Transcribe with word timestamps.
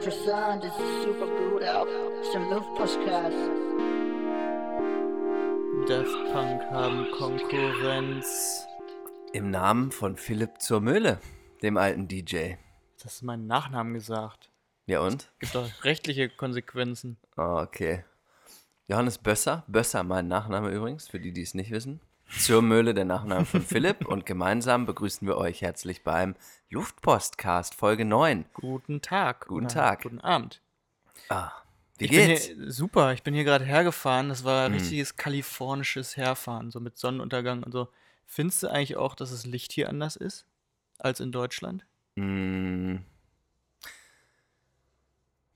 interessant, 0.00 0.64
es 0.64 0.72
ist 0.72 1.02
super 1.04 1.26
gut 1.26 1.62
auch. 1.62 1.86
Es 2.22 2.28
ist 2.28 2.36
ein 2.36 2.48
Luftpostcast. 2.48 3.36
Daft 5.86 6.32
Punk 6.32 6.62
haben 6.70 7.10
Konkurrenz. 7.18 8.66
Im 9.34 9.50
Namen 9.50 9.92
von 9.92 10.16
Philipp 10.16 10.58
zur 10.60 10.80
Mühle, 10.80 11.20
dem 11.62 11.76
alten 11.76 12.08
DJ. 12.08 12.54
Das 13.02 13.16
ist 13.16 13.22
mein 13.22 13.46
Nachnamen 13.46 13.92
gesagt. 13.92 14.50
Ja 14.86 15.00
und? 15.00 15.30
Gibt 15.38 15.54
doch 15.54 15.68
rechtliche 15.84 16.30
Konsequenzen. 16.30 17.18
Ah, 17.36 17.62
okay. 17.62 18.04
Johannes 18.88 19.18
Bösser, 19.18 19.64
Bösser 19.66 20.02
mein 20.02 20.28
Nachname 20.28 20.70
übrigens, 20.70 21.08
für 21.08 21.20
die, 21.20 21.32
die 21.32 21.42
es 21.42 21.52
nicht 21.52 21.70
wissen. 21.72 22.00
Zur 22.38 22.62
Mühle 22.62 22.94
der 22.94 23.04
Nachname 23.04 23.44
von 23.44 23.62
Philipp 23.62 24.06
und 24.06 24.24
gemeinsam 24.24 24.86
begrüßen 24.86 25.26
wir 25.26 25.36
euch 25.36 25.62
herzlich 25.62 26.02
beim 26.02 26.36
Luftpostcast 26.70 27.74
Folge 27.74 28.04
9. 28.04 28.46
Guten 28.54 29.02
Tag. 29.02 29.46
Guten 29.48 29.68
Tag. 29.68 30.02
Guten 30.02 30.20
Abend. 30.20 30.62
Ah, 31.28 31.50
wie 31.98 32.04
ich 32.06 32.10
bin 32.12 32.28
geht's? 32.28 32.46
hier, 32.46 32.70
super, 32.70 33.12
ich 33.12 33.22
bin 33.22 33.34
hier 33.34 33.44
gerade 33.44 33.64
hergefahren. 33.64 34.28
Das 34.28 34.44
war 34.44 34.66
Hm. 34.66 34.74
richtiges 34.74 35.16
kalifornisches 35.16 36.16
Herfahren, 36.16 36.70
so 36.70 36.80
mit 36.80 36.96
Sonnenuntergang 36.98 37.62
und 37.62 37.72
so. 37.72 37.88
Findest 38.26 38.62
du 38.62 38.68
eigentlich 38.68 38.96
auch, 38.96 39.14
dass 39.16 39.30
das 39.32 39.44
Licht 39.44 39.72
hier 39.72 39.88
anders 39.88 40.16
ist 40.16 40.46
als 40.98 41.20
in 41.20 41.32
Deutschland? 41.32 41.84
Mm. 42.14 42.96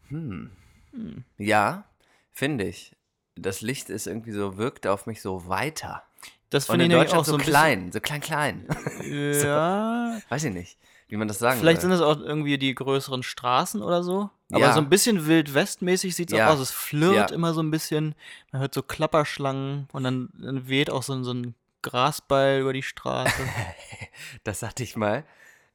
Hm. 0.08 0.50
Hm. 0.90 1.24
Ja, 1.38 1.84
finde 2.32 2.64
ich. 2.64 2.94
Das 3.36 3.62
Licht 3.62 3.90
ist 3.90 4.06
irgendwie 4.06 4.32
so, 4.32 4.56
wirkt 4.58 4.86
auf 4.86 5.06
mich 5.06 5.22
so 5.22 5.48
weiter. 5.48 6.02
Das 6.50 6.66
finde 6.66 6.84
in 6.84 6.90
ich 6.90 6.94
nämlich 6.96 7.10
Deutschland 7.12 7.20
auch 7.22 7.24
so, 7.26 7.32
so 7.32 7.38
ein 7.38 7.42
klein, 7.44 7.92
so 7.92 8.00
klein, 8.00 8.20
klein. 8.20 8.66
Ja, 9.42 10.18
Weiß 10.28 10.44
ich 10.44 10.52
nicht, 10.54 10.78
wie 11.08 11.16
man 11.16 11.26
das 11.28 11.38
sagen 11.38 11.58
Vielleicht 11.58 11.80
sind 11.80 11.92
soll. 11.92 12.12
es 12.12 12.18
auch 12.18 12.20
irgendwie 12.22 12.58
die 12.58 12.74
größeren 12.74 13.22
Straßen 13.22 13.82
oder 13.82 14.02
so. 14.02 14.30
Aber 14.50 14.60
Ja. 14.60 14.72
so 14.72 14.80
ein 14.80 14.88
bisschen 14.88 15.26
Wildwestmäßig 15.26 16.14
sieht 16.14 16.30
es 16.32 16.38
Ja. 16.38 16.48
auch 16.48 16.52
aus. 16.54 16.60
Es 16.60 16.70
flirrt 16.70 17.30
Ja. 17.30 17.34
immer 17.34 17.54
so 17.54 17.62
ein 17.62 17.70
bisschen. 17.70 18.14
Man 18.52 18.60
hört 18.60 18.74
so 18.74 18.82
Klapperschlangen 18.82 19.88
und 19.92 20.04
dann, 20.04 20.28
dann 20.34 20.68
weht 20.68 20.90
auch 20.90 21.02
so, 21.02 21.12
ein- 21.14 21.24
so 21.24 21.32
ein 21.32 21.54
Grasball 21.82 22.60
über 22.60 22.72
die 22.72 22.82
Straße. 22.82 23.32
Das 24.44 24.62
hatte 24.62 24.82
ich 24.84 24.94
mal 24.96 25.24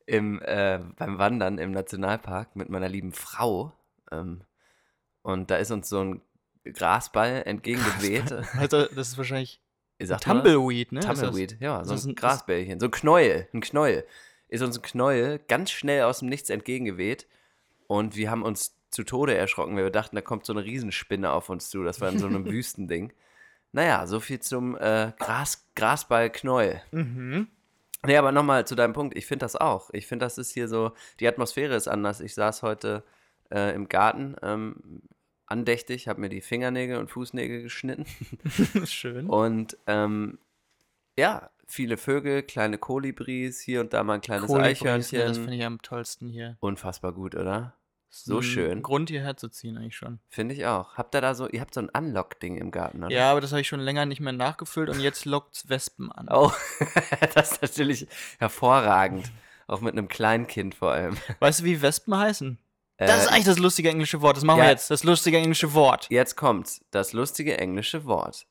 im, 0.06 0.42
äh, 0.42 0.80
beim 0.98 1.18
Wandern 1.18 1.58
im 1.58 1.72
Nationalpark 1.72 2.56
mit 2.56 2.70
meiner 2.70 2.88
lieben 2.90 3.12
Frau. 3.12 3.74
Ähm, 4.12 4.42
und 5.24 5.52
da 5.52 5.58
ist 5.58 5.72
uns 5.72 5.90
so 5.90 6.00
ein 6.04 6.22
Grasball 6.64 7.44
entgegengeweht. 7.46 8.32
also, 8.58 8.86
das 8.86 9.10
ist 9.10 9.18
wahrscheinlich 9.18 9.60
sagt? 10.08 10.24
Tumbleweed, 10.24 10.92
ne? 10.92 11.00
Das- 11.02 11.20
Tumbleweed, 11.20 11.58
ja, 11.60 11.84
so 11.84 11.94
ein- 12.10 12.16
Grasbällchen, 12.16 12.80
so 12.80 12.88
ein 12.88 12.92
Knäuel, 12.92 13.48
ein 13.54 13.62
Knäuel. 13.62 14.06
Ist 14.48 14.64
uns 14.64 14.78
ein 14.78 14.82
Knäuel 14.82 15.40
ganz 15.48 15.72
schnell 15.72 16.04
aus 16.04 16.20
dem 16.20 16.30
Nichts 16.30 16.50
entgegengeweht 16.50 17.28
und 17.88 18.16
wir 18.16 18.32
haben 18.32 18.44
uns 18.44 18.76
zu 18.90 19.04
Tode 19.04 19.36
erschrocken, 19.36 19.76
weil 19.76 19.84
wir 19.84 19.92
dachten, 19.92 20.16
da 20.16 20.22
kommt 20.24 20.46
so 20.46 20.54
eine 20.54 20.64
Riesenspinne 20.64 21.32
auf 21.32 21.50
uns 21.50 21.70
zu. 21.70 21.84
Das 21.84 22.02
war 22.02 22.10
in 22.10 22.18
so 22.18 22.26
einem 22.28 22.46
Wüstending. 22.52 23.14
Naja, 23.72 24.08
so 24.08 24.20
viel 24.20 24.40
zum 24.40 24.76
äh, 24.78 25.12
Gras, 25.20 25.68
Grasball-Knäuel. 25.76 26.82
Mhm. 26.92 27.48
Nee, 28.06 28.18
aber 28.18 28.32
nochmal 28.32 28.66
zu 28.66 28.74
deinem 28.76 28.94
Punkt. 28.94 29.16
Ich 29.16 29.28
finde 29.28 29.44
das 29.44 29.56
auch. 29.56 29.90
Ich 29.94 30.08
finde, 30.08 30.26
das 30.26 30.40
ist 30.40 30.52
hier 30.54 30.68
so, 30.68 30.94
die 31.20 31.28
Atmosphäre 31.28 31.76
ist 31.76 31.88
anders. 31.88 32.20
Ich 32.22 32.34
saß 32.34 32.64
heute 32.64 33.04
äh, 33.52 33.76
im 33.76 33.88
Garten 33.90 34.36
ähm, 34.42 35.02
andächtig, 35.50 36.08
habe 36.08 36.22
mir 36.22 36.30
die 36.30 36.42
Fingernägel 36.42 36.98
und 36.98 37.10
Fußnägel 37.10 37.64
geschnitten. 37.64 38.06
Schön. 38.86 39.28
Und 39.28 39.78
ähm, 39.88 40.40
ja, 41.18 41.50
viele 41.68 41.98
Vögel, 41.98 42.44
kleine 42.44 42.78
Kolibris, 42.78 43.60
hier 43.60 43.82
und 43.82 43.94
da 43.94 44.04
mal 44.04 44.16
ein 44.16 44.22
kleines 44.22 44.48
Kolibris, 44.48 44.82
Eichhörnchen. 44.82 45.20
Das 45.20 45.38
finde 45.38 45.56
ich 45.56 45.64
am 45.64 45.82
tollsten 45.82 46.30
hier. 46.30 46.58
Unfassbar 46.60 47.14
gut, 47.14 47.36
oder? 47.36 47.74
So 48.12 48.38
ein 48.38 48.44
schön. 48.44 48.82
Grund 48.82 49.10
hierher 49.10 49.38
zu 49.38 49.50
ziehen 49.50 49.78
eigentlich 49.78 49.96
schon. 49.96 50.20
Finde 50.30 50.56
ich 50.56 50.66
auch. 50.66 50.96
Habt 50.96 51.14
ihr 51.14 51.22
da 51.22 51.36
so, 51.36 51.48
ihr 51.48 51.62
habt 51.62 51.76
so 51.76 51.82
ein 51.82 51.90
Unlock-Ding 51.90 52.58
im 52.58 52.72
Garten, 52.72 53.04
oder? 53.04 53.14
Ja, 53.14 53.32
aber 53.32 53.42
das 53.42 53.52
habe 53.52 53.62
ich 53.62 53.68
schon 53.68 53.80
länger 53.80 54.08
nicht 54.08 54.20
mehr 54.20 54.34
nachgefüllt 54.34 54.90
und 54.90 55.00
jetzt 55.00 55.26
lockt 55.26 55.70
Wespen 55.70 56.12
an. 56.12 56.28
Oh, 56.32 56.52
das 57.36 57.52
ist 57.52 57.62
natürlich 57.62 58.08
hervorragend. 58.40 59.32
Auch 59.68 59.82
mit 59.82 59.94
einem 59.94 60.08
Kleinkind 60.08 60.74
vor 60.74 60.92
allem. 60.92 61.18
Weißt 61.40 61.60
du, 61.60 61.66
wie 61.66 61.84
Wespen 61.84 62.18
heißen? 62.18 62.58
Äh, 63.00 63.08
Das 63.08 63.24
ist 63.24 63.28
eigentlich 63.30 63.46
das 63.46 63.60
lustige 63.60 63.90
englische 63.90 64.22
Wort. 64.22 64.36
Das 64.36 64.44
machen 64.44 64.60
ja. 64.60 64.66
wir 64.66 64.72
jetzt. 64.72 64.92
Das 64.92 65.04
lustige 65.04 65.38
englische 65.38 65.74
Wort. 65.74 66.08
Jetzt 66.10 66.36
kommt's, 66.36 66.82
das 66.92 67.14
lustige 67.14 67.58
englische 67.58 68.06
Wort. 68.06 68.46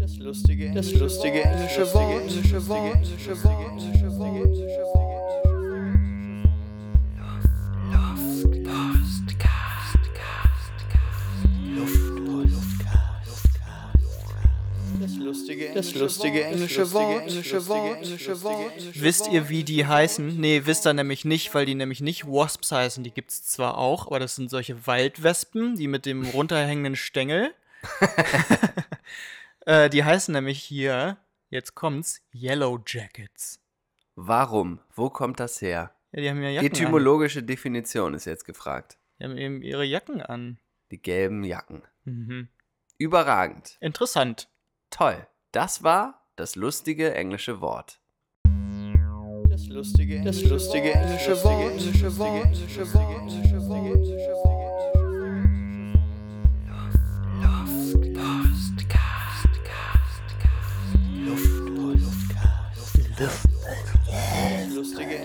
Das 0.00 0.16
lustige, 0.18 0.72
das 0.72 0.92
lustige 0.94 1.42
englische 1.42 1.92
Wort. 1.92 2.22
Englische 2.22 2.68
Wort. 2.68 2.94
Englische 2.94 3.44
Wort. 3.44 4.35
Das 15.76 15.94
lustige 15.94 16.44
englische 16.44 16.92
Wort. 16.92 17.22
Englische 17.22 17.66
Wort. 17.68 18.02
Englische 18.02 18.42
Wort. 18.42 18.72
Wisst 18.94 19.30
ihr, 19.30 19.48
wie 19.48 19.64
die 19.64 19.86
heißen? 19.86 20.40
Nee, 20.40 20.62
wisst 20.64 20.86
ihr 20.86 20.94
nämlich 20.94 21.24
nicht, 21.24 21.54
weil 21.54 21.66
die 21.66 21.74
nämlich 21.74 22.00
nicht 22.00 22.26
Wasps 22.26 22.72
heißen. 22.72 23.04
Die 23.04 23.12
gibt's 23.12 23.44
zwar 23.44 23.78
auch, 23.78 24.06
aber 24.06 24.18
das 24.18 24.34
sind 24.34 24.50
solche 24.50 24.86
Waldwespen, 24.86 25.76
die 25.76 25.88
mit 25.88 26.06
dem 26.06 26.24
runterhängenden 26.24 26.96
Stängel. 26.96 27.54
äh, 29.66 29.90
die 29.90 30.04
heißen 30.04 30.32
nämlich 30.32 30.62
hier, 30.62 31.18
jetzt 31.50 31.74
kommt's, 31.74 32.22
Yellow 32.34 32.80
Jackets. 32.86 33.60
Warum? 34.14 34.80
Wo 34.94 35.10
kommt 35.10 35.40
das 35.40 35.60
her? 35.60 35.94
Ja, 36.12 36.22
die 36.22 36.30
haben 36.30 36.42
ja 36.42 36.48
Jacken 36.48 36.68
an. 36.68 36.72
Etymologische 36.72 37.42
Definition 37.42 38.14
ist 38.14 38.24
jetzt 38.24 38.44
gefragt. 38.44 38.96
Die 39.18 39.24
haben 39.24 39.36
eben 39.36 39.62
ihre 39.62 39.84
Jacken 39.84 40.22
an. 40.22 40.58
Die 40.90 41.00
gelben 41.00 41.44
Jacken. 41.44 41.82
Mhm. 42.04 42.48
Überragend. 42.98 43.76
Interessant. 43.80 44.48
Toll. 44.90 45.26
Das 45.56 45.82
war 45.82 46.20
das 46.36 46.54
lustige 46.54 47.14
englische 47.14 47.62
Wort. 47.62 47.98
Das 49.48 49.66
lustige, 49.68 50.22
das 50.22 50.44
lustige 50.44 50.92
englische 50.92 51.42
Wort. 51.44 51.72
Englische 51.72 52.18
Wort. 52.18 52.44
Englische 52.44 52.92
Wort. 52.92 53.22
Englische 53.22 53.66
Wort. 53.68 53.96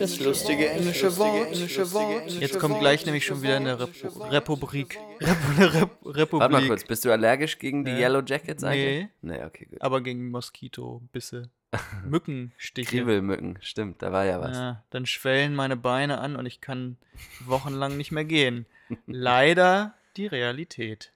Das 0.02 0.20
lustige 0.20 0.68
englische 0.68 1.16
Wort. 1.18 1.52
Englische 1.52 1.92
Wort. 1.94 2.32
Jetzt 2.32 2.58
kommt 2.58 2.80
gleich 2.80 3.06
nämlich 3.06 3.24
schon 3.24 3.44
wieder 3.44 3.58
eine 3.58 3.80
Repu 3.80 4.08
Republik. 4.24 4.98
Rep 5.22 5.38
Rep 5.60 5.92
Republik. 6.04 6.40
Warte 6.42 6.54
mal 6.54 6.68
kurz, 6.68 6.84
bist 6.86 7.06
du 7.06 7.12
allergisch 7.12 7.60
gegen 7.60 7.86
die 7.86 7.92
Ja. 7.92 8.00
Yellow 8.00 8.24
Jackets 8.26 8.64
eigentlich? 8.64 9.10
Nee. 9.22 9.38
Nee, 9.38 9.44
okay, 9.44 9.66
gut. 9.66 9.80
Aber 9.80 10.02
gegen 10.02 10.32
Moskito-Bisse. 10.32 11.52
Mückenstiche. 12.06 12.90
Kriebelmücken, 12.90 13.60
stimmt, 13.62 14.02
da 14.02 14.12
war 14.12 14.26
ja 14.26 14.42
was. 14.42 14.58
Ja, 14.58 14.84
dann 14.90 15.06
schwellen 15.06 15.54
meine 15.54 15.78
Beine 15.78 16.18
an 16.18 16.36
und 16.36 16.48
ich 16.48 16.62
kann 16.62 16.98
wochenlang 17.46 17.96
nicht 17.96 18.12
mehr 18.12 18.26
gehen. 18.26 18.66
Leider 19.06 19.94
die 20.18 20.26
Realität. 20.26 21.14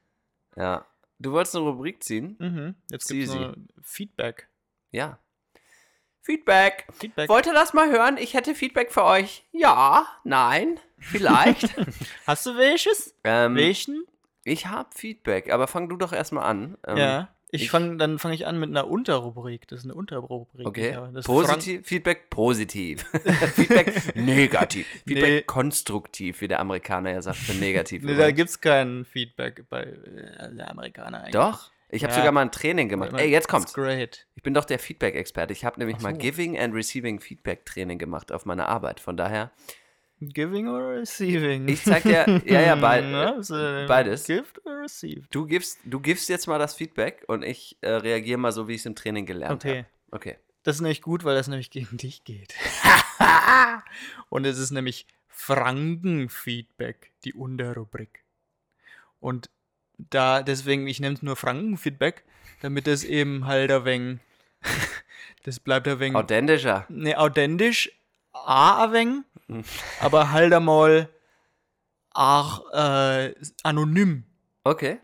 Ja. 0.56 0.86
Du 1.18 1.32
wolltest 1.32 1.56
eine 1.56 1.66
Rubrik 1.66 2.04
ziehen? 2.04 2.36
Mhm. 2.38 2.76
Jetzt 2.92 3.08
gibt 3.08 3.30
es 3.30 3.36
Feedback. 3.82 4.48
Ja. 4.92 5.18
Feedback. 6.26 6.88
Feedback. 6.98 7.30
Wollt 7.30 7.46
ihr 7.46 7.54
das 7.54 7.74
mal 7.74 7.90
hören? 7.92 8.18
Ich 8.18 8.34
hätte 8.34 8.56
Feedback 8.56 8.92
für 8.92 9.04
euch. 9.04 9.46
Ja, 9.52 10.08
nein, 10.24 10.80
vielleicht. 11.00 11.76
Hast 12.28 12.46
du 12.48 12.58
welches? 12.58 13.16
ähm, 13.24 13.56
Welchen? 13.56 14.04
ich 14.44 14.66
habe 14.68 14.90
Feedback, 14.94 15.52
aber 15.52 15.68
fang 15.68 15.88
du 15.88 15.98
doch 15.98 16.14
erstmal 16.14 16.46
an. 16.46 16.78
Ähm, 16.88 16.98
ja. 16.98 17.30
Ich, 17.52 17.64
ich- 17.64 17.70
fang, 17.72 17.98
dann 18.00 18.18
fange 18.20 18.34
ich 18.34 18.48
an 18.48 18.60
mit 18.60 18.70
einer 18.72 18.88
Unterrubrik. 18.88 19.68
Das 19.68 19.80
ist 19.80 19.86
eine 19.86 19.94
Unterrubrik. 19.94 20.66
Okay. 20.68 20.98
Positiv, 21.24 21.86
Feedback 21.88 22.30
positiv. 22.32 23.04
Feedback 23.56 24.16
negativ. 24.16 24.88
Feedback 25.08 25.24
Nee. 25.30 25.42
konstruktiv, 25.44 26.42
wie 26.42 26.48
der 26.48 26.60
Amerikaner 26.60 27.12
ja 27.12 27.22
sagt, 27.22 27.38
für 27.38 27.54
negativ. 27.54 28.04
Nee, 28.04 28.16
da 28.16 28.32
gibt 28.32 28.50
es 28.50 28.60
kein 28.60 29.06
Feedback 29.06 29.70
bei 29.70 29.84
äh, 29.84 30.54
der 30.56 30.72
Amerikaner 30.72 31.20
eigentlich. 31.20 31.34
Doch. 31.34 31.72
Ich 31.90 32.04
habe 32.04 32.12
Ja. 32.14 32.18
sogar 32.20 32.32
mal 32.32 32.42
ein 32.42 32.52
Training 32.52 32.90
gemacht. 32.90 33.12
Ey, 33.14 33.30
jetzt 33.30 33.48
kommt's. 33.48 33.74
great. 33.74 34.28
Ich 34.36 34.44
bin 34.44 34.54
doch 34.54 34.66
der 34.66 34.80
Feedback-Experte. 34.80 35.54
Ich 35.54 35.64
habe 35.66 35.80
nämlich 35.80 35.98
Ach 36.00 36.04
mal 36.04 36.14
so. 36.14 36.18
Giving 36.20 36.58
and 36.58 36.74
Receiving 36.74 37.20
Feedback-Training 37.20 37.98
gemacht 38.00 38.32
auf 38.32 38.46
meiner 38.46 38.68
Arbeit. 38.68 39.00
Von 39.00 39.16
daher, 39.18 39.52
Giving 40.22 40.68
or 40.70 40.94
receiving? 41.02 41.68
ich 41.68 41.84
zeig 41.84 42.04
dir, 42.04 42.42
ja, 42.46 42.62
ja, 42.62 42.76
beid, 42.82 43.04
Ja, 43.04 43.30
ist, 43.32 43.50
äh, 43.52 43.86
beides. 43.88 44.24
Gift 44.26 44.66
or 44.66 44.82
received? 44.82 45.28
Du 45.34 45.46
gibst, 45.46 45.80
du 45.84 46.00
gibst 46.00 46.30
jetzt 46.30 46.48
mal 46.48 46.58
das 46.58 46.74
Feedback 46.74 47.24
und 47.28 47.44
ich 47.44 47.78
äh, 47.82 47.90
reagiere 47.92 48.38
mal 48.40 48.52
so, 48.52 48.68
wie 48.68 48.74
ich 48.74 48.80
es 48.82 48.86
im 48.86 48.96
Training 48.96 49.26
gelernt 49.26 49.64
Okay. 49.66 49.80
habe. 49.80 49.88
Okay. 50.12 50.38
Das 50.64 50.78
ist 50.78 50.82
nämlich 50.82 51.02
gut, 51.04 51.24
weil 51.26 51.36
das 51.36 51.48
nämlich 51.48 51.70
gegen 51.70 51.98
dich 51.98 52.24
geht. 52.24 52.56
Und 54.30 54.46
es 54.46 54.58
ist 54.58 54.72
nämlich 54.72 55.06
Franken-Feedback, 55.28 57.12
die 57.24 57.34
Unterrubrik. 57.34 58.24
Und 59.20 59.50
da, 59.98 60.42
deswegen, 60.44 60.88
ich 60.88 61.00
nenne 61.00 61.16
es 61.16 61.22
nur 61.22 61.36
Frankenfeedback, 61.36 62.24
damit 62.62 62.88
es 62.88 63.04
eben 63.04 63.46
halt 63.48 63.72
ein 63.72 63.86
wenig, 63.86 64.20
das 65.44 65.60
bleibt 65.60 65.88
ein 65.88 66.00
wenig, 66.00 66.16
Authentischer. 66.16 66.86
ne, 66.90 67.18
authentisch, 67.18 67.92
a 68.34 68.84
ein 68.86 68.92
wenig, 68.94 69.66
aber 70.02 70.32
halt 70.32 70.54
einmal 70.54 71.10
auch 72.12 72.72
äh, 72.74 73.34
anonym, 73.64 74.24
Okay. 74.64 75.00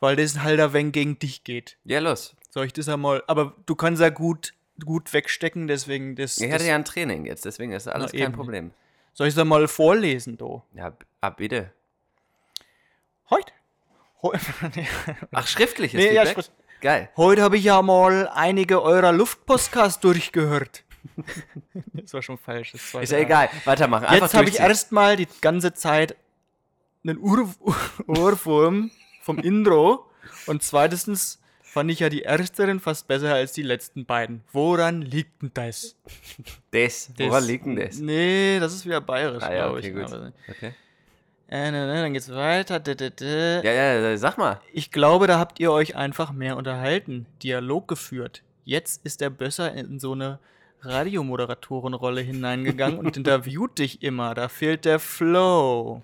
weil 0.00 0.16
das 0.16 0.38
halt 0.40 0.60
ein 0.60 0.72
wenig 0.72 0.92
gegen 0.92 1.18
dich 1.18 1.44
geht. 1.44 1.76
Ja, 1.84 1.98
los. 2.00 2.34
Soll 2.50 2.66
ich 2.66 2.72
das 2.72 2.88
einmal, 2.88 3.22
aber 3.26 3.54
du 3.66 3.74
kannst 3.74 4.00
ja 4.00 4.10
gut, 4.10 4.54
gut 4.84 5.12
wegstecken, 5.12 5.66
deswegen 5.66 6.14
das, 6.16 6.38
Ich 6.38 6.44
das 6.48 6.54
hatte 6.60 6.68
ja 6.68 6.76
ein 6.76 6.84
Training 6.84 7.26
jetzt, 7.26 7.44
deswegen 7.44 7.72
ist 7.72 7.88
alles 7.88 8.12
Na, 8.12 8.18
kein 8.18 8.28
eben. 8.28 8.32
Problem. 8.34 8.70
soll 9.12 9.26
ich 9.26 9.34
es 9.34 9.38
einmal 9.38 9.66
vorlesen, 9.68 10.36
do? 10.38 10.62
Ja, 10.74 10.92
ah, 11.20 11.30
bitte. 11.30 11.72
Heute? 13.30 13.52
Ach, 15.32 15.46
schriftliches 15.46 15.98
Nee, 15.98 16.12
ja, 16.14 16.22
Feedback? 16.24 16.44
schrift- 16.44 16.52
Geil. 16.80 17.08
Heute 17.16 17.42
habe 17.42 17.56
ich 17.56 17.64
ja 17.64 17.80
mal 17.82 18.28
einige 18.34 18.82
eurer 18.82 19.12
Luftpostcasts 19.12 20.00
durchgehört. 20.00 20.84
das 21.92 22.12
war 22.12 22.22
schon 22.22 22.36
falsch. 22.38 22.72
Das 22.72 22.92
war 22.94 23.02
Ist 23.02 23.12
ja 23.12 23.18
egal. 23.18 23.48
Weitermachen. 23.64 24.04
Einfach 24.04 24.26
Jetzt 24.26 24.34
habe 24.34 24.48
ich 24.48 24.58
erstmal 24.58 25.16
die 25.16 25.28
ganze 25.40 25.72
Zeit 25.72 26.16
einen 27.06 27.18
Ur 27.18 27.48
Ohrwurm 28.06 28.90
vom 29.22 29.38
Intro. 29.38 30.06
Und 30.46 30.62
zweitens 30.62 31.40
fand 31.62 31.90
ich 31.90 32.00
ja 32.00 32.08
die 32.10 32.22
ersteren 32.24 32.80
fast 32.80 33.08
besser 33.08 33.34
als 33.34 33.52
die 33.52 33.62
letzten 33.62 34.04
beiden. 34.04 34.42
Woran 34.52 35.00
liegt 35.02 35.40
denn 35.42 35.50
das? 35.54 35.96
Das. 36.70 37.10
Woran 37.18 37.44
liegt 37.44 37.66
denn 37.66 37.76
das? 37.76 37.98
Nee, 37.98 38.58
das 38.60 38.74
ist 38.74 38.84
wieder 38.84 39.00
bayerisch, 39.00 39.42
Ah 39.42 39.52
ja, 39.52 39.64
glaube 39.64 39.78
okay, 39.78 39.88
ich. 39.88 39.94
gut. 40.10 40.32
Okay. 40.50 40.74
Äh, 41.54 41.70
ne, 41.70 41.86
ne, 41.86 42.02
dann 42.02 42.12
geht's 42.12 42.34
weiter. 42.34 42.82
Ja, 43.62 43.72
ja, 43.72 44.16
sag 44.16 44.38
mal. 44.38 44.60
Ich 44.72 44.90
glaube, 44.90 45.28
da 45.28 45.38
habt 45.38 45.60
ihr 45.60 45.70
euch 45.70 45.94
einfach 45.94 46.32
mehr 46.32 46.56
unterhalten, 46.56 47.26
Dialog 47.44 47.86
geführt. 47.86 48.42
Jetzt 48.64 49.06
ist 49.06 49.20
der 49.20 49.30
Bösser 49.30 49.72
in 49.72 50.00
so 50.00 50.14
eine 50.14 50.40
Radiomoderatorenrolle 50.80 52.22
hineingegangen 52.22 52.98
und 52.98 53.16
interviewt 53.16 53.78
dich 53.78 54.02
immer. 54.02 54.34
Da 54.34 54.48
fehlt 54.48 54.84
der 54.84 54.98
Flow. 54.98 56.02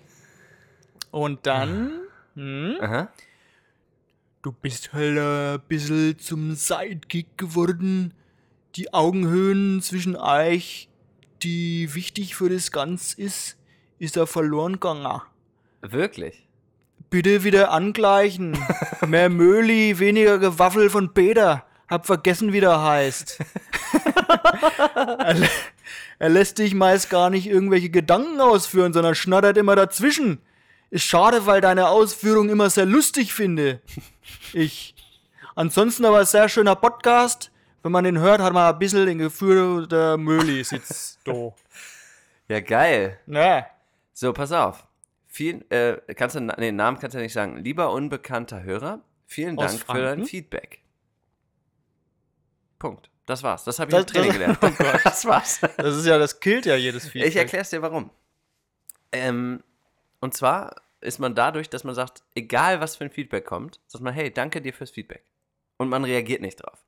Und 1.11 1.45
dann, 1.47 1.95
hm, 2.37 2.77
Aha. 2.81 3.09
du 4.43 4.53
bist 4.53 4.93
halt 4.93 5.19
ein 5.19 5.61
bisschen 5.67 6.17
zum 6.21 6.55
Sidekick 6.55 7.37
geworden. 7.37 8.15
Die 8.77 8.95
Augenhöhen 8.95 9.83
zwischen 9.83 10.15
euch, 10.15 10.89
die 11.43 11.93
wichtig 11.93 12.37
für 12.37 12.49
das 12.49 12.71
Ganze 12.71 13.21
ist, 13.21 13.57
ist 13.99 14.17
da 14.17 14.27
verloren 14.27 14.75
gegangen. 14.75 15.23
Wirklich? 15.83 16.47
Bitte 17.09 17.43
wieder 17.45 17.73
angleichen. 17.73 18.57
Mehr 19.07 19.29
Möli, 19.29 19.99
weniger 19.99 20.39
Gewaffel 20.39 20.91
von 20.91 21.13
Peter. 21.15 21.65
Hab 21.89 22.07
vergessen, 22.07 22.53
wie 22.53 22.61
der 22.61 22.83
heißt. 22.83 23.39
er, 25.19 25.37
er 26.19 26.29
lässt 26.29 26.59
dich 26.59 26.75
meist 26.75 27.11
gar 27.11 27.31
nicht 27.31 27.47
irgendwelche 27.49 27.91
Gedanken 27.91 28.41
ausführen, 28.41 28.93
sondern 28.93 29.15
schnattert 29.15 29.57
immer 29.57 29.75
dazwischen. 29.75 30.41
Ist 30.91 31.05
schade, 31.05 31.47
weil 31.47 31.61
deine 31.61 31.89
Ausführung 31.89 32.49
immer 32.49 32.71
sehr 32.71 32.87
lustig 32.87 33.33
finde. 33.33 33.81
Ich. 34.53 34.95
Ansonsten 35.57 36.05
aber 36.05 36.25
sehr 36.25 36.49
schöner 36.49 36.77
Podcast. 36.77 37.51
Wenn 37.83 37.93
man 37.93 38.05
den 38.05 38.19
hört, 38.19 38.41
hat 38.41 38.53
man 38.53 38.73
ein 38.73 38.79
bisschen 38.79 39.07
den 39.07 39.19
Gefühl, 39.19 39.87
der 39.89 40.17
Möli 40.17 40.63
sitzt 40.63 41.21
da. 41.25 41.53
Ja, 42.49 42.61
geil. 42.61 43.19
Na, 43.27 43.67
So, 44.13 44.33
pass 44.33 44.53
auf. 44.53 44.87
Vielen, 45.33 45.69
äh, 45.71 45.99
kannst 46.17 46.35
du, 46.35 46.41
nee, 46.41 46.53
den 46.57 46.77
Namen 46.77 46.99
kannst 46.99 47.15
du 47.15 47.19
ja 47.19 47.23
nicht 47.23 47.33
sagen. 47.33 47.57
Lieber 47.59 47.93
unbekannter 47.93 48.63
Hörer, 48.65 49.01
vielen 49.27 49.57
Dank 49.57 49.79
für 49.81 50.03
dein? 50.03 50.25
Feedback. 50.27 50.83
Punkt. 52.79 53.11
Das 53.27 53.43
war's. 53.43 53.63
Das 53.65 53.79
habe 53.79 53.91
ich 53.91 53.97
Das- 53.97 54.07
im 54.07 54.13
Training 54.13 54.29
das- 54.29 54.39
gelernt. 54.39 54.59
oh 54.63 54.71
Gott. 54.93 55.01
das 55.05 55.25
war's. 55.25 55.61
das 55.61 55.97
ist 55.97 56.07
ja, 56.07 56.19
das 56.19 56.41
killt 56.41 56.67
ja 56.67 56.75
jedes 56.75 57.09
Feedback. 57.09 57.29
Ich 57.29 57.37
erkläre 57.37 57.63
es 57.63 57.71
dir 57.71 57.81
warum. 57.83 58.11
Ähm, 59.13 59.63
und 60.21 60.35
zwar 60.35 60.75
ist 61.01 61.19
man 61.21 61.35
dadurch, 61.35 61.71
dass 61.71 61.85
man 61.85 61.95
sagt, 61.95 62.23
egal 62.35 62.81
was 62.81 62.97
für 62.97 63.05
ein 63.05 63.11
Feedback 63.11 63.45
kommt, 63.47 63.81
sagt 63.87 64.03
man, 64.03 64.13
hey, 64.15 64.33
danke 64.33 64.61
dir 64.61 64.73
fürs 64.75 64.91
Feedback. 64.91 65.25
Und 65.77 65.89
man 65.89 66.05
reagiert 66.05 66.41
nicht 66.43 66.57
drauf. 66.57 66.85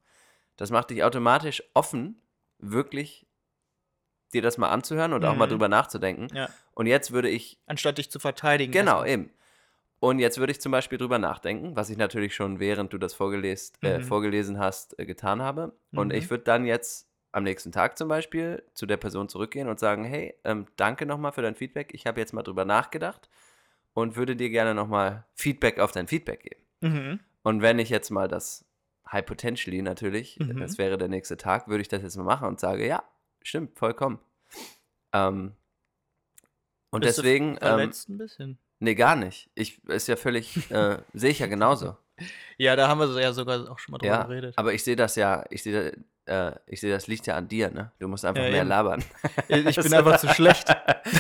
Das 0.57 0.71
macht 0.71 0.91
dich 0.91 1.03
automatisch 1.05 1.63
offen, 1.75 2.21
wirklich 2.59 3.27
dir 4.35 4.43
das 4.43 4.59
mal 4.59 4.69
anzuhören 4.71 5.13
und 5.13 5.25
auch 5.25 5.37
mal 5.37 5.47
Mhm. 5.47 5.51
drüber 5.51 5.69
nachzudenken. 5.69 6.29
Ja. 6.35 6.49
Und 6.75 6.87
jetzt 6.87 7.13
würde 7.13 7.29
ich 7.29 7.59
Anstatt 7.67 7.99
dich 7.99 8.11
zu 8.11 8.19
verteidigen. 8.19 8.73
Genau, 8.73 9.03
erstmal. 9.05 9.09
eben. 9.11 9.31
Und 10.01 10.19
jetzt 10.19 10.39
würde 10.39 10.51
ich 10.51 10.61
zum 10.61 10.73
Beispiel 10.73 10.99
drüber 10.99 11.19
nachdenken, 11.19 11.77
was 11.77 11.89
ich 11.91 11.97
natürlich 11.97 12.35
schon 12.35 12.59
während 12.59 12.93
du 12.93 12.99
das 12.99 13.15
vorgelesen, 13.15 13.77
äh, 13.83 13.99
Mhm. 13.99 14.03
vorgelesen 14.03 14.59
hast, 14.59 14.99
äh, 14.99 15.07
getan 15.07 15.41
habe. 15.43 15.77
Und 15.93 16.09
Mhm. 16.09 16.15
ich 16.15 16.29
würde 16.31 16.43
dann 16.45 16.65
jetzt 16.67 17.09
am 17.31 17.45
nächsten 17.45 17.71
Tag 17.73 17.97
zum 17.97 18.09
Beispiel 18.09 18.63
zu 18.75 18.85
der 18.87 18.97
Person 18.97 19.29
zurückgehen 19.29 19.69
und 19.69 19.79
sagen, 19.79 20.05
hey, 20.05 20.35
ähm, 20.45 20.67
danke 20.77 21.07
nochmal 21.07 21.33
für 21.33 21.43
dein 21.43 21.55
Feedback. 21.55 21.91
Ich 21.95 22.07
habe 22.07 22.21
jetzt 22.21 22.33
mal 22.35 22.43
drüber 22.43 22.65
nachgedacht 22.65 23.29
und 23.95 24.17
würde 24.17 24.35
dir 24.35 24.51
gerne 24.51 24.75
nochmal 24.75 25.25
Feedback 25.35 25.79
auf 25.79 25.93
dein 25.93 26.09
Feedback 26.09 26.43
geben. 26.43 26.63
Mhm. 26.81 27.21
Und 27.45 27.63
wenn 27.63 27.79
ich 27.79 27.89
jetzt 27.91 28.11
mal 28.11 28.27
das 28.29 28.65
High 29.11 29.25
Potentially 29.25 29.83
natürlich, 29.83 30.39
Mhm. 30.41 30.59
das 30.59 30.79
wäre 30.79 30.99
der 30.99 31.09
nächste 31.09 31.37
Tag, 31.37 31.69
würde 31.69 31.83
ich 31.83 31.89
das 31.89 32.03
jetzt 32.03 32.17
mal 32.17 32.25
machen 32.25 32.49
und 32.49 32.59
sage, 32.59 32.87
ja, 32.87 33.05
stimmt, 33.43 33.79
vollkommen. 33.79 34.19
Ähm, 35.13 35.53
und 36.93 37.01
Bist 37.01 37.19
du 37.19 37.23
deswegen, 37.23 37.53
ähm, 37.53 37.57
Verletzt 37.59 38.09
ein 38.09 38.19
bisschen. 38.19 38.59
Nee, 38.79 38.95
gar 38.95 39.17
nicht. 39.17 39.51
Ich 39.55 39.83
ist 39.89 40.09
ja 40.09 40.17
völlig, 40.17 40.71
äh, 40.71 40.99
sehe 41.15 41.31
ich 41.31 41.39
ja 41.41 41.47
genauso. 41.47 41.97
Ja, 42.59 42.77
da 42.77 42.87
haben 42.89 43.01
wir 43.01 43.21
ja 43.21 43.33
sogar 43.33 43.69
auch 43.71 43.79
schon 43.79 43.93
mal 43.93 43.99
drüber 43.99 44.13
ja, 44.13 44.23
geredet. 44.25 44.55
aber 44.57 44.73
ich 44.75 44.85
sehe 44.85 44.95
das 44.97 45.17
ja, 45.17 45.45
ich 45.51 45.63
sehe, 45.63 45.93
äh, 46.27 46.53
ich 46.67 46.81
sehe, 46.81 46.93
das 46.93 47.07
liegt 47.09 47.27
ja 47.27 47.37
an 47.37 47.49
dir, 47.49 47.71
ne? 47.71 47.91
Du 47.99 48.07
musst 48.07 48.25
einfach 48.25 48.43
Ja, 48.45 48.51
mehr 48.51 48.61
eben. 48.61 48.69
labern. 48.69 49.05
Ich 49.49 49.77
bin 49.83 49.95
einfach 49.95 50.19
zu 50.21 50.29
schlecht. 50.29 50.69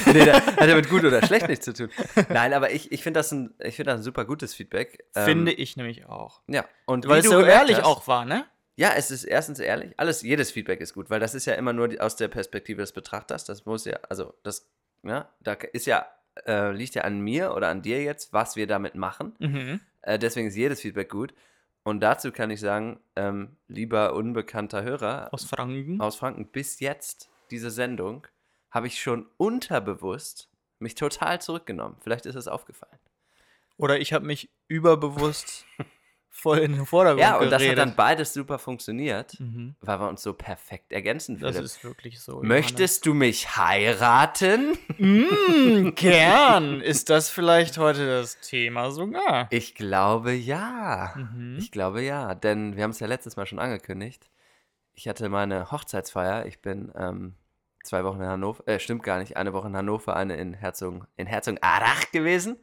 nee, 0.07 0.25
das 0.25 0.45
hat 0.47 0.69
ja 0.69 0.77
mit 0.77 0.89
gut 0.89 1.05
oder 1.05 1.25
schlecht 1.27 1.49
nichts 1.49 1.65
zu 1.65 1.73
tun. 1.73 1.91
Nein, 2.29 2.53
aber 2.53 2.71
ich, 2.71 2.93
ich 2.93 3.03
finde 3.03 3.19
das, 3.19 3.33
ein, 3.33 3.55
ich 3.61 3.75
find 3.77 3.89
das 3.89 4.01
ein 4.01 4.03
super 4.03 4.25
gutes 4.25 4.55
Feedback. 4.55 5.05
Ähm, 5.17 5.25
Finde 5.25 5.53
ich 5.53 5.77
nämlich 5.77 6.07
auch. 6.07 6.43
Ja, 6.49 6.65
und 6.85 7.09
Weil 7.09 7.19
es 7.21 7.25
du 7.25 7.33
so 7.33 7.41
ehrlich 7.41 7.79
hast, 7.79 7.85
auch 7.85 8.07
war, 8.07 8.25
ne? 8.25 8.45
Ja, 8.77 8.93
es 8.97 9.11
ist 9.11 9.25
erstens 9.25 9.59
ehrlich. 9.61 9.93
Alles, 9.99 10.23
jedes 10.23 10.51
Feedback 10.51 10.81
ist 10.81 10.95
gut, 10.95 11.11
weil 11.11 11.21
das 11.21 11.35
ist 11.35 11.47
ja 11.47 11.55
immer 11.55 11.73
nur 11.73 11.89
die, 11.89 12.01
aus 12.01 12.17
der 12.17 12.29
Perspektive 12.29 12.81
des 12.81 12.93
Betrachters. 12.93 13.45
Das 13.45 13.65
muss 13.65 13.85
ja, 13.85 13.99
also 14.09 14.35
das, 14.45 14.69
ja, 15.03 15.29
da 15.41 15.53
ist 15.53 15.87
ja, 15.87 16.07
äh, 16.47 16.73
liegt 16.73 16.95
ja 16.95 17.03
an 17.03 17.21
mir 17.21 17.55
oder 17.55 17.69
an 17.69 17.83
dir 17.83 18.03
jetzt, 18.03 18.33
was 18.33 18.57
wir 18.57 18.67
damit 18.67 18.95
machen. 18.95 19.35
Mhm. 19.39 19.81
Äh, 20.03 20.19
deswegen 20.19 20.49
ist 20.49 20.57
jedes 20.57 20.81
Feedback 20.81 21.11
gut. 21.11 21.35
Und 21.85 22.01
dazu 22.01 22.31
kann 22.31 22.51
ich 22.51 22.61
sagen, 22.61 23.01
ähm, 23.17 23.57
lieber 23.67 24.15
unbekannter 24.15 24.83
Hörer 24.83 25.29
Aus 25.33 25.45
Franken. 25.45 26.01
aus 26.01 26.17
Franken, 26.17 26.47
bis 26.47 26.79
jetzt 26.81 27.29
diese 27.51 27.71
Sendung 27.71 28.27
habe 28.71 28.87
ich 28.87 29.01
schon 29.01 29.27
unterbewusst 29.37 30.49
mich 30.79 30.95
total 30.95 31.41
zurückgenommen. 31.41 31.97
Vielleicht 32.01 32.27
ist 32.27 32.35
es 32.35 32.49
aufgefallen. 32.49 32.99
Oder 33.77 34.01
ich 34.01 34.13
habe 34.13 34.27
mich 34.27 34.51
überbewusst 34.69 35.67
voll 36.35 36.59
in 36.59 36.73
den 36.73 36.87
Vordergrund 36.87 37.21
Ja, 37.21 37.37
und 37.37 37.45
das 37.47 37.55
hat 37.55 37.61
geredet. 37.61 37.79
dann 37.79 37.95
beides 37.95 38.33
super 38.33 38.59
funktioniert, 38.59 39.39
Mhm. 39.39 39.77
weil 39.83 40.01
wir 40.01 40.09
uns 40.09 40.23
so 40.23 40.33
perfekt 40.33 40.91
ergänzen. 40.91 41.39
Das 41.39 41.53
Philipp. 41.53 41.65
ist 41.67 41.85
wirklich 41.85 42.21
so. 42.21 42.41
Möchtest 42.43 43.05
du 43.07 43.13
mich 43.15 43.57
heiraten? 43.57 44.73
Mm, 44.99 45.93
gern. 45.95 46.81
Ist 46.81 47.11
das 47.11 47.29
vielleicht 47.29 47.77
heute 47.79 48.07
das 48.07 48.41
Thema 48.41 48.91
sogar? 48.91 49.47
Ich 49.51 49.75
glaube 49.75 50.33
ja. 50.33 51.13
Mhm. 51.17 51.57
Ich 51.59 51.71
glaube 51.71 52.03
ja, 52.03 52.35
denn 52.35 52.77
wir 52.77 52.83
haben 52.85 52.91
es 52.93 53.01
ja 53.01 53.07
letztes 53.07 53.37
Mal 53.37 53.47
schon 53.47 53.59
angekündigt. 53.59 54.29
Ich 54.95 55.07
hatte 55.09 55.29
meine 55.29 55.71
Hochzeitsfeier. 55.71 56.47
Ich 56.47 56.61
bin 56.61 56.91
ähm, 56.97 57.35
zwei 57.85 58.05
Wochen 58.05 58.21
in 58.21 58.27
Hannover, 58.27 58.67
äh, 58.67 58.81
stimmt 58.81 59.03
gar 59.03 59.19
nicht, 59.19 59.37
eine 59.37 59.53
Woche 59.53 59.69
in 59.69 59.77
Hannover, 59.77 60.17
eine 60.17 60.37
in 60.37 60.55
Herzog, 60.55 61.07
in 61.17 61.27
Herzogenarach 61.27 62.11
gewesen 62.11 62.57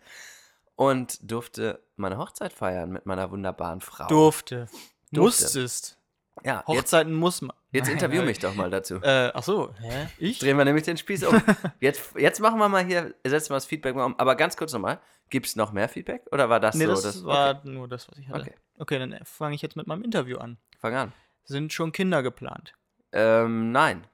und 0.80 1.30
durfte 1.30 1.84
meine 1.98 2.18
Hochzeit 2.18 2.54
feiern 2.54 2.90
mit 2.90 3.06
meiner 3.06 3.30
wunderbaren 3.32 3.82
Frau. 3.82 4.08
Durfte. 4.08 4.70
Durfte. 5.12 5.44
Musstest. 5.44 5.98
Ja, 6.42 6.60
jetzt, 6.60 6.68
Hochzeiten 6.68 7.14
muss 7.14 7.42
man. 7.42 7.52
jetzt 7.74 7.88
Nein, 7.88 7.96
interview 7.96 8.20
nein. 8.20 8.28
mich 8.28 8.40
doch 8.40 8.56
mal 8.56 8.70
dazu. 8.70 8.96
Äh, 9.02 9.30
ach 9.34 9.44
so, 9.44 9.74
hä? 9.82 10.08
Ich? 10.20 10.40
Drehen 10.40 10.58
wir 10.58 10.64
nämlich 10.64 10.86
den 10.86 10.96
Spieß 10.96 11.26
um. 11.26 11.42
Jetzt, 11.82 12.16
jetzt 12.16 12.40
machen 12.40 12.60
wir 12.60 12.70
mal 12.70 12.86
hier, 12.86 13.14
setzen 13.26 13.50
wir 13.50 13.58
das 13.58 13.66
Feedback 13.66 13.94
mal 13.94 14.06
um. 14.06 14.18
Aber 14.18 14.36
ganz 14.36 14.56
kurz 14.56 14.72
nochmal, 14.72 15.02
gibt 15.30 15.48
es 15.48 15.58
noch 15.58 15.74
mehr 15.74 15.90
Feedback 15.90 16.22
oder 16.32 16.50
war 16.50 16.62
das 16.62 16.76
nee, 16.76 16.86
so? 16.86 16.94
das, 16.94 17.26
war 17.26 17.60
nur 17.66 17.90
das, 17.90 18.10
was 18.10 18.18
ich 18.18 18.30
hatte. 18.30 18.40
Okay. 18.40 18.56
Okay, 18.78 19.00
dann 19.00 19.20
fange 19.26 19.56
ich 19.56 19.62
jetzt 19.62 19.76
mit 19.76 19.86
meinem 19.86 20.04
Interview 20.04 20.38
an. 20.38 20.58
Fang 20.78 20.96
an. 20.96 21.12
Sind 21.44 21.74
schon 21.74 21.92
Kinder 21.92 22.24
geplant? 22.24 22.74
Ähm, 23.12 23.74
nein. 23.74 24.08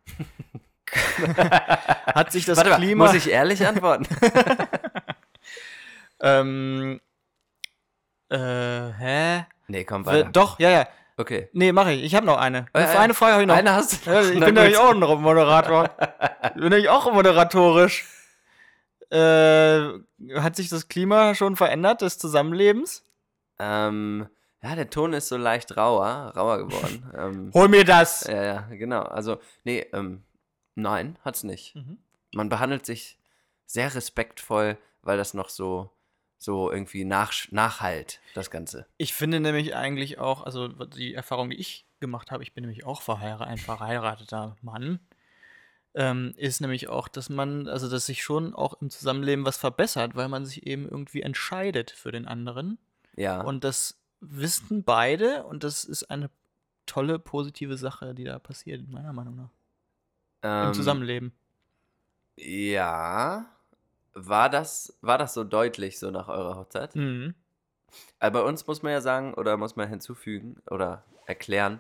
Hat 2.08 2.32
sich 2.32 2.46
das 2.46 2.58
Warte 2.58 2.72
mal, 2.72 2.78
Klima. 2.78 3.06
muss 3.06 3.14
ich 3.14 3.30
ehrlich 3.30 3.66
antworten? 3.68 4.08
ähm, 6.22 7.00
äh, 8.30 8.38
hä? 8.38 9.46
nee, 9.68 9.84
komm 9.84 10.06
W- 10.06 10.10
weiter. 10.10 10.30
Doch, 10.32 10.60
ja, 10.60 10.70
ja. 10.70 10.88
Okay. 11.18 11.50
Nee, 11.54 11.72
mache 11.72 11.94
ich. 11.94 12.04
Ich 12.04 12.14
habe 12.16 12.26
noch 12.26 12.38
eine. 12.38 12.66
Äh, 12.74 12.80
eine 12.84 13.14
Frage 13.14 13.34
habe 13.34 13.44
ich 13.44 13.48
noch. 13.48 13.56
Eine 13.56 13.74
hast 13.74 14.06
du? 14.06 14.12
Ja, 14.12 14.22
ich 14.22 14.40
bin 14.40 14.54
nämlich 14.54 14.78
auch 14.78 14.92
ein 14.92 15.00
Moderator. 15.00 15.90
Ich 16.56 16.62
bin 16.62 16.70
nämlich 16.70 16.90
auch 16.90 17.12
moderatorisch. 17.12 18.06
Äh, 19.12 19.90
hat 20.36 20.56
sich 20.56 20.70
das 20.70 20.88
Klima 20.88 21.36
schon 21.36 21.56
verändert 21.56 22.02
des 22.02 22.18
Zusammenlebens? 22.18 23.04
Ähm, 23.60 24.28
ja, 24.64 24.76
der 24.76 24.90
Ton 24.90 25.14
ist 25.14 25.28
so 25.28 25.38
leicht 25.38 25.76
rauer, 25.76 26.34
rauer 26.36 26.60
geworden. 26.60 27.12
ähm, 27.18 27.52
Hol 27.54 27.68
mir 27.68 27.84
das! 27.84 28.26
ja, 28.26 28.44
ja, 28.44 28.62
genau. 28.72 29.02
Also, 29.02 29.40
nee, 29.64 29.86
ähm, 29.94 30.24
nein, 30.76 31.18
hat's 31.26 31.44
nicht. 31.44 31.76
Mhm. 31.76 31.98
Man 32.34 32.50
behandelt 32.50 32.86
sich 32.86 33.18
sehr 33.66 33.94
respektvoll, 33.94 34.78
weil 35.02 35.18
das 35.18 35.34
noch 35.34 35.50
so, 35.50 35.90
so 36.46 36.72
irgendwie 36.72 37.04
nach, 37.04 37.34
nachhalt, 37.52 38.22
das 38.36 38.50
Ganze. 38.50 38.86
Ich 38.98 39.14
finde 39.14 39.40
nämlich 39.40 39.76
eigentlich 39.76 40.20
auch, 40.20 40.44
also 40.44 40.68
die 40.68 41.14
Erfahrung, 41.16 41.50
die 41.50 41.58
ich 41.58 41.86
gemacht 42.00 42.32
habe, 42.32 42.44
ich 42.44 42.54
bin 42.54 42.62
nämlich 42.62 42.86
auch 42.86 43.02
verheiratet, 43.02 43.48
ein 43.48 43.58
verheirateter 43.58 44.56
Mann, 44.62 45.00
ähm, 45.96 46.34
ist 46.38 46.62
nämlich 46.62 46.88
auch, 46.88 47.08
dass 47.08 47.30
man, 47.30 47.68
also 47.68 47.90
dass 47.90 48.06
sich 48.06 48.24
schon 48.24 48.54
auch 48.54 48.80
im 48.82 48.90
Zusammenleben 48.90 49.46
was 49.46 49.58
verbessert, 49.58 50.16
weil 50.16 50.30
man 50.30 50.46
sich 50.46 50.68
eben 50.68 50.88
irgendwie 50.88 51.22
entscheidet 51.22 51.92
für 51.92 52.12
den 52.12 52.28
anderen. 52.28 52.78
Ja. 53.16 53.42
Und 53.42 53.64
das 53.64 54.00
wissen 54.20 54.84
beide 54.84 55.46
und 55.46 55.64
das 55.64 55.84
ist 55.84 56.04
eine 56.12 56.30
tolle, 56.86 57.18
positive 57.18 57.78
Sache, 57.78 58.14
die 58.14 58.24
da 58.24 58.38
passiert, 58.38 58.88
meiner 58.88 59.14
Meinung 59.14 59.36
nach. 59.36 59.50
Im 60.44 60.68
ähm, 60.68 60.74
Zusammenleben. 60.74 61.34
Ja. 62.38 63.55
War 64.16 64.50
das, 64.50 64.98
war 65.02 65.18
das 65.18 65.34
so 65.34 65.44
deutlich 65.44 66.00
so 66.00 66.10
nach 66.10 66.28
eurer 66.30 66.56
Hochzeit? 66.56 66.96
Mhm. 66.96 67.36
Aber 68.20 68.42
bei 68.42 68.48
uns 68.48 68.66
muss 68.66 68.82
man 68.82 68.92
ja 68.94 69.02
sagen, 69.02 69.34
oder 69.34 69.58
muss 69.58 69.76
man 69.76 69.88
hinzufügen 69.88 70.62
oder 70.70 71.04
erklären, 71.26 71.80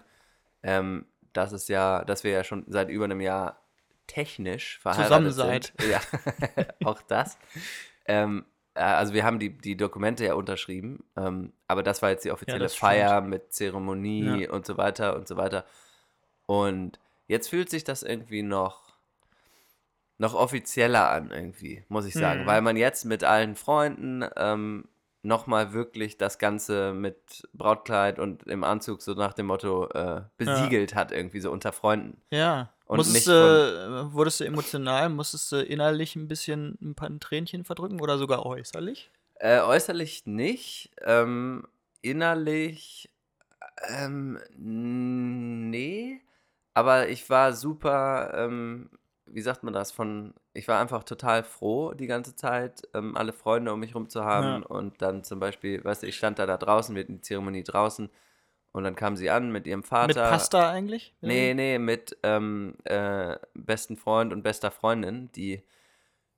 ähm, 0.64 1.06
dass 1.34 1.52
es 1.52 1.68
ja, 1.68 2.04
dass 2.06 2.24
wir 2.24 2.32
ja 2.32 2.44
schon 2.44 2.66
seit 2.68 2.90
über 2.90 3.06
einem 3.06 3.22
Jahr 3.22 3.60
technisch 4.08 4.80
verheiratet 4.80 5.34
Zusammen 5.34 5.72
sind. 5.72 5.74
Ja, 5.90 6.02
auch 6.86 7.02
das. 7.02 7.38
Ähm, 8.06 8.46
äh, 8.76 8.82
also 8.82 9.14
wir 9.14 9.24
haben 9.24 9.40
die, 9.40 9.50
die 9.50 9.76
Dokumente 9.78 10.26
ja 10.26 10.36
unterschrieben, 10.36 11.04
ähm, 11.16 11.54
aber 11.68 11.84
das 11.84 12.02
war 12.02 12.10
jetzt 12.10 12.26
die 12.26 12.32
offizielle 12.32 12.60
das 12.60 12.76
Feier 12.76 13.22
mit 13.22 13.54
Zeremonie 13.54 14.44
Ja. 14.44 14.52
und 14.52 14.66
so 14.66 14.78
weiter 14.78 15.16
und 15.16 15.28
so 15.28 15.38
weiter. 15.38 15.66
Und 16.46 17.00
jetzt 17.28 17.50
fühlt 17.50 17.70
sich 17.70 17.84
das 17.84 18.04
irgendwie 18.04 18.44
noch, 18.44 18.85
noch 20.18 20.34
offizieller 20.34 21.10
an, 21.10 21.32
irgendwie, 21.32 21.84
muss 21.90 22.06
ich 22.06 22.14
sagen. 22.14 22.44
Mhm. 22.44 22.46
Weil 22.48 22.62
man 22.62 22.78
jetzt 22.78 23.06
mit 23.06 23.24
allen 23.24 23.56
Freunden 23.56 24.24
ähm, 24.38 24.86
nochmal 25.26 25.74
wirklich 25.74 26.18
das 26.18 26.38
Ganze 26.38 26.94
mit 26.94 27.48
Brautkleid 27.54 28.20
und 28.20 28.44
im 28.48 28.64
Anzug 28.64 29.02
so 29.02 29.14
nach 29.14 29.34
dem 29.34 29.48
Motto 29.48 29.90
äh, 29.90 30.22
besiegelt 30.38 30.96
hat, 30.96 31.12
irgendwie 31.12 31.42
so 31.42 31.52
unter 31.52 31.72
Freunden. 31.72 32.22
Ja. 32.32 32.72
Und 32.86 32.98
Musstest 32.98 33.16
nicht 33.16 33.28
du, 33.28 34.14
wurdest 34.14 34.40
du 34.40 34.44
emotional, 34.44 35.10
musstest 35.10 35.52
du 35.52 35.58
innerlich 35.58 36.16
ein 36.16 36.28
bisschen 36.28 36.78
ein 36.82 36.94
paar 36.94 37.10
Tränchen 37.20 37.66
verdrücken 37.66 38.00
oder 38.00 38.20
sogar 38.20 38.46
äußerlich? 38.46 39.10
Äh, 39.40 39.60
äußerlich 39.62 40.28
nicht. 40.28 40.92
Ähm, 41.04 41.68
innerlich, 42.02 43.10
ähm, 43.90 44.40
nee. 44.56 46.22
Aber 46.76 47.10
ich 47.10 47.28
war 47.30 47.54
super, 47.54 48.34
ähm, 48.36 48.90
wie 49.36 49.42
sagt 49.42 49.64
man 49.64 49.74
das, 49.74 49.92
von, 49.92 50.34
ich 50.54 50.68
war 50.70 50.80
einfach 50.80 51.04
total 51.04 51.44
froh 51.44 51.94
die 51.94 52.08
ganze 52.08 52.38
Zeit, 52.38 52.88
ähm, 52.94 53.18
alle 53.18 53.34
Freunde 53.34 53.74
um 53.74 53.82
mich 53.82 53.94
rum 53.94 54.08
zu 54.08 54.24
haben. 54.24 54.62
Ja. 54.62 54.68
Und 54.68 55.02
dann 55.02 55.26
zum 55.26 55.42
Beispiel, 55.42 55.84
weißt 55.84 56.04
du, 56.04 56.08
ich 56.08 56.16
stand 56.16 56.40
da 56.40 56.46
da 56.46 56.56
draußen, 56.56 56.96
wir 56.96 57.04
hatten 57.04 57.16
die 57.16 57.22
Zeremonie 57.22 57.64
draußen. 57.64 58.10
Und 58.72 58.84
dann 58.84 58.96
kam 58.96 59.18
sie 59.18 59.30
an 59.30 59.52
mit 59.52 59.68
ihrem 59.68 59.84
Vater. 59.84 60.08
Mit 60.08 60.16
Pasta 60.16 60.70
eigentlich? 60.70 61.14
Nee, 61.20 61.54
nee, 61.54 61.80
mit 61.80 62.18
ähm, 62.24 62.76
äh, 62.86 63.38
besten 63.54 63.98
Freund 63.98 64.32
und 64.32 64.42
bester 64.42 64.72
Freundin, 64.72 65.30
die, 65.34 65.64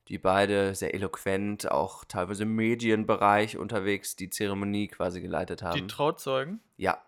die 0.07 0.17
beide 0.17 0.73
sehr 0.73 0.95
eloquent, 0.95 1.69
auch 1.71 2.03
teilweise 2.03 2.43
im 2.43 2.55
Medienbereich 2.55 3.57
unterwegs, 3.57 4.15
die 4.15 4.31
Zeremonie 4.31 4.87
quasi 4.87 5.21
geleitet 5.21 5.61
Die 5.61 5.65
haben. 5.65 5.87
Trauzeugen? 5.87 6.61
ja. 6.77 7.01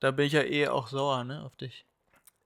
Da 0.00 0.10
bin 0.10 0.26
ich 0.26 0.32
ja 0.32 0.42
eh 0.42 0.66
auch 0.66 0.88
sauer, 0.88 1.22
ne, 1.22 1.44
auf 1.44 1.54
dich. 1.54 1.86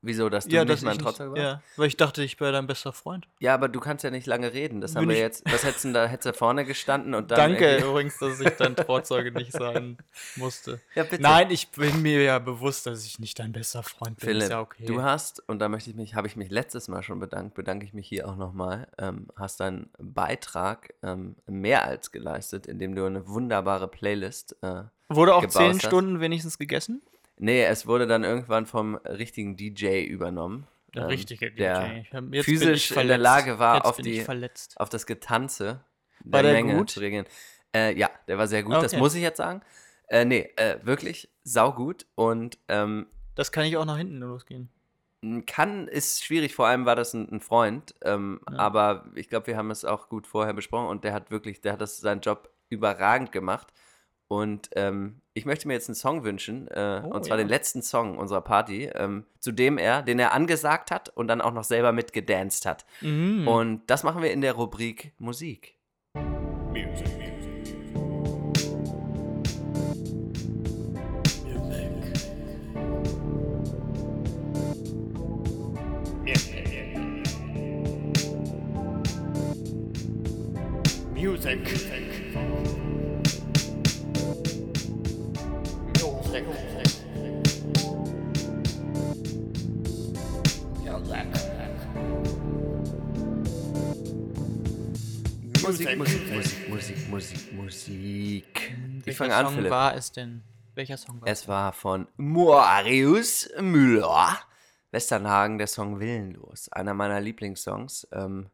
Wieso, 0.07 0.29
dass 0.29 0.47
du 0.47 0.55
ja, 0.55 0.65
nicht 0.65 0.73
dass 0.73 0.83
mein 0.83 0.99
Trotzdem 0.99 1.31
warst? 1.31 1.43
Ja, 1.43 1.63
weil 1.77 1.89
ich 1.89 1.97
dachte, 1.97 2.23
ich 2.23 2.39
wäre 2.39 2.53
dein 2.53 2.69
bester 2.69 2.93
Freund. 2.93 3.27
Ja, 3.41 3.55
aber 3.55 3.69
du 3.69 3.81
kannst 3.81 4.05
ja 4.05 4.11
nicht 4.11 4.27
lange 4.27 4.53
reden. 4.53 4.81
Das 4.81 4.95
Bin 4.95 5.03
haben 5.03 5.09
wir 5.09 5.19
jetzt. 5.19 5.45
Was 5.51 5.65
hättest 5.65 5.85
du 5.85 5.93
da? 5.93 6.07
Hättest 6.07 6.27
du 6.27 6.33
vorne 6.33 6.65
gestanden 6.65 7.15
und 7.15 7.33
dann. 7.33 7.39
Danke 7.39 7.79
übrigens, 7.79 8.17
dass 8.19 8.41
ich 8.41 8.51
dein 8.51 8.77
Trauzeuge 8.77 9.33
nicht 9.33 9.51
sein 9.51 9.99
musste. 10.37 10.81
Ja, 10.95 11.03
bitte. 11.03 11.23
Nein, 11.23 11.51
ich 11.51 11.71
bin 11.71 12.03
mir 12.03 12.23
ja 12.23 12.39
bewusst, 12.39 12.87
dass 12.87 13.05
ich 13.05 13.19
nicht 13.19 13.39
dein 13.41 13.51
bester 13.51 13.83
Freund 13.83 14.19
bin. 14.19 14.29
Philipp, 14.29 14.43
ist 14.45 14.51
ja 14.51 14.61
okay. 14.61 14.87
du 14.87 15.03
hast, 15.03 15.43
und 15.49 15.59
da 15.59 15.69
möchte 15.69 15.91
ich 15.91 15.97
mich, 15.97 16.15
habe 16.15 16.29
ich 16.29 16.37
mich 16.37 16.51
letztes 16.51 16.87
Mal 16.87 17.03
schon 17.03 17.19
bedankt, 17.19 17.55
bedanke 17.55 17.85
ich 17.85 17.93
mich 17.93 18.07
hier 18.07 18.29
auch 18.29 18.37
nochmal, 18.37 18.87
ähm, 18.99 19.27
hast 19.37 19.59
deinen 19.59 19.91
Beitrag 19.99 20.95
ähm, 21.03 21.35
mehr 21.47 21.85
als 21.85 22.13
geleistet, 22.13 22.67
indem 22.69 22.95
du 22.95 23.05
eine 23.05 23.27
wunderbare 23.27 23.89
Playlist 23.89 24.57
äh, 24.63 24.85
Wurde 25.09 25.35
auch 25.35 25.47
zehn. 25.47 25.79
Stunden 25.81 26.21
wenigstens 26.21 26.59
gegessen? 26.59 27.03
Nee, 27.39 27.65
es 27.65 27.87
wurde 27.87 28.07
dann 28.07 28.25
irgendwann 28.25 28.67
vom 28.67 28.95
richtigen 28.97 29.57
DJ 29.57 30.05
übernommen. 30.05 30.67
Der 30.95 31.03
ähm, 31.03 31.09
richtige 31.09 31.51
DJ. 31.51 31.57
Der 31.59 31.97
Ich 31.99 32.13
hab- 32.13 32.25
physisch 32.45 32.91
in 32.93 33.09
der. 33.09 33.19
Lage 33.19 33.59
war, 33.59 33.77
jetzt 33.77 33.85
auf 33.85 33.97
die- 33.99 34.25
auf 34.77 34.89
das 34.89 35.07
Getanze 35.07 35.81
War 36.25 36.43
der 36.43 36.53
Menge 36.55 36.77
gut? 36.77 36.91
zu 36.91 37.01
reagieren. 37.01 37.27
Äh, 37.75 37.97
ja, 37.99 38.09
der 38.27 38.39
war 38.39 38.47
sehr 38.47 38.63
gut, 38.63 38.73
das 38.75 38.93
Okay. 38.93 38.99
muss 39.01 39.15
ich 39.15 39.23
jetzt 39.23 39.37
sagen. 39.37 39.61
Äh, 40.09 40.25
nee, 40.25 40.51
äh, 40.57 40.79
wirklich 40.83 41.29
saugut 41.45 42.07
und 42.15 42.59
ähm, 42.69 43.07
Das 43.35 43.53
kann 43.53 43.65
ich 43.67 43.77
auch 43.77 43.85
nach 43.85 43.99
hinten 43.99 44.21
losgehen. 44.21 44.71
kann, 45.47 45.89
ist 45.89 46.23
schwierig, 46.25 46.55
vor 46.55 46.69
allem 46.69 46.87
war 46.87 46.95
das 46.97 47.13
ein, 47.13 47.29
ein 47.31 47.41
Freund, 47.41 47.95
ähm, 48.05 48.41
Ja. 48.51 48.59
aber 48.59 49.07
ich 49.17 49.29
glaube, 49.29 49.49
wir 49.49 49.57
haben 49.57 49.71
es 49.73 49.85
auch 49.85 50.09
gut 50.09 50.27
vorher 50.27 50.55
besprochen 50.55 50.87
und 50.89 51.03
der 51.05 51.13
hat 51.13 51.31
wirklich, 51.31 51.61
der 51.61 51.73
hat 51.73 51.81
das 51.81 51.99
seinen 51.99 52.21
Job 52.21 52.51
überragend 52.69 53.33
gemacht. 53.33 53.73
Und 54.29 54.71
ähm, 54.75 55.21
ich 55.35 55.45
möchte 55.45 55.69
mir 55.69 55.75
jetzt 55.75 55.89
einen 55.89 55.95
Song 55.95 56.25
wünschen, 56.25 56.67
äh, 56.69 57.03
Oh, 57.05 57.11
und 57.15 57.25
zwar 57.25 57.37
ja. 57.39 57.45
den 57.45 57.49
letzten 57.49 57.83
Song 57.83 58.19
unserer 58.19 58.41
Party, 58.41 58.91
ähm, 58.95 59.25
zu 59.39 59.53
dem 59.53 59.79
er, 59.79 60.03
den 60.03 60.19
er 60.19 60.33
angesagt 60.33 60.91
hat 60.91 61.11
und 61.11 61.29
dann 61.29 61.41
auch 61.41 61.53
noch 61.53 61.65
selber 61.65 61.93
mitgedanced 61.93 62.67
hat. 62.67 62.85
Mhm. 63.01 63.47
Und 63.47 63.83
das 63.87 64.03
machen 64.03 64.23
wir 64.23 64.33
in 64.33 64.41
der 64.41 64.55
Rubrik 64.55 65.13
Musik. 65.19 65.77
Music. 66.73 67.07
Music. 81.15 81.86
Musik, 95.67 95.97
Musik, 95.99 96.33
Musik, 96.33 96.69
Musik, 96.69 97.09
Musik, 97.09 97.53
Musik. 97.53 98.77
Ich 99.01 99.07
Welcher 99.07 99.19
fange 99.19 99.35
an, 99.35 99.47
Song 99.47 99.55
Philipp. 99.57 99.71
war 99.71 99.95
es 99.95 100.13
denn? 100.13 100.43
Welcher 100.75 100.97
Song 100.97 101.21
war 101.21 101.29
Es 101.29 101.49
war 101.49 101.73
von 101.73 102.07
Marius 102.17 103.49
Müller. 103.61 104.39
Westernhagen, 104.93 105.59
der 105.59 105.67
Song 105.67 106.01
Willenlos. 106.01 106.69
Einer 106.71 106.95
meiner 106.95 107.21
Lieblingssongs. 107.21 108.07
Ähm, 108.13 108.49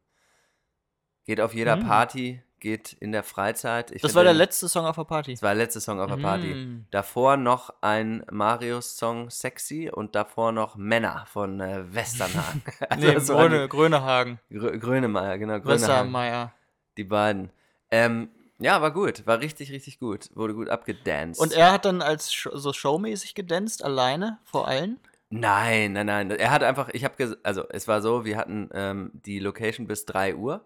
geht 1.24 1.40
auf 1.40 1.54
jeder 1.54 1.76
Mhm. 1.76 1.86
Party, 1.86 2.42
geht 2.58 2.94
in 2.94 3.12
der 3.12 3.22
Freizeit. 3.22 3.90
Ich 3.90 4.02
Das 4.02 4.14
war 4.14 4.24
der 4.24 4.32
letzte 4.34 4.68
Song 4.68 4.86
auf 4.86 4.96
der 4.96 5.04
Party. 5.04 5.32
Das 5.34 5.42
war 5.42 5.50
der 5.54 5.64
letzte 5.64 5.80
Song 5.80 6.00
auf 6.00 6.08
der 6.10 6.16
Party. 6.16 6.54
Mhm. 6.54 6.86
Davor 6.90 7.36
noch 7.36 7.74
ein 7.80 8.24
Marius-Song 8.30 9.30
Sexy 9.30 9.90
und 9.92 10.14
davor 10.14 10.52
noch 10.52 10.76
Männer 10.76 11.24
von 11.26 11.60
äh, 11.60 11.84
Westernhagen. 11.94 12.62
Also 12.88 13.06
Nee, 13.06 13.14
Gröne, 13.48 13.68
Grönehagen. 13.68 14.38
Grö 14.50 14.78
Grönemeyer, 14.78 15.38
genau. 15.38 15.54
Grönehagen. 15.60 15.80
Westermeier. 15.82 16.52
Die 16.96 17.04
beiden. 17.04 17.50
Ähm, 17.90 18.28
ja, 18.58 18.80
war 18.80 18.92
gut. 18.92 19.26
War 19.26 19.40
richtig, 19.40 19.72
richtig 19.72 19.98
gut. 19.98 20.30
Wurde 20.34 20.54
gut 20.54 20.68
abgedanced. 20.68 21.40
Und 21.40 21.52
er 21.52 21.72
hat 21.72 21.84
dann 21.84 22.00
als 22.00 22.32
Sh 22.32 22.48
so 22.52 22.72
showmäßig 22.72 23.34
gedanzt, 23.34 23.84
alleine, 23.84 24.38
vor 24.44 24.68
allen. 24.68 25.00
Nein, 25.30 25.94
nein, 25.94 26.06
nein. 26.06 26.30
Er 26.30 26.50
hat 26.50 26.62
einfach, 26.62 26.90
ich 26.92 27.04
habe, 27.04 27.38
also 27.42 27.64
es 27.70 27.88
war 27.88 28.02
so, 28.02 28.24
wir 28.24 28.36
hatten 28.36 28.68
ähm, 28.74 29.10
die 29.14 29.38
Location 29.38 29.86
bis 29.86 30.04
3 30.04 30.36
Uhr 30.36 30.64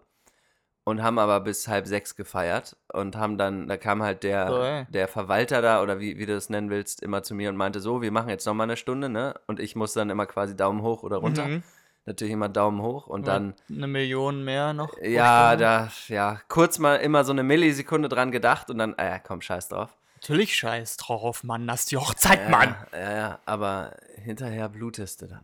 und 0.83 1.01
haben 1.01 1.19
aber 1.19 1.39
bis 1.39 1.67
halb 1.67 1.87
sechs 1.87 2.15
gefeiert 2.15 2.75
und 2.93 3.15
haben 3.15 3.37
dann, 3.37 3.67
da 3.67 3.77
kam 3.77 4.03
halt 4.03 4.23
der, 4.23 4.47
ey. 4.47 4.93
der 4.93 5.07
Verwalter 5.07 5.61
da 5.61 5.81
oder 5.81 5.99
wie, 5.99 6.17
wie 6.17 6.25
du 6.25 6.33
das 6.33 6.49
nennen 6.49 6.69
willst, 6.69 7.01
immer 7.01 7.23
zu 7.23 7.33
mir 7.33 7.49
und 7.49 7.55
meinte 7.57 7.79
so, 7.79 8.01
wir 8.01 8.11
machen 8.11 8.29
jetzt 8.29 8.45
nochmal 8.45 8.65
eine 8.65 8.77
Stunde, 8.77 9.09
ne? 9.09 9.35
Und 9.47 9.59
ich 9.59 9.75
muss 9.75 9.93
dann 9.93 10.09
immer 10.09 10.25
quasi 10.25 10.55
Daumen 10.55 10.81
hoch 10.81 11.03
oder 11.03 11.17
runter. 11.17 11.45
Mhm. 11.45 11.63
Natürlich 12.07 12.33
immer 12.33 12.47
Daumen 12.47 12.81
hoch 12.81 13.07
und 13.07 13.27
dann, 13.27 13.53
Eine 13.69 13.85
Million 13.85 14.43
mehr 14.43 14.73
noch. 14.73 14.97
ja, 15.01 15.49
Stunde. 15.49 15.63
da, 15.63 15.91
ja, 16.07 16.41
kurz 16.47 16.79
mal 16.79 16.95
immer 16.95 17.25
so 17.25 17.33
eine 17.33 17.43
Millisekunde 17.43 18.07
dran 18.07 18.31
gedacht 18.31 18.69
und 18.69 18.77
dann, 18.77 18.95
äh, 18.97 19.19
komm, 19.21 19.41
scheiß 19.41 19.67
drauf. 19.67 19.95
Natürlich 20.15 20.55
scheiß 20.55 20.97
drauf, 20.97 21.43
Mann. 21.43 21.67
Das 21.67 21.81
ist 21.81 21.91
die 21.91 21.97
Hochzeit, 21.97 22.49
Mann. 22.49 22.75
Ja, 22.93 22.99
ja, 22.99 23.17
ja, 23.17 23.39
aber 23.45 23.95
hinterher 24.15 24.69
blutest 24.69 25.21
du 25.21 25.27
dann. 25.27 25.41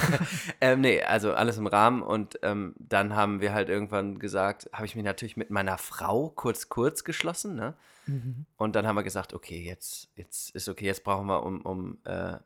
ähm, 0.60 0.80
nee, 0.80 1.02
also 1.02 1.34
alles 1.34 1.58
im 1.58 1.66
Rahmen 1.66 2.02
und 2.02 2.38
ähm, 2.42 2.74
dann 2.78 3.14
haben 3.14 3.40
wir 3.42 3.52
halt 3.52 3.68
irgendwann 3.68 4.18
gesagt, 4.18 4.70
habe 4.72 4.86
ich 4.86 4.96
mich 4.96 5.04
natürlich 5.04 5.36
mit 5.36 5.50
meiner 5.50 5.76
Frau 5.76 6.30
kurz 6.30 6.70
kurz 6.70 7.04
geschlossen, 7.04 7.54
ne? 7.54 7.74
Und 8.56 8.76
dann 8.76 8.86
haben 8.86 8.94
wir 8.94 9.02
gesagt, 9.02 9.34
okay, 9.34 9.60
jetzt, 9.64 10.08
jetzt 10.14 10.50
ist 10.54 10.68
okay, 10.68 10.86
jetzt 10.86 11.02
brauchen 11.02 11.26
wir 11.26 11.42
um, 11.42 11.60
um 11.62 11.98
äh, 12.04 12.36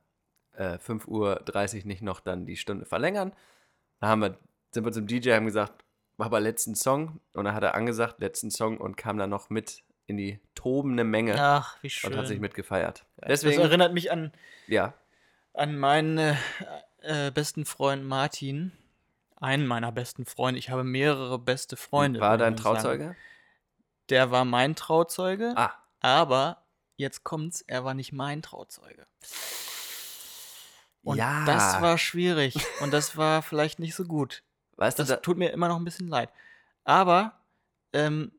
äh, 0.55 0.79
5.30 0.79 1.07
Uhr 1.07 1.87
nicht 1.87 2.03
noch 2.03 2.21
dann 2.21 2.47
die 2.47 2.57
Stunde 2.57 2.87
verlängern. 2.87 3.33
Dann 4.01 4.11
haben 4.11 4.21
wir, 4.23 4.39
sind 4.73 4.85
wir 4.85 4.93
zum 4.93 5.07
DJ, 5.07 5.33
haben 5.33 5.47
gesagt, 5.47 5.85
mach 6.17 6.27
aber 6.27 6.41
letzten 6.41 6.75
Song. 6.75 7.21
Und 7.35 7.45
dann 7.45 7.55
hat 7.55 7.63
er 7.63 7.75
angesagt, 7.75 8.21
letzten 8.21 8.51
Song 8.51 8.79
und 8.79 8.97
kam 8.97 9.19
dann 9.19 9.31
noch 9.31 9.51
mit 9.51 9.83
in 10.07 10.17
die 10.17 10.41
tobende 10.57 11.05
Menge 11.05 11.37
Ach, 11.39 11.77
wie 11.83 11.91
schön. 11.91 12.13
und 12.13 12.19
hat 12.19 12.27
sich 12.27 12.41
mitgefeiert. 12.41 13.05
das 13.19 13.41
Deswegen, 13.43 13.61
erinnert 13.63 13.93
mich 13.95 14.11
an, 14.11 14.33
ja, 14.67 14.93
an 15.55 15.79
meinen 15.79 16.37
äh, 17.03 17.31
besten 17.33 17.65
Freund 17.65 18.05
Martin. 18.05 18.73
Einen 19.37 19.67
meiner 19.67 19.91
besten 19.93 20.27
Freunde. 20.27 20.59
Ich 20.59 20.69
habe 20.69 20.85
mehrere 20.85 21.39
beste 21.39 21.77
Freunde. 21.77 22.21
war 22.21 22.37
dein 22.37 22.59
sagen. 22.59 22.63
Trauzeuge? 22.77 23.17
Der 24.11 24.31
war 24.31 24.45
mein 24.45 24.75
Trauzeuge, 24.77 25.55
Ah, 25.57 25.73
aber 26.01 26.65
jetzt 26.97 27.25
kommt's, 27.25 27.63
er 27.63 27.85
war 27.85 27.95
nicht 27.95 28.13
mein 28.13 28.43
Trauzeuge. 28.43 29.07
Und 31.03 31.17
ja. 31.17 31.45
das 31.47 31.81
war 31.81 31.97
schwierig 31.99 32.55
und 32.83 32.93
das 32.93 33.17
war 33.17 33.43
vielleicht 33.43 33.79
nicht 33.79 33.95
so 33.95 34.05
gut. 34.05 34.43
weißt 34.77 34.99
du, 34.99 35.03
Das 35.03 35.09
da, 35.09 35.17
tut 35.17 35.39
mir 35.39 35.51
immer 35.51 35.69
noch 35.69 35.77
ein 35.77 35.85
bisschen 35.85 36.09
leid. 36.09 36.31
Aber 36.85 37.33
ähm, 37.93 38.33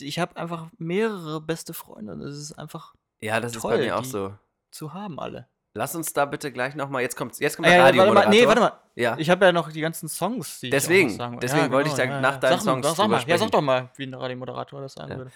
ich 0.00 0.18
habe 0.18 0.36
einfach 0.36 0.68
mehrere 0.78 1.40
beste 1.40 1.74
Freunde 1.74 2.12
und 2.14 2.22
es 2.22 2.36
ist 2.38 2.52
einfach 2.52 2.94
ja, 3.20 3.40
das 3.40 3.54
ist 3.54 3.62
toll, 3.62 3.78
bei 3.78 3.84
mir 3.84 3.96
auch 3.96 4.04
so. 4.04 4.34
zu 4.70 4.92
haben 4.94 5.18
alle. 5.20 5.48
Lass 5.74 5.94
uns 5.94 6.12
da 6.14 6.24
bitte 6.24 6.50
gleich 6.52 6.74
nochmal, 6.74 7.02
jetzt 7.02 7.16
kommt, 7.16 7.38
jetzt 7.38 7.56
kommt 7.56 7.66
Ah, 7.68 7.70
der 7.70 7.78
ja, 7.78 7.84
warte 7.84 7.96
mal, 7.98 8.04
Radiomoderator. 8.06 8.30
nee, 8.40 8.46
warte 8.46 8.60
mal. 8.62 8.80
Ja, 8.94 9.18
Ich 9.18 9.28
habe 9.28 9.44
ja 9.44 9.52
noch 9.52 9.70
die 9.70 9.82
ganzen 9.82 10.08
Songs, 10.08 10.60
die 10.60 10.70
Deswegen, 10.70 11.10
ich 11.10 11.14
auch 11.14 11.18
noch 11.18 11.24
sagen 11.24 11.40
deswegen 11.40 11.70
wollte 11.70 11.90
ich 11.90 11.94
da 11.94 12.20
nach 12.20 12.38
deinen 12.38 12.58
sag 12.60 12.64
mal, 12.64 12.72
Songs 12.72 12.86
Sag, 12.86 12.96
sag 12.96 13.08
mal, 13.10 13.22
ja, 13.28 13.38
sag 13.38 13.50
doch 13.50 13.60
mal, 13.60 13.90
wie 13.96 14.04
ein 14.04 14.14
Radiomoderator 14.14 14.80
das 14.80 14.94
sagen 14.94 15.12
Ja. 15.12 15.18
würde. 15.18 15.30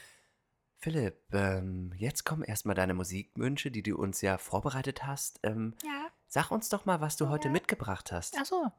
Philipp, 0.78 1.18
ähm, 1.34 1.92
jetzt 1.96 2.24
kommen 2.24 2.42
erstmal 2.42 2.74
deine 2.74 2.94
Musikwünsche, 2.94 3.70
die 3.70 3.82
du 3.82 3.96
uns 3.96 4.22
ja 4.22 4.38
vorbereitet 4.38 5.04
hast. 5.06 5.38
Ähm, 5.42 5.74
Ja. 5.84 6.06
Sag 6.32 6.52
uns 6.52 6.68
doch 6.68 6.84
mal, 6.84 7.00
was 7.00 7.16
du 7.16 7.28
heute 7.28 7.50
mitgebracht 7.50 8.12
hast. 8.12 8.36
Ach 8.40 8.46
so. 8.46 8.70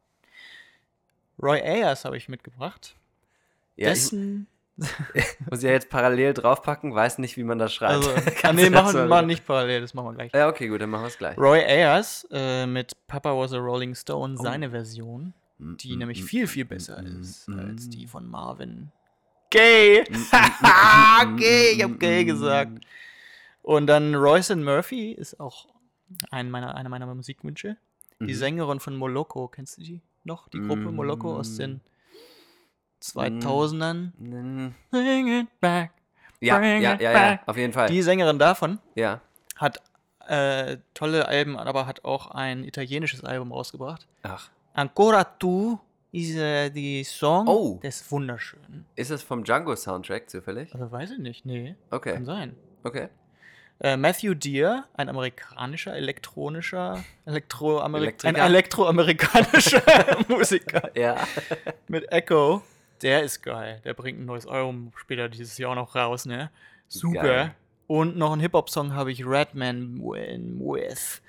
Roy 1.37 1.59
Ayers 1.61 2.05
habe 2.05 2.15
ich 2.15 2.29
mitgebracht. 2.29 2.95
Ja, 3.75 3.89
ich 3.89 3.95
Dessen. 3.95 4.47
muss 5.49 5.61
ja 5.61 5.71
jetzt 5.71 5.89
parallel 5.89 6.33
draufpacken, 6.33 6.95
weiß 6.95 7.17
nicht, 7.17 7.35
wie 7.35 7.43
man 7.43 7.59
das 7.59 7.73
schreibt. 7.73 8.05
Also, 8.05 8.09
ah, 8.43 8.53
nee, 8.53 8.69
machen 8.69 8.95
wir 8.95 9.05
mal 9.05 9.25
nicht 9.25 9.45
parallel, 9.45 9.81
das 9.81 9.93
machen 9.93 10.07
wir 10.07 10.13
gleich. 10.13 10.31
Ja, 10.33 10.47
okay, 10.47 10.69
gut, 10.69 10.79
dann 10.79 10.89
machen 10.89 11.03
wir 11.03 11.07
es 11.09 11.17
gleich. 11.17 11.37
Roy 11.37 11.59
Ayers 11.59 12.25
äh, 12.31 12.65
mit 12.65 12.93
Papa 13.07 13.35
Was 13.35 13.51
a 13.51 13.57
Rolling 13.57 13.95
Stone, 13.95 14.37
Oh. 14.39 14.43
seine 14.43 14.69
Version, 14.69 15.33
die 15.59 15.97
Mm, 15.97 15.99
nämlich 15.99 16.23
mm, 16.23 16.25
viel, 16.25 16.47
viel 16.47 16.63
mm, 16.63 16.69
besser 16.69 17.01
mm, 17.01 17.21
ist 17.21 17.49
mm, 17.49 17.59
als 17.59 17.87
mm. 17.87 17.89
die 17.89 18.07
von 18.07 18.29
Marvin. 18.29 18.91
Gay! 19.49 20.05
mm, 20.09 21.35
gay, 21.35 21.71
ich 21.75 21.83
hab 21.83 21.99
gay 21.99 22.23
mm, 22.23 22.27
gesagt. 22.27 22.79
Und 23.61 23.87
dann 23.87 24.15
Royce 24.15 24.55
Murphy 24.55 25.11
ist 25.11 25.37
auch 25.41 25.67
ein 26.29 26.49
meiner, 26.51 26.75
einer 26.75 26.89
meiner 26.89 27.05
Musikwünsche. 27.13 27.77
Die 28.19 28.25
Mhm. 28.25 28.33
Sängerin 28.35 28.79
von 28.79 28.95
Moloko, 28.95 29.47
kennst 29.47 29.77
du 29.77 29.81
die 29.81 30.01
noch? 30.23 30.47
Die 30.49 30.59
Gruppe 30.59 30.91
Moloko 30.91 31.37
aus 31.37 31.55
den 31.57 31.75
Mm. 31.75 31.81
2000ern. 32.99 34.11
Mm, 34.19 34.73
Bring 34.91 35.27
it 35.41 35.47
back. 35.59 35.91
Ja, 36.39 36.57
Bring 36.59 36.81
ja, 36.81 36.93
it 36.93 37.01
ja, 37.01 37.11
ja, 37.11 37.19
back. 37.19 37.41
auf 37.47 37.57
jeden 37.57 37.73
Fall. 37.73 37.87
Die 37.89 38.01
Sängerin 38.01 38.37
davon 38.39 38.79
ja. 38.95 39.21
hat 39.55 39.81
äh, 40.27 40.77
tolle 40.93 41.27
Alben, 41.27 41.57
aber 41.57 41.87
hat 41.87 42.05
auch 42.05 42.29
ein 42.31 42.63
italienisches 42.63 43.23
Album 43.23 43.51
rausgebracht. 43.51 44.07
Ach, 44.23 44.49
Ancora 44.73 45.23
tu 45.23 45.79
ist 46.11 46.35
äh, 46.35 46.69
die 46.69 47.03
Song. 47.03 47.47
Oh. 47.47 47.79
Der 47.81 47.89
ist 47.89 48.09
wunderschön. 48.11 48.85
ist 48.95 49.09
es 49.09 49.23
vom 49.23 49.43
Django-Soundtrack 49.43 50.29
zufällig? 50.29 50.73
Also 50.73 50.91
weiß 50.91 51.11
ich 51.11 51.19
nicht, 51.19 51.45
nee. 51.45 51.75
Okay, 51.89 52.13
Kann 52.13 52.25
sein. 52.25 52.55
okay. 52.83 53.09
Äh, 53.83 53.97
Matthew 53.97 54.35
Deere, 54.35 54.83
ein 54.93 55.09
amerikanischer 55.09 55.95
elektronischer, 55.95 57.03
Elektroamerik 57.25 58.23
ein 58.23 58.35
elektroamerikanischer 58.35 59.81
Musiker 60.27 60.91
Ja. 60.95 61.17
mit 61.87 62.11
Echo. 62.11 62.61
Der 63.01 63.23
ist 63.23 63.41
geil. 63.41 63.81
Der 63.83 63.95
bringt 63.95 64.19
ein 64.19 64.25
neues 64.25 64.45
Album 64.45 64.91
später 64.95 65.27
dieses 65.29 65.57
Jahr 65.57 65.71
auch 65.71 65.75
noch 65.75 65.95
raus, 65.95 66.27
ne? 66.27 66.51
Super. 66.89 67.21
Geil. 67.23 67.55
Und 67.87 68.15
noch 68.17 68.31
einen 68.31 68.41
Hip-Hop-Song 68.41 68.93
habe 68.93 69.11
ich 69.11 69.25
Redman 69.25 69.99
when 69.99 70.59
with 70.59 71.19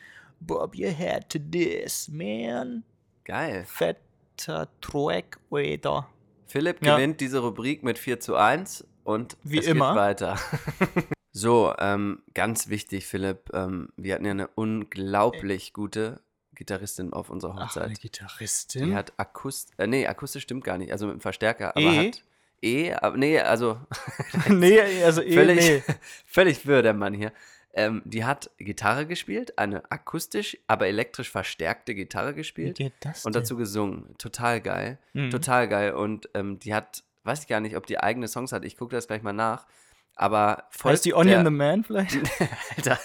Bob 0.41 0.75
your 0.79 0.91
head 0.91 1.31
to 1.31 1.38
this, 1.38 2.09
man. 2.09 2.83
Geil. 3.25 3.65
Fetter 3.67 4.69
Track 4.83 5.38
wieder. 5.51 6.07
Philipp 6.47 6.85
Ja. 6.85 6.97
gewinnt 6.97 7.21
diese 7.23 7.38
Rubrik 7.38 7.83
mit 7.83 7.99
4 7.99 8.21
zu 8.21 8.37
1 8.37 8.87
und 9.05 9.38
Wie 9.43 9.59
es 9.59 9.67
immer. 9.67 9.93
geht 9.95 9.97
weiter. 10.03 10.38
so, 11.33 11.75
ähm, 11.79 12.23
ganz 12.35 12.68
wichtig, 12.68 13.07
Philipp. 13.07 13.51
Ähm, 13.55 13.88
wir 13.97 14.14
hatten 14.14 14.25
ja 14.25 14.33
eine 14.33 14.49
unglaublich 14.49 15.73
gute 15.73 16.21
Gitarristin 16.55 17.12
auf 17.12 17.31
unserer 17.31 17.53
Ach, 17.53 17.57
eine 17.77 17.87
Hochzeit. 17.87 18.01
Gitarristin. 18.01 18.87
Die 18.87 18.95
hat 18.95 19.12
akustisch, 19.16 19.75
äh, 19.79 19.87
nee, 19.87 20.07
akustisch 20.07 20.42
stimmt 20.42 20.64
gar 20.64 20.79
nicht, 20.79 20.92
also 20.92 21.07
mit 21.07 21.14
dem 21.14 21.21
Verstärker, 21.21 21.71
aber 21.77 21.81
E? 21.87 22.09
hat 22.09 22.23
E, 22.61 22.92
aber 22.92 23.16
nee, 23.16 23.40
also 23.40 23.81
nee, 24.49 24.81
also 25.03 25.23
eh, 25.23 25.33
völlig, 25.33 25.59
nee. 25.59 25.83
völlig 26.27 26.66
wirr 26.66 26.83
der 26.83 26.95
Mann 26.95 27.14
hier. 27.14 27.33
Ähm, 27.75 28.03
die 28.05 28.25
hat 28.25 28.51
Gitarre 28.59 29.07
gespielt, 29.07 29.59
eine 29.59 29.90
akustisch, 29.90 30.59
aber 30.66 30.87
elektrisch 30.87 31.31
verstärkte 31.31 31.95
Gitarre 31.95 32.33
Wie 32.33 32.37
gespielt 32.37 32.77
geht 32.77 32.92
das 33.01 33.25
und 33.25 33.35
denn? 33.35 33.42
dazu 33.42 33.57
gesungen. 33.57 34.14
Total 34.18 34.61
geil. 34.61 34.99
Mhm. 35.14 35.31
Total 35.31 35.66
geil. 35.68 35.95
Und 35.95 36.29
ähm, 36.35 36.59
die 36.59 36.75
hat, 36.75 37.03
weiß 37.25 37.40
ich 37.40 37.49
gar 37.49 37.61
nicht, 37.61 37.77
ob 37.77 37.87
die 37.87 37.99
eigene 37.99 38.29
Songs 38.29 38.53
hat. 38.53 38.64
Ich 38.64 38.77
gucke 38.77 38.95
das 38.95 39.07
gleich 39.07 39.23
mal 39.23 39.33
nach. 39.33 39.66
Aber 40.14 40.64
voll. 40.70 40.92
Heißt 40.92 41.05
die 41.05 41.14
Onion 41.14 41.44
the 41.44 41.51
Man 41.51 41.85
vielleicht? 41.85 42.16
Alter, 42.77 42.98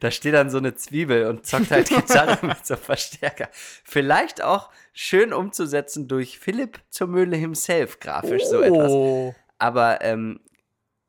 da 0.00 0.10
steht 0.10 0.34
dann 0.34 0.50
so 0.50 0.58
eine 0.58 0.74
Zwiebel 0.74 1.26
und 1.26 1.46
zockt 1.46 1.70
halt 1.70 1.88
Gitarre 1.90 2.44
mit 2.44 2.66
so 2.66 2.74
einem 2.74 2.82
Verstärker. 2.82 3.48
Vielleicht 3.52 4.42
auch 4.42 4.70
schön 4.92 5.32
umzusetzen 5.32 6.08
durch 6.08 6.38
Philipp 6.38 6.80
zur 6.90 7.06
Mühle 7.06 7.36
himself, 7.36 8.00
grafisch 8.00 8.44
so 8.44 8.60
etwas. 8.60 8.90
Oh. 8.90 9.34
Aber 9.58 10.02
ähm, 10.02 10.40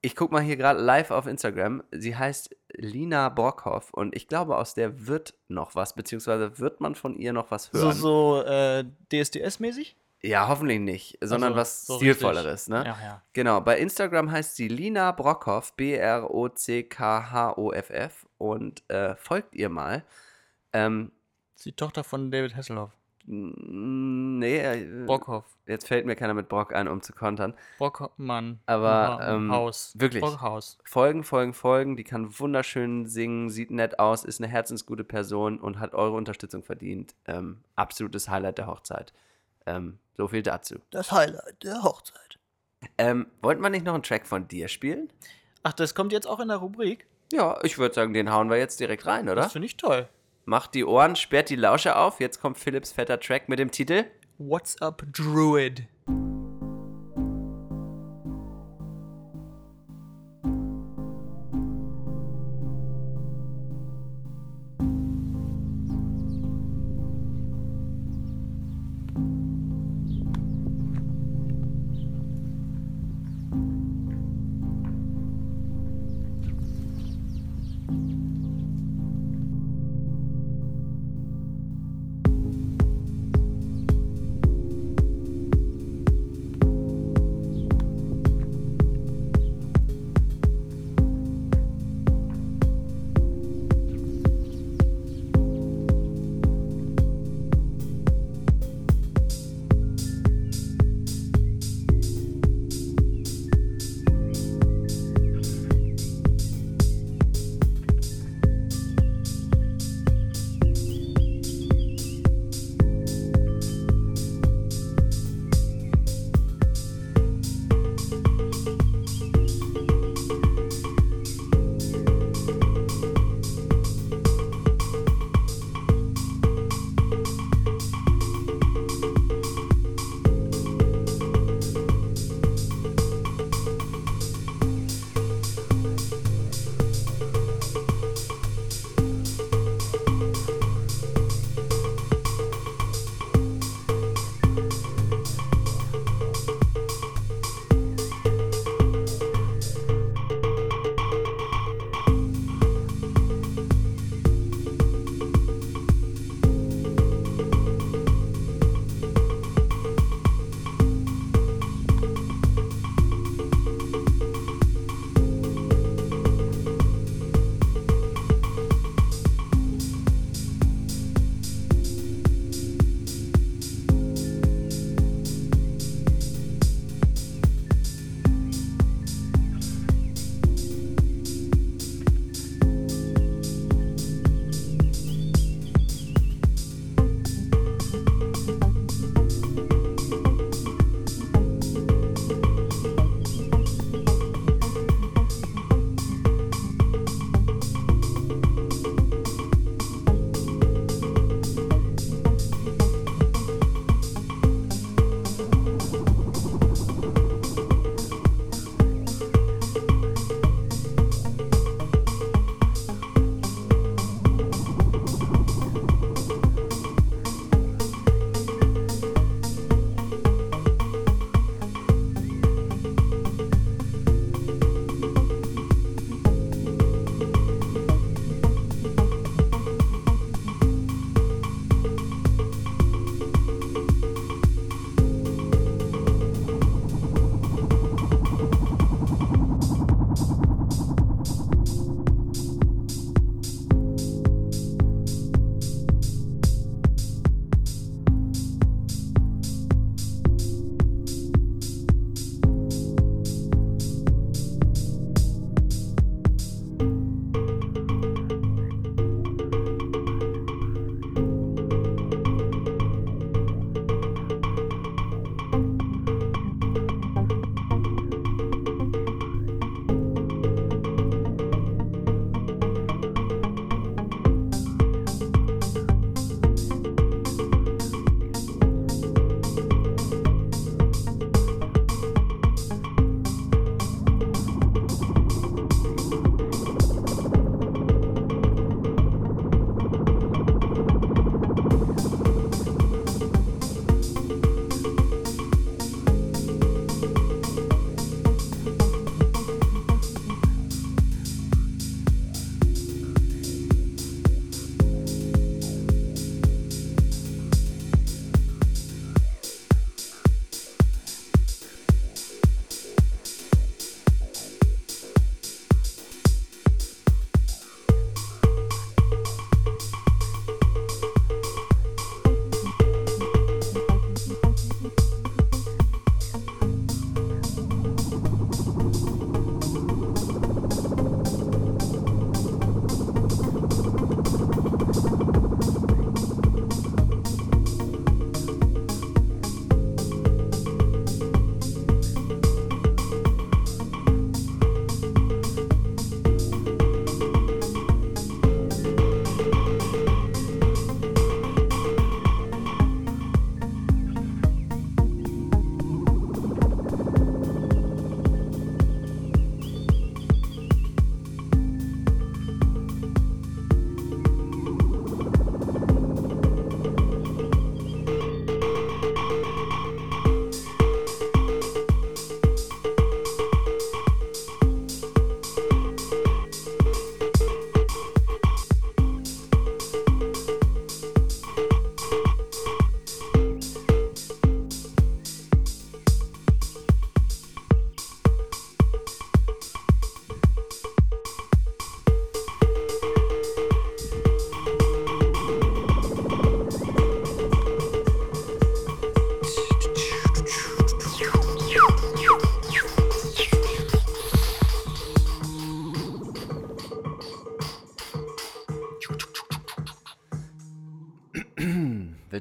ich 0.01 0.15
guck 0.15 0.31
mal 0.31 0.41
hier 0.41 0.57
gerade 0.57 0.79
live 0.79 1.11
auf 1.11 1.25
Instagram. 1.27 1.81
Sie 1.91 2.15
heißt 2.15 2.55
Lina 2.73 3.29
Brockhoff 3.29 3.91
und 3.93 4.15
ich 4.15 4.27
glaube, 4.27 4.57
aus 4.57 4.73
der 4.73 5.07
wird 5.07 5.33
noch 5.47 5.75
was, 5.75 5.95
beziehungsweise 5.95 6.59
wird 6.59 6.81
man 6.81 6.93
von 6.93 7.15
ihr 7.15 7.33
noch 7.33 7.51
was 7.51 7.69
So, 7.71 7.79
hören. 7.79 7.93
so 7.93 8.43
äh, 8.45 8.83
DSDS-mäßig? 9.11 9.95
Ja, 10.25 10.47
hoffentlich 10.47 10.79
nicht, 10.79 11.17
sondern 11.21 11.49
Also, 11.51 11.59
was 11.61 11.85
so 11.85 11.97
Stilvolleres, 11.97 12.69
ne? 12.69 12.77
Ja, 12.85 12.97
ja. 13.03 13.21
Genau, 13.33 13.59
bei 13.59 13.77
Instagram 13.77 14.31
heißt 14.31 14.55
sie 14.55 14.69
Lina 14.69 15.11
Brockhoff, 15.11 15.73
B-R-O-C-K-H-O-F-F 16.93 18.25
und 18.37 18.89
äh, 18.89 19.15
folgt 19.15 19.55
ihr 19.55 19.69
mal. 19.69 20.03
Ähm, 20.71 21.11
Ist 21.55 21.65
die 21.65 21.73
Tochter 21.73 22.03
von 22.03 22.31
David 22.31 22.55
Hasselhoff. 22.55 22.91
nee, 23.25 24.57
äh, 24.59 25.05
Brockhoff. 25.05 25.45
jetzt 25.65 25.87
fällt 25.87 26.05
mir 26.05 26.15
keiner 26.15 26.33
mit 26.33 26.49
Brock 26.49 26.73
ein, 26.73 26.87
um 26.87 27.01
zu 27.01 27.13
kontern. 27.13 27.53
Brockmann. 27.77 28.59
Aber, 28.65 28.89
Ha- 29.19 29.35
ähm, 29.35 29.51
Haus. 29.51 29.93
wirklich. 29.97 30.21
Brockhaus. 30.21 30.77
Folgen, 30.83 31.23
folgen, 31.23 31.53
folgen, 31.53 31.95
die 31.95 32.03
kann 32.03 32.37
wunderschön 32.39 33.07
singen, 33.07 33.49
sieht 33.49 33.71
nett 33.71 33.99
aus, 33.99 34.23
ist 34.25 34.41
eine 34.41 34.49
herzensgute 34.51 35.03
Person 35.03 35.59
und 35.59 35.79
hat 35.79 35.93
eure 35.93 36.15
Unterstützung 36.15 36.63
verdient. 36.63 37.15
Ähm, 37.25 37.63
absolutes 37.75 38.29
Highlight 38.29 38.57
der 38.57 38.67
Hochzeit. 38.67 39.13
Ähm, 39.65 39.99
so 40.17 40.27
viel 40.27 40.43
dazu. 40.43 40.75
Das 40.91 41.11
Highlight 41.11 41.63
der 41.63 41.83
Hochzeit. 41.83 42.39
Ähm, 42.97 43.27
wollten 43.41 43.61
wir 43.61 43.69
nicht 43.69 43.85
noch 43.85 43.93
einen 43.93 44.03
Track 44.03 44.27
von 44.27 44.47
dir 44.47 44.67
spielen? 44.67 45.09
Ach, 45.63 45.73
das 45.73 45.95
kommt 45.95 46.11
jetzt 46.11 46.27
auch 46.27 46.39
in 46.39 46.49
der 46.49 46.57
Rubrik? 46.57 47.07
Ja, 47.31 47.59
ich 47.63 47.77
würde 47.77 47.95
sagen, 47.95 48.13
den 48.13 48.31
hauen 48.31 48.49
wir 48.49 48.57
jetzt 48.57 48.79
direkt 48.79 49.05
rein, 49.05 49.29
oder? 49.29 49.43
Das 49.43 49.53
finde 49.53 49.65
ich 49.65 49.77
toll. 49.77 50.07
Macht 50.45 50.73
die 50.75 50.83
Ohren, 50.83 51.15
sperrt 51.15 51.49
die 51.49 51.55
Lausche 51.55 51.95
auf. 51.95 52.19
Jetzt 52.19 52.41
kommt 52.41 52.57
Philips 52.57 52.91
fetter 52.91 53.19
Track 53.19 53.47
mit 53.47 53.59
dem 53.59 53.71
Titel. 53.71 54.05
What's 54.37 54.81
up, 54.81 55.03
Druid? 55.13 55.87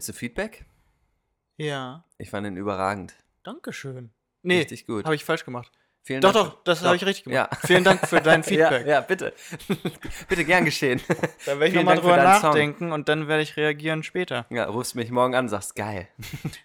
Willst 0.03 0.09
du 0.09 0.15
Feedback? 0.15 0.67
Ja. 1.59 2.05
Ich 2.19 2.29
fand 2.31 2.45
ihn 2.45 2.57
überragend. 2.57 3.15
Dankeschön. 3.45 4.11
Nee, 4.43 4.59
Richtig 4.59 4.85
gut. 4.85 5.05
habe 5.05 5.15
ich 5.15 5.25
falsch 5.25 5.45
gemacht. 5.45 5.71
Vielen 6.03 6.21
Doch, 6.21 6.33
Dank. 6.33 6.51
doch, 6.51 6.65
das 6.65 6.83
habe 6.83 6.97
ich 6.97 7.07
richtig 7.07 7.23
gemacht. 7.23 7.53
Ja. 7.53 7.59
Vielen 7.65 7.85
Dank 7.85 8.05
für 8.09 8.21
dein 8.21 8.43
Feedback. 8.43 8.85
Ja, 8.85 8.95
ja 8.95 9.01
bitte. 9.01 9.33
bitte 10.29 10.45
gern 10.45 10.65
geschehen. 10.65 11.01
Da 11.47 11.53
werde 11.61 11.67
ich 11.69 11.75
nochmal 11.75 11.99
drüber 11.99 12.17
deinen 12.17 12.41
Song. 12.41 12.51
nachdenken 12.51 12.91
und 12.91 13.09
dann 13.09 13.29
werde 13.29 13.45
ich 13.45 13.57
reagieren 13.57 14.03
später. 14.03 14.45
Ja, 14.51 14.65
rufst 14.65 14.97
mich 14.97 15.13
morgen 15.13 15.37
an, 15.37 15.49
sagst 15.49 15.77
geil. 15.77 16.09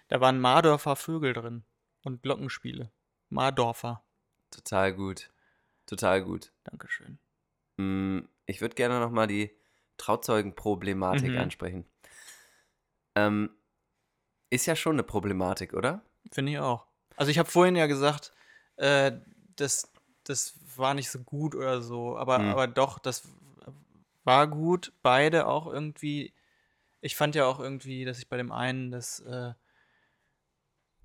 Da 0.08 0.20
waren 0.20 0.40
Mardorfer 0.40 0.96
Vögel 0.96 1.32
drin 1.32 1.62
und 2.02 2.22
Glockenspiele. 2.24 2.90
Mardorfer. 3.28 4.02
Total 4.50 4.92
gut. 4.92 5.30
Total 5.86 6.24
gut. 6.24 6.50
Dankeschön. 6.64 7.20
Mm, 7.76 8.22
Ich 8.46 8.60
würde 8.60 8.74
gerne 8.74 8.98
nochmal 8.98 9.28
die 9.28 9.52
Trauzeugenproblematik 9.96 11.30
Mhm. 11.30 11.38
ansprechen. 11.38 11.84
Ähm, 13.26 13.50
ist 14.50 14.66
ja 14.66 14.76
schon 14.76 14.94
eine 14.94 15.02
Problematik, 15.02 15.74
oder? 15.74 16.02
Finde 16.30 16.52
ich 16.52 16.58
auch. 16.58 16.86
Also 17.16 17.30
ich 17.30 17.38
habe 17.38 17.50
vorhin 17.50 17.76
ja 17.76 17.86
gesagt, 17.86 18.32
äh, 18.76 19.12
das, 19.56 19.90
das 20.24 20.54
war 20.76 20.94
nicht 20.94 21.10
so 21.10 21.18
gut 21.20 21.54
oder 21.54 21.82
so, 21.82 22.16
aber, 22.16 22.38
Hm. 22.38 22.50
aber 22.50 22.66
doch, 22.66 22.98
das 22.98 23.28
war 24.24 24.46
gut. 24.46 24.92
Beide 25.02 25.46
auch 25.46 25.66
irgendwie. 25.66 26.32
Ich 27.00 27.16
fand 27.16 27.34
ja 27.34 27.46
auch 27.46 27.60
irgendwie, 27.60 28.04
dass 28.04 28.18
ich 28.18 28.28
bei 28.28 28.36
dem 28.36 28.52
einen 28.52 28.90
das, 28.90 29.20
äh, 29.20 29.52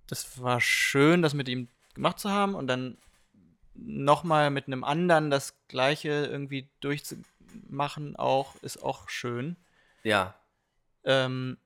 das 0.07 0.41
war 0.41 0.59
schön, 0.59 1.21
das 1.21 1.33
mit 1.33 1.47
ihm 1.47 1.67
gemacht 1.93 2.19
zu 2.19 2.29
haben 2.29 2.55
und 2.55 2.67
dann 2.67 2.97
nochmal 3.75 4.49
mit 4.49 4.67
einem 4.67 4.83
anderen 4.83 5.29
das 5.29 5.55
gleiche 5.67 6.09
irgendwie 6.09 6.69
durchzumachen 6.79 8.15
auch, 8.15 8.55
ist 8.61 8.83
auch 8.83 9.09
schön. 9.09 9.55
Ja. 10.03 10.35
Ähm, 11.03 11.57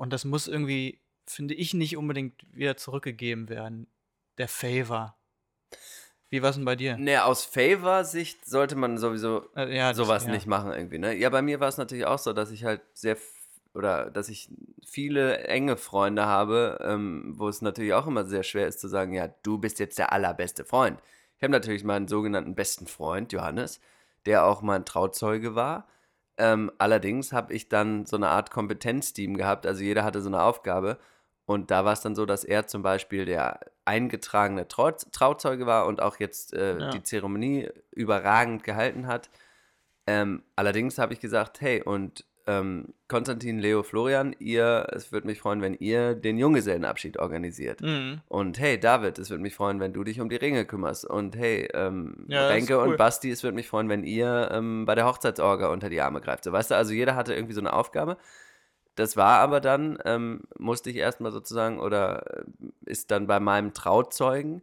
und 0.00 0.12
das 0.12 0.24
muss 0.24 0.48
irgendwie, 0.48 0.98
finde 1.26 1.52
ich, 1.54 1.74
nicht 1.74 1.96
unbedingt 1.96 2.34
wieder 2.56 2.76
zurückgegeben 2.76 3.48
werden. 3.50 3.86
Der 4.38 4.48
Favor. 4.48 5.16
Wie 6.30 6.42
war 6.42 6.50
es 6.50 6.56
denn 6.56 6.64
bei 6.64 6.76
dir? 6.76 6.96
Ne, 6.96 7.22
aus 7.24 7.44
Favor-Sicht 7.44 8.46
sollte 8.46 8.76
man 8.76 8.96
sowieso 8.98 9.48
Äh, 9.54 9.76
ja, 9.76 9.88
das- 9.88 9.96
sowas 9.98 10.24
ja. 10.26 10.30
nicht 10.32 10.46
machen 10.46 10.72
irgendwie, 10.72 10.98
ne? 10.98 11.14
Ja, 11.14 11.28
bei 11.28 11.42
mir 11.42 11.60
war 11.60 11.68
es 11.68 11.76
natürlich 11.76 12.06
auch 12.06 12.18
so, 12.18 12.32
dass 12.32 12.50
ich 12.50 12.64
halt 12.64 12.80
sehr 12.94 13.16
oder 13.74 14.10
dass 14.10 14.28
ich 14.28 14.50
viele 14.84 15.38
enge 15.44 15.76
Freunde 15.76 16.24
habe, 16.26 16.78
ähm, 16.82 17.34
wo 17.36 17.48
es 17.48 17.62
natürlich 17.62 17.92
auch 17.94 18.06
immer 18.06 18.24
sehr 18.24 18.42
schwer 18.42 18.66
ist 18.66 18.80
zu 18.80 18.88
sagen, 18.88 19.12
ja, 19.12 19.28
du 19.42 19.58
bist 19.58 19.78
jetzt 19.78 19.98
der 19.98 20.12
allerbeste 20.12 20.64
Freund. 20.64 20.98
Ich 21.36 21.42
habe 21.42 21.52
natürlich 21.52 21.84
meinen 21.84 22.08
sogenannten 22.08 22.54
besten 22.56 22.86
Freund, 22.88 23.32
Johannes, 23.32 23.80
der 24.26 24.44
auch 24.44 24.62
mein 24.62 24.84
Trauzeuge 24.84 25.54
war. 25.54 25.86
Ähm, 26.40 26.72
allerdings 26.78 27.32
habe 27.34 27.52
ich 27.52 27.68
dann 27.68 28.06
so 28.06 28.16
eine 28.16 28.28
Art 28.28 28.50
Kompetenzteam 28.50 29.36
gehabt, 29.36 29.66
also 29.66 29.82
jeder 29.82 30.04
hatte 30.04 30.22
so 30.22 30.28
eine 30.30 30.42
Aufgabe. 30.42 30.98
Und 31.44 31.70
da 31.70 31.84
war 31.84 31.92
es 31.92 32.00
dann 32.00 32.14
so, 32.14 32.24
dass 32.26 32.44
er 32.44 32.66
zum 32.66 32.82
Beispiel 32.82 33.26
der 33.26 33.60
eingetragene 33.84 34.66
Trau 34.68 34.92
Trauzeuge 34.92 35.66
war 35.66 35.86
und 35.86 36.00
auch 36.00 36.18
jetzt 36.18 36.54
äh, 36.54 36.78
Ja. 36.78 36.90
die 36.90 37.02
Zeremonie 37.02 37.68
überragend 37.90 38.62
gehalten 38.64 39.06
hat. 39.06 39.28
Ähm, 40.06 40.42
allerdings 40.56 40.98
habe 40.98 41.12
ich 41.12 41.20
gesagt, 41.20 41.60
hey, 41.60 41.82
und 41.82 42.24
ähm, 42.50 42.94
Konstantin, 43.06 43.58
Leo, 43.58 43.82
Florian, 43.82 44.34
ihr, 44.38 44.88
es 44.92 45.12
würde 45.12 45.26
mich 45.26 45.40
freuen, 45.40 45.62
wenn 45.62 45.74
ihr 45.74 46.14
den 46.14 46.38
Junggesellenabschied 46.38 47.18
organisiert. 47.18 47.80
Mhm. 47.80 48.20
Und 48.28 48.58
hey, 48.58 48.78
David, 48.78 49.18
es 49.18 49.30
würde 49.30 49.42
mich 49.42 49.54
freuen, 49.54 49.78
wenn 49.78 49.92
du 49.92 50.02
dich 50.02 50.20
um 50.20 50.28
die 50.28 50.36
Ringe 50.36 50.64
kümmerst. 50.64 51.04
Und 51.04 51.36
hey, 51.36 51.68
ähm, 51.74 52.24
Ja, 52.28 52.48
Renke 52.48 52.76
cool. 52.78 52.88
und 52.88 52.96
Basti, 52.96 53.30
es 53.30 53.42
würde 53.42 53.54
mich 53.54 53.68
freuen, 53.68 53.88
wenn 53.88 54.04
ihr 54.04 54.50
ähm, 54.52 54.84
bei 54.84 54.94
der 54.94 55.06
Hochzeitsorga 55.06 55.68
unter 55.68 55.88
die 55.90 56.00
Arme 56.00 56.20
greift. 56.20 56.44
So, 56.44 56.52
weißt 56.52 56.72
du, 56.72 56.74
also 56.74 56.92
jeder 56.92 57.14
hatte 57.14 57.34
irgendwie 57.34 57.54
so 57.54 57.60
eine 57.60 57.72
Aufgabe. 57.72 58.16
Das 58.96 59.16
war 59.16 59.38
aber 59.38 59.60
dann, 59.60 59.98
ähm, 60.04 60.42
musste 60.58 60.90
ich 60.90 60.96
erstmal 60.96 61.32
sozusagen, 61.32 61.78
oder 61.78 62.38
äh, 62.38 62.44
ist 62.86 63.10
dann 63.10 63.26
bei 63.26 63.38
meinem 63.38 63.72
Trauzeugen 63.74 64.62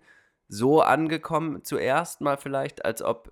so 0.50 0.82
angekommen, 0.82 1.64
zuerst 1.64 2.22
mal 2.22 2.38
vielleicht, 2.38 2.86
als 2.86 3.02
ob 3.02 3.32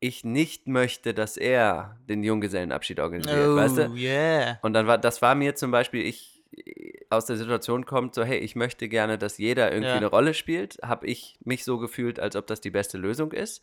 ich 0.00 0.24
nicht 0.24 0.66
möchte, 0.66 1.14
dass 1.14 1.36
er 1.36 1.96
den 2.08 2.22
Junggesellenabschied 2.24 3.00
organisiert, 3.00 3.50
Oh, 3.52 3.56
weißt 3.56 3.76
du? 3.78 3.90
yeah. 3.94 4.58
Und 4.62 4.72
dann 4.72 4.86
war, 4.86 4.98
das 4.98 5.20
war 5.22 5.34
mir 5.34 5.54
zum 5.54 5.70
Beispiel, 5.70 6.04
ich 6.04 6.42
äh, 6.56 6.92
aus 7.10 7.26
der 7.26 7.36
Situation 7.36 7.84
kommt, 7.86 8.14
so, 8.14 8.24
hey, 8.24 8.38
ich 8.38 8.56
möchte 8.56 8.88
gerne, 8.88 9.18
dass 9.18 9.38
jeder 9.38 9.70
irgendwie 9.72 9.88
Ja. 9.90 9.96
eine 9.96 10.06
Rolle 10.06 10.32
spielt, 10.34 10.78
habe 10.82 11.06
ich 11.06 11.38
mich 11.44 11.64
so 11.64 11.78
gefühlt, 11.78 12.18
als 12.18 12.34
ob 12.36 12.46
das 12.46 12.60
die 12.60 12.70
beste 12.70 12.98
Lösung 12.98 13.32
ist. 13.32 13.62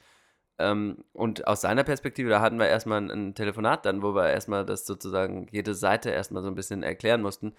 Ähm, 0.59 1.03
und 1.13 1.47
aus 1.47 1.61
seiner 1.61 1.83
Perspektive, 1.83 2.29
da 2.29 2.41
hatten 2.41 2.57
wir 2.59 2.67
erstmal 2.67 2.99
ein, 3.01 3.11
ein 3.11 3.35
Telefonat 3.35 3.85
dann, 3.85 4.01
wo 4.01 4.13
wir 4.15 4.29
erstmal 4.29 4.65
das 4.65 4.85
sozusagen, 4.85 5.47
jede 5.51 5.73
Seite 5.75 6.09
erstmal 6.09 6.41
so 6.43 6.49
ein 6.49 6.55
bisschen 6.55 6.83
erklären 6.83 7.21
mussten, 7.21 7.53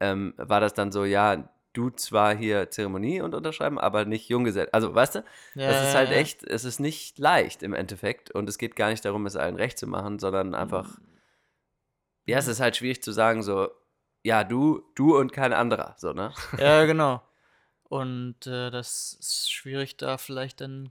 ähm, 0.00 0.34
war 0.36 0.60
das 0.60 0.74
dann 0.74 0.92
so, 0.92 1.04
ja, 1.04 1.48
du 1.76 1.90
zwar 1.90 2.34
hier 2.34 2.70
Zeremonie 2.70 3.20
und 3.20 3.34
unterschreiben, 3.34 3.78
aber 3.78 4.04
nicht 4.04 4.28
Junggesell. 4.28 4.68
Also, 4.72 4.94
weißt 4.94 5.16
du, 5.16 5.24
Ja, 5.54 5.70
es 5.70 5.88
ist 5.88 5.94
halt 5.94 6.10
echt, 6.10 6.42
es 6.44 6.64
ist 6.64 6.80
nicht 6.80 7.18
leicht 7.18 7.62
im 7.62 7.74
Endeffekt 7.74 8.30
und 8.30 8.48
es 8.48 8.58
geht 8.58 8.76
gar 8.76 8.90
nicht 8.90 9.04
darum, 9.04 9.26
es 9.26 9.36
allen 9.36 9.56
recht 9.56 9.78
zu 9.78 9.86
machen, 9.86 10.18
sondern 10.18 10.54
einfach, 10.54 10.98
ja, 12.24 12.38
es 12.38 12.48
ist 12.48 12.60
halt 12.60 12.76
schwierig 12.76 13.02
zu 13.02 13.12
sagen, 13.12 13.42
so, 13.42 13.68
ja, 14.22 14.42
du, 14.42 14.82
du 14.94 15.16
und 15.16 15.32
kein 15.32 15.52
anderer, 15.52 15.94
so, 15.98 16.12
ne? 16.12 16.32
Ja, 16.58 16.84
genau. 16.84 17.22
Und 17.84 18.46
äh, 18.46 18.70
das 18.70 19.16
ist 19.20 19.52
schwierig, 19.52 19.96
da 19.96 20.18
vielleicht 20.18 20.60
dann 20.60 20.90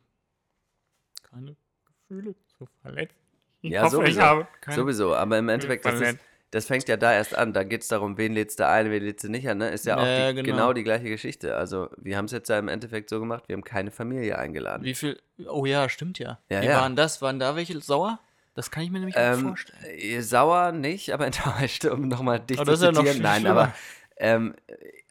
keine 1.24 1.58
Gefühle 1.86 2.36
zu 2.58 2.67
verletzen. 2.82 3.17
Ich 3.62 3.71
Ja, 3.71 3.82
hoffe, 3.84 4.08
ich 4.08 4.15
sowieso. 4.15 4.48
Sowieso, 4.69 5.15
aber 5.15 5.38
im 5.38 5.50
Endeffekt, 5.50 5.86
das, 5.86 6.00
ist. 6.00 6.19
Das 6.56 6.65
fängt 6.68 6.88
ja 6.88 6.96
da 6.98 7.13
erst 7.13 7.38
an. 7.38 7.52
Da 7.54 7.63
geht 7.63 7.82
es 7.82 7.89
darum, 7.89 8.18
wen 8.18 8.34
lädst 8.34 8.60
du 8.60 8.68
ein, 8.68 8.89
wen 8.89 9.04
lädst 9.04 9.24
du 9.26 9.30
nicht 9.30 9.48
an, 9.50 9.58
ne? 9.58 9.70
Ist 9.70 9.86
ja 9.86 9.98
auch 9.98 10.06
Ja, 10.06 10.30
die, 10.32 10.36
genau. 10.41 10.56
genau. 10.58 10.74
die 10.74 10.84
gleiche 10.84 11.10
Geschichte. 11.10 11.56
Also, 11.58 11.89
wir 11.98 12.18
haben 12.18 12.26
es 12.26 12.32
jetzt 12.32 12.48
ja 12.50 12.58
im 12.58 12.68
Endeffekt 12.70 13.10
so 13.10 13.20
gemacht, 13.20 13.44
wir 13.48 13.54
haben 13.56 13.63
keine 13.63 13.91
Familie 13.91 14.39
eingeladen. 14.39 14.84
Wie 14.84 14.96
viel? 14.96 15.20
Oh 15.48 15.65
ja, 15.65 15.89
stimmt 15.89 16.18
ja. 16.18 16.39
Ja, 16.50 16.62
Wie 16.62 16.68
ja. 16.68 16.80
waren 16.80 16.96
das? 16.96 17.22
Waren 17.22 17.39
da 17.39 17.56
welche 17.56 17.80
sauer? 17.82 18.20
Das 18.54 18.72
kann 18.72 18.84
ich 18.84 18.89
mir 18.91 19.00
nämlich 19.00 19.18
auch 19.18 19.22
Ähm, 19.22 19.41
vorstellen. 19.50 19.84
äh, 19.84 20.22
sauer 20.22 20.72
nicht, 20.72 21.13
aber 21.13 21.26
enttäuscht, 21.28 21.84
um 21.86 22.08
nochmal 22.08 22.39
dich 22.39 22.58
Oh, 22.58 22.63
zu 22.63 22.72
das 22.72 22.80
ist 22.80 22.86
ja 22.86 22.91
noch 22.94 23.00
zitieren. 23.04 23.22
Nein, 23.22 23.41
schlimmer. 23.41 23.62
aber 23.62 23.74
ähm, 24.18 24.56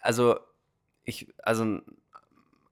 also 0.01 0.39
ich, 1.05 1.29
also 1.43 1.81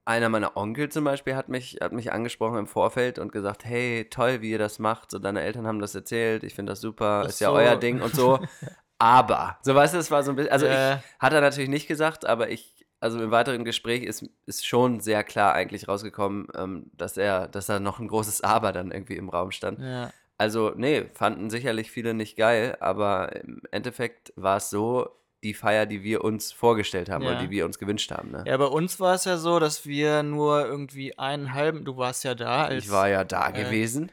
einer 0.05 0.29
meiner 0.29 0.57
Onkel 0.57 0.89
zum 0.89 1.05
Beispiel 1.05 1.35
hat 1.35 1.49
mich, 1.49 1.77
hat 1.81 1.93
mich 1.93 2.11
angesprochen 2.11 2.57
im 2.57 2.67
Vorfeld 2.67 3.19
und 3.19 3.31
gesagt, 3.31 3.63
hey, 3.65 4.07
toll, 4.09 4.41
wie 4.41 4.51
ihr 4.51 4.57
das 4.57 4.79
macht. 4.79 5.11
So, 5.11 5.19
deine 5.19 5.41
Eltern 5.41 5.65
haben 5.65 5.79
das 5.79 5.95
erzählt, 5.95 6.43
ich 6.43 6.55
finde 6.55 6.71
das 6.73 6.81
super, 6.81 7.25
ist 7.27 7.39
ja 7.39 7.49
so. 7.49 7.55
euer 7.55 7.75
Ding 7.77 8.01
und 8.01 8.13
so. 8.15 8.39
aber, 8.97 9.57
so 9.61 9.73
weißt 9.73 9.93
du, 9.93 9.97
es 9.97 10.11
war 10.11 10.23
so 10.23 10.31
ein 10.31 10.35
bisschen, 10.35 10.51
also 10.51 10.65
Äh. 10.65 10.95
ich, 10.95 10.99
hat 11.19 11.33
er 11.33 11.41
natürlich 11.41 11.69
nicht 11.69 11.87
gesagt, 11.87 12.25
aber 12.25 12.49
ich, 12.49 12.85
also 12.99 13.21
im 13.21 13.31
weiteren 13.31 13.63
Gespräch 13.63 14.03
ist, 14.03 14.25
ist 14.45 14.65
schon 14.65 14.99
sehr 14.99 15.23
klar 15.23 15.53
eigentlich 15.53 15.87
rausgekommen, 15.87 16.47
ähm, 16.55 16.91
dass 16.93 17.17
er, 17.17 17.47
dass 17.47 17.67
da 17.67 17.79
noch 17.79 17.99
ein 17.99 18.07
großes 18.07 18.41
Aber 18.41 18.71
dann 18.71 18.91
irgendwie 18.91 19.15
im 19.17 19.29
Raum 19.29 19.51
stand. 19.51 19.79
Ja. 19.79 20.11
Also, 20.37 20.73
nee, 20.75 21.05
fanden 21.13 21.49
sicherlich 21.49 21.91
viele 21.91 22.13
nicht 22.13 22.35
geil, 22.35 22.75
aber 22.79 23.35
im 23.35 23.61
Endeffekt 23.71 24.33
war 24.35 24.57
es 24.57 24.69
so, 24.69 25.09
die 25.43 25.53
Feier, 25.53 25.85
die 25.85 26.03
wir 26.03 26.23
uns 26.23 26.51
vorgestellt 26.51 27.09
haben 27.09 27.23
Ja. 27.23 27.31
oder 27.31 27.39
die 27.39 27.49
wir 27.49 27.65
uns 27.65 27.77
gewünscht 27.79 28.11
haben. 28.11 28.31
Ne? 28.31 28.43
ja, 28.47 28.57
bei 28.57 28.65
uns 28.65 28.99
war 28.99 29.13
es 29.15 29.25
ja 29.25 29.37
so, 29.37 29.59
dass 29.59 29.85
wir 29.85 30.23
nur 30.23 30.65
irgendwie 30.65 31.17
einen 31.19 31.53
halben, 31.53 31.85
du 31.85 31.97
warst 31.97 32.23
ja 32.23 32.35
da 32.35 32.65
als, 32.65 32.85
ich 32.85 32.91
war 32.91 33.07
ja 33.09 33.23
da 33.23 33.49
äh, 33.49 33.53
gewesen. 33.63 34.11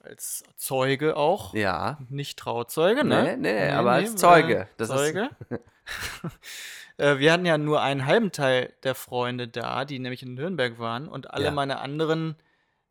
als 0.00 0.44
Zeuge 0.56 1.16
auch. 1.16 1.54
Ja. 1.54 1.98
Nicht 2.08 2.38
Trauzeuge, 2.38 3.04
ne? 3.04 3.36
Nee, 3.38 3.52
nee, 3.52 3.70
aber 3.70 3.92
als 3.92 4.16
Zeuge. 4.16 4.60
Äh, 4.60 4.66
Das 4.76 4.88
Zeuge. 4.88 5.30
äh, 6.98 7.18
wir 7.18 7.32
hatten 7.32 7.46
ja 7.46 7.58
nur 7.58 7.80
einen 7.82 8.06
halben 8.06 8.32
Teil 8.32 8.72
der 8.82 8.94
Freunde 8.94 9.48
da, 9.48 9.84
die 9.84 9.98
nämlich 9.98 10.22
in 10.22 10.34
Nürnberg 10.34 10.78
waren 10.78 11.08
und 11.08 11.30
alle 11.32 11.46
Ja. 11.46 11.50
meine 11.50 11.78
anderen 11.80 12.36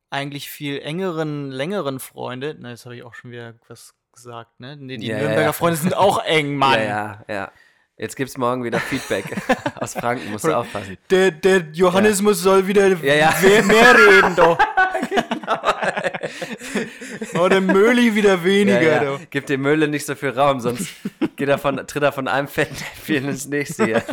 eigentlich 0.09 0.49
viel 0.49 0.79
engeren, 0.79 1.51
längeren 1.51 1.99
Freunde, 1.99 2.55
na, 2.57 2.69
jetzt 2.69 2.85
habe 2.85 2.95
ich 2.95 3.03
auch 3.03 3.13
schon 3.13 3.29
wieder 3.31 3.55
was 3.67 3.93
gesagt, 4.13 4.59
ne? 4.59 4.77
Nee, 4.77 4.97
die 4.97 5.07
ja, 5.07 5.17
Nürnberger 5.17 5.41
ja. 5.43 5.53
Freunde 5.53 5.77
sind 5.77 5.95
auch 5.95 6.23
eng, 6.25 6.55
Mann. 6.55 6.79
Ja, 6.79 7.23
ja, 7.27 7.33
ja. 7.33 7.51
Jetzt 7.99 8.15
gibt's 8.15 8.37
morgen 8.37 8.63
wieder 8.63 8.79
Feedback 8.79 9.25
aus 9.79 9.95
Franken, 9.95 10.29
musst 10.31 10.45
du 10.45 10.55
aufpassen. 10.55 10.97
Der, 11.09 11.31
der 11.31 11.65
Johannismus 11.73 12.39
soll 12.41 12.67
wieder 12.67 12.89
Ja, 13.03 13.15
ja. 13.15 13.33
mehr 13.63 13.95
reden, 13.95 14.35
doch. 14.35 14.57
oh, 17.39 17.47
der 17.47 17.61
Möli 17.61 18.13
wieder 18.13 18.43
weniger, 18.43 18.81
Ja, 18.81 19.03
ja. 19.03 19.17
doch. 19.17 19.21
Gib 19.31 19.47
dem 19.47 19.61
Mülle 19.61 19.87
nicht 19.87 20.05
so 20.05 20.13
viel 20.13 20.29
Raum, 20.29 20.59
sonst 20.59 20.93
geht 21.37 21.49
er 21.49 21.57
von, 21.57 21.77
tritt 21.87 22.03
er 22.03 22.11
von 22.11 22.27
einem 22.27 22.47
Fettnäpfchen 22.47 23.29
ins 23.29 23.47
nächste 23.47 23.85
hier. 23.85 24.03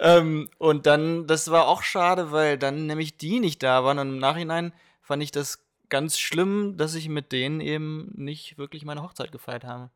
Ähm, 0.00 0.48
und 0.58 0.86
dann, 0.86 1.28
das 1.28 1.50
war 1.52 1.68
auch 1.68 1.82
schade, 1.82 2.32
weil 2.32 2.58
dann 2.58 2.86
nämlich 2.86 3.16
die 3.16 3.38
nicht 3.38 3.62
da 3.62 3.84
waren. 3.84 4.00
Und 4.00 4.08
im 4.08 4.18
Nachhinein 4.18 4.72
fand 5.00 5.22
ich 5.22 5.30
das 5.30 5.64
ganz 5.90 6.18
schlimm, 6.18 6.76
dass 6.76 6.96
ich 6.96 7.08
mit 7.08 7.30
denen 7.30 7.60
eben 7.60 8.10
nicht 8.16 8.58
wirklich 8.58 8.84
meine 8.84 9.02
Hochzeit 9.02 9.30
gefeiert 9.30 9.62
habe. 9.64 9.90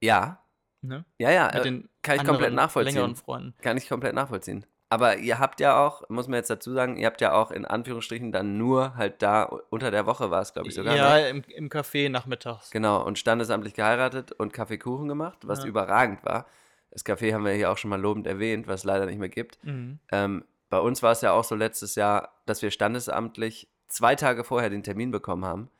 Ja, 0.00 0.42
Ne? 0.82 1.04
ja, 1.18 1.30
ja. 1.30 1.46
Mit 1.46 1.54
äh, 1.56 1.62
den 1.62 1.88
kann 2.02 2.16
ich 2.16 2.24
komplett 2.24 2.54
nachvollziehen. 2.54 2.94
längeren 2.94 3.16
Freunden. 3.16 3.54
Kann 3.62 3.76
ich 3.76 3.88
komplett 3.88 4.14
nachvollziehen. 4.14 4.64
aber 4.88 5.18
ihr 5.18 5.38
habt 5.38 5.60
ja 5.60 5.84
auch, 5.86 6.08
muss 6.08 6.26
man 6.26 6.38
jetzt 6.38 6.50
dazu 6.50 6.72
sagen, 6.72 6.96
ihr 6.96 7.06
habt 7.06 7.20
ja 7.20 7.32
auch 7.32 7.50
in 7.50 7.64
Anführungsstrichen 7.64 8.32
dann 8.32 8.56
nur 8.58 8.96
halt 8.96 9.22
da 9.22 9.42
unter 9.44 9.90
der 9.90 10.06
Woche 10.06 10.30
war 10.30 10.40
es, 10.42 10.52
glaube 10.52 10.68
ich, 10.68 10.74
sogar. 10.74 10.96
ja, 10.96 11.14
Ne? 11.14 11.28
im, 11.28 11.42
im 11.54 11.68
Café 11.68 12.08
nachmittags. 12.08 12.70
Genau, 12.70 13.04
und 13.04 13.18
standesamtlich 13.18 13.74
geheiratet 13.74 14.32
und 14.32 14.52
Kaffeekuchen 14.52 15.06
gemacht, 15.06 15.38
was 15.44 15.60
Ja. 15.60 15.66
überragend 15.66 16.24
war. 16.24 16.46
Das 16.90 17.04
Café 17.06 17.32
haben 17.34 17.44
wir 17.44 17.52
hier 17.52 17.70
auch 17.70 17.78
schon 17.78 17.90
mal 17.90 18.00
lobend 18.00 18.26
erwähnt, 18.26 18.66
was 18.66 18.80
es 18.80 18.84
leider 18.84 19.06
nicht 19.06 19.18
mehr 19.18 19.28
gibt. 19.28 19.62
Mhm. 19.64 20.00
Ähm, 20.10 20.44
bei 20.70 20.78
uns 20.80 21.02
war 21.04 21.12
es 21.12 21.20
ja 21.20 21.32
auch 21.32 21.44
so 21.44 21.54
letztes 21.54 21.94
Jahr, 21.94 22.30
dass 22.46 22.62
wir 22.62 22.70
standesamtlich 22.70 23.68
zwei 23.86 24.14
Tage 24.16 24.42
vorher 24.44 24.70
den 24.70 24.82
Termin 24.82 25.10
bekommen 25.10 25.44
haben. 25.44 25.70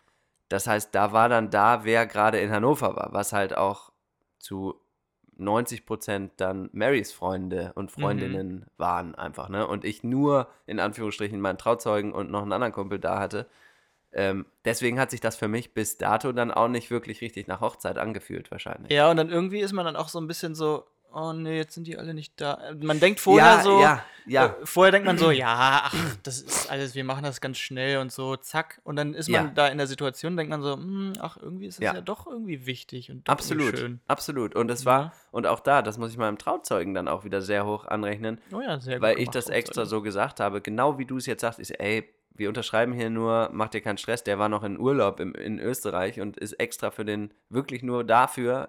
Das 0.49 0.67
heißt, 0.67 0.95
da 0.95 1.13
war 1.13 1.29
dann 1.29 1.51
da, 1.51 1.85
wer 1.85 2.07
gerade 2.07 2.39
in 2.41 2.51
Hannover 2.53 2.95
war, 2.97 3.09
was 3.13 3.33
halt 3.33 3.57
auch 3.57 3.93
zu 4.39 4.81
90 5.41 5.87
Prozent 5.87 6.33
dann 6.37 6.71
Marys 6.73 7.13
Freunde 7.13 7.73
und 7.75 7.91
Freundinnen 7.91 8.67
waren 8.77 9.15
einfach, 9.15 9.49
ne? 9.49 9.67
Und 9.67 9.85
ich 9.85 10.05
nur 10.05 10.49
in 10.67 10.81
Anführungsstrichen 10.81 11.41
meinen 11.41 11.59
Trauzeugen 11.59 12.13
und 12.13 12.31
noch 12.31 12.43
einen 12.43 12.53
anderen 12.53 12.73
Kumpel 12.73 12.99
da 12.99 13.19
hatte. 13.19 13.47
Ähm, 14.13 14.47
deswegen 14.65 14.99
hat 14.99 15.11
sich 15.11 15.21
das 15.21 15.37
für 15.37 15.49
mich 15.49 15.73
bis 15.73 15.97
dato 15.99 16.33
dann 16.33 16.51
auch 16.51 16.69
nicht 16.69 16.91
wirklich 16.91 17.21
richtig 17.21 17.47
nach 17.47 17.61
Hochzeit 17.61 17.97
angefühlt, 17.97 18.51
wahrscheinlich. 18.51 18.91
Ja, 18.93 19.11
und 19.11 19.17
dann 19.17 19.31
irgendwie 19.31 19.61
ist 19.61 19.73
man 19.73 19.85
dann 19.85 19.97
auch 19.97 20.09
so 20.09 20.21
ein 20.21 20.27
bisschen 20.27 20.55
so, 20.55 20.85
oh 21.13 21.33
nee, 21.33 21.57
jetzt 21.57 21.75
sind 21.75 21.87
die 21.87 21.97
alle 21.99 22.15
nicht 22.15 22.41
da. 22.41 22.59
Man 22.81 23.01
denkt 23.01 23.21
vorher 23.21 23.57
ja, 23.57 23.63
so, 23.63 23.81
ja, 23.81 24.05
ja. 24.27 24.47
Äh, 24.47 24.55
vorher 24.67 24.93
denkt 24.93 25.07
man 25.07 25.19
so, 25.19 25.31
ja, 25.31 25.83
ach, 25.85 25.95
das 26.23 26.41
ist 26.41 26.71
alles, 26.71 26.95
wir 26.95 27.05
machen 27.05 27.25
das 27.25 27.41
ganz 27.41 27.59
schnell 27.59 27.99
und 27.99 28.13
so, 28.13 28.37
zack. 28.37 28.81
Und 28.85 28.97
dann 28.97 29.15
ist 29.15 29.29
man 29.29 29.47
Ja. 29.47 29.51
da 29.53 29.69
in 29.69 29.79
der 29.79 29.87
Situation, 29.87 30.37
denkt 30.37 30.51
man 30.51 30.63
so, 30.63 30.75
hm, 30.75 31.15
ach, 31.21 31.37
irgendwie 31.41 31.67
ist 31.67 31.75
es 31.79 31.85
ja. 31.85 31.95
Ja. 31.95 32.01
doch 32.01 32.27
irgendwie 32.27 32.67
wichtig 32.67 33.11
und 33.11 33.29
Absolut, 33.29 33.77
schön. 33.79 34.01
absolut. 34.07 34.55
Und 34.55 34.71
es 34.71 34.85
Ja. 34.85 34.91
war, 34.91 35.13
und 35.31 35.47
auch 35.47 35.61
da, 35.61 35.83
das 35.83 35.99
muss 35.99 36.11
ich 36.13 36.17
meinem 36.19 36.39
Trauzeugen 36.39 36.95
dann 36.95 37.09
auch 37.09 37.25
wieder 37.25 37.43
sehr 37.43 37.67
hoch 37.67 37.85
anrechnen, 37.87 38.41
Oh 38.53 38.61
ja, 38.61 38.79
sehr 38.81 38.95
gut. 38.97 39.03
weil 39.03 39.13
ich 39.15 39.25
gemacht, 39.31 39.35
das 39.37 39.49
extra 39.49 39.85
so 39.87 40.03
gesagt 40.03 40.41
habe, 40.41 40.61
genau 40.61 40.99
wie 40.99 41.05
du 41.07 41.17
es 41.17 41.27
jetzt 41.27 41.41
sagst, 41.41 41.59
ist, 41.59 41.71
ey, 41.81 42.09
wir 42.33 42.49
unterschreiben 42.49 42.93
hier 42.95 43.11
nur, 43.11 43.51
mach 43.53 43.69
dir 43.69 43.81
keinen 43.83 43.99
Stress, 43.99 44.25
der 44.25 44.39
war 44.39 44.49
noch 44.49 44.63
in 44.63 44.79
Urlaub 44.79 45.21
im, 45.21 45.35
in 45.35 45.59
Österreich 45.59 46.21
und 46.21 46.39
ist 46.39 46.55
extra 46.55 46.91
für 46.91 47.05
den, 47.05 47.35
wirklich 47.51 47.83
nur 47.83 48.05
dafür 48.05 48.69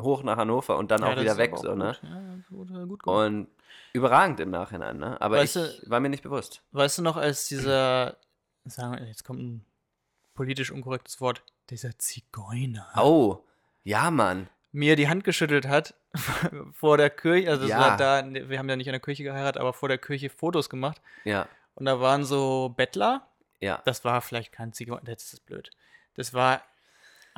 hoch 0.00 0.22
nach 0.22 0.36
Hannover 0.36 0.76
und 0.76 0.90
dann 0.90 1.02
Ja, 1.02 1.08
auch 1.12 1.20
wieder 1.20 1.36
weg, 1.36 1.56
so, 1.56 1.74
ne? 1.74 1.96
gut. 2.00 2.10
Ja, 2.10 2.38
gut, 2.56 2.70
äh, 2.70 2.86
gut 2.86 3.02
gemacht. 3.02 3.26
Und 3.26 3.48
überragend 3.92 4.40
im 4.40 4.50
Nachhinein, 4.50 4.98
ne? 4.98 5.20
Aber 5.20 5.36
Weißt 5.36 5.56
ich 5.56 5.90
war 5.90 6.00
mir 6.00 6.08
nicht 6.08 6.22
bewusst. 6.22 6.62
Weißt 6.72 6.98
du 6.98 7.02
noch, 7.02 7.16
als 7.16 7.48
dieser, 7.48 8.16
sagen 8.64 8.92
wir, 8.98 9.06
jetzt 9.06 9.24
kommt 9.24 9.40
ein 9.40 9.64
politisch 10.34 10.70
unkorrektes 10.70 11.20
Wort, 11.20 11.42
dieser 11.70 11.98
Zigeuner 11.98 12.86
Oh, 12.96 13.38
ja, 13.84 14.10
Mann. 14.10 14.48
mir 14.72 14.96
die 14.96 15.08
Hand 15.08 15.24
geschüttelt 15.24 15.66
hat 15.66 15.94
vor 16.72 16.96
der 16.96 17.10
Kirche, 17.10 17.50
also 17.50 17.66
Ja. 17.66 17.78
war 17.78 17.96
da, 17.96 18.24
wir 18.24 18.58
haben 18.58 18.68
ja 18.68 18.76
nicht 18.76 18.86
in 18.86 18.92
der 18.92 19.00
Kirche 19.00 19.24
geheiratet, 19.24 19.60
aber 19.60 19.72
vor 19.72 19.88
der 19.88 19.98
Kirche 19.98 20.30
Fotos 20.30 20.70
gemacht 20.70 21.00
Ja, 21.24 21.48
und 21.74 21.86
da 21.86 22.00
waren 22.00 22.24
so 22.24 22.72
Bettler, 22.76 23.26
ja. 23.60 23.82
das 23.84 24.04
war 24.04 24.20
vielleicht 24.20 24.52
kein 24.52 24.72
Zigeuner, 24.72 25.02
das 25.04 25.32
ist 25.32 25.44
blöd, 25.46 25.70
das 26.14 26.32
war 26.34 26.62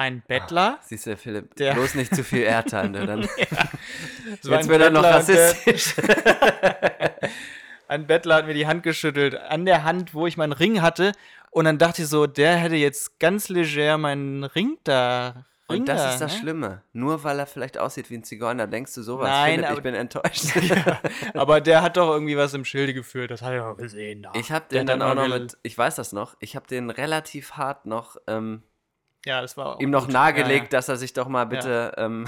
ein 0.00 0.22
Bettler, 0.26 0.78
Siehst 0.82 1.06
du, 1.06 1.16
Philipp, 1.16 1.54
Der- 1.56 1.74
bloß 1.74 1.94
nicht 1.94 2.14
zu 2.14 2.24
viel 2.24 2.42
Airtime, 2.42 2.88
ne? 2.98 3.06
Dann, 3.06 3.20
das 3.20 4.50
war 4.50 4.58
jetzt 4.58 4.64
ein 4.64 4.68
wird 4.68 4.80
er 4.82 4.90
noch 4.90 5.04
rassistisch. 5.04 5.94
ein 7.88 8.06
Bettler 8.06 8.36
hat 8.36 8.46
mir 8.46 8.54
die 8.54 8.66
Hand 8.66 8.82
geschüttelt, 8.82 9.34
an 9.36 9.66
der 9.66 9.84
Hand, 9.84 10.14
wo 10.14 10.26
ich 10.26 10.36
meinen 10.38 10.52
Ring 10.52 10.80
hatte 10.80 11.12
und 11.50 11.66
dann 11.66 11.76
dachte 11.78 12.02
ich 12.02 12.08
so, 12.08 12.26
der 12.26 12.56
hätte 12.56 12.76
jetzt 12.76 13.18
ganz 13.20 13.48
leger 13.50 13.98
meinen 13.98 14.44
Ring 14.44 14.78
da 14.84 15.44
Ring 15.68 15.80
Und 15.80 15.88
das 15.88 16.02
da, 16.02 16.10
ist 16.14 16.20
das 16.20 16.32
ne? 16.32 16.38
Schlimme. 16.40 16.82
Nur 16.92 17.22
weil 17.22 17.38
er 17.38 17.46
vielleicht 17.46 17.78
aussieht 17.78 18.10
wie 18.10 18.16
ein 18.16 18.24
Zigeuner, 18.24 18.66
denkst 18.66 18.92
du 18.94 19.02
sowas. 19.02 19.28
Nein, 19.28 19.60
Philipp, 19.60 19.76
ich 19.76 19.82
bin 19.82 19.94
enttäuscht. 19.94 20.46
Aber 21.34 21.60
der 21.60 21.82
hat 21.82 21.96
doch 21.96 22.10
irgendwie 22.10 22.36
was 22.36 22.54
im 22.54 22.64
Schilde 22.64 22.92
geführt, 22.94 23.30
das 23.30 23.42
habe 23.42 23.56
ich 23.56 23.60
auch 23.60 23.76
gesehen. 23.76 24.22
Da. 24.22 24.32
Ich 24.34 24.50
habe 24.50 24.64
den 24.70 24.80
hat 24.80 24.88
dann 24.88 25.02
auch 25.02 25.14
noch 25.14 25.28
mit, 25.28 25.58
ich 25.62 25.76
weiß 25.78 25.94
das 25.94 26.12
noch, 26.12 26.36
ich 26.40 26.56
habe 26.56 26.66
den 26.66 26.90
relativ 26.90 27.52
hart 27.52 27.86
noch 27.86 28.16
ähm, 28.26 28.62
Ja, 29.26 29.40
das 29.40 29.56
war 29.56 29.76
auch 29.76 29.80
ihm 29.80 29.90
noch 29.90 30.06
gut. 30.06 30.12
nahegelegt, 30.12 30.72
Ja, 30.72 30.78
dass 30.78 30.88
er 30.88 30.96
sich 30.96 31.12
doch 31.12 31.28
mal 31.28 31.44
bitte 31.44 31.92
ähm, 31.96 32.26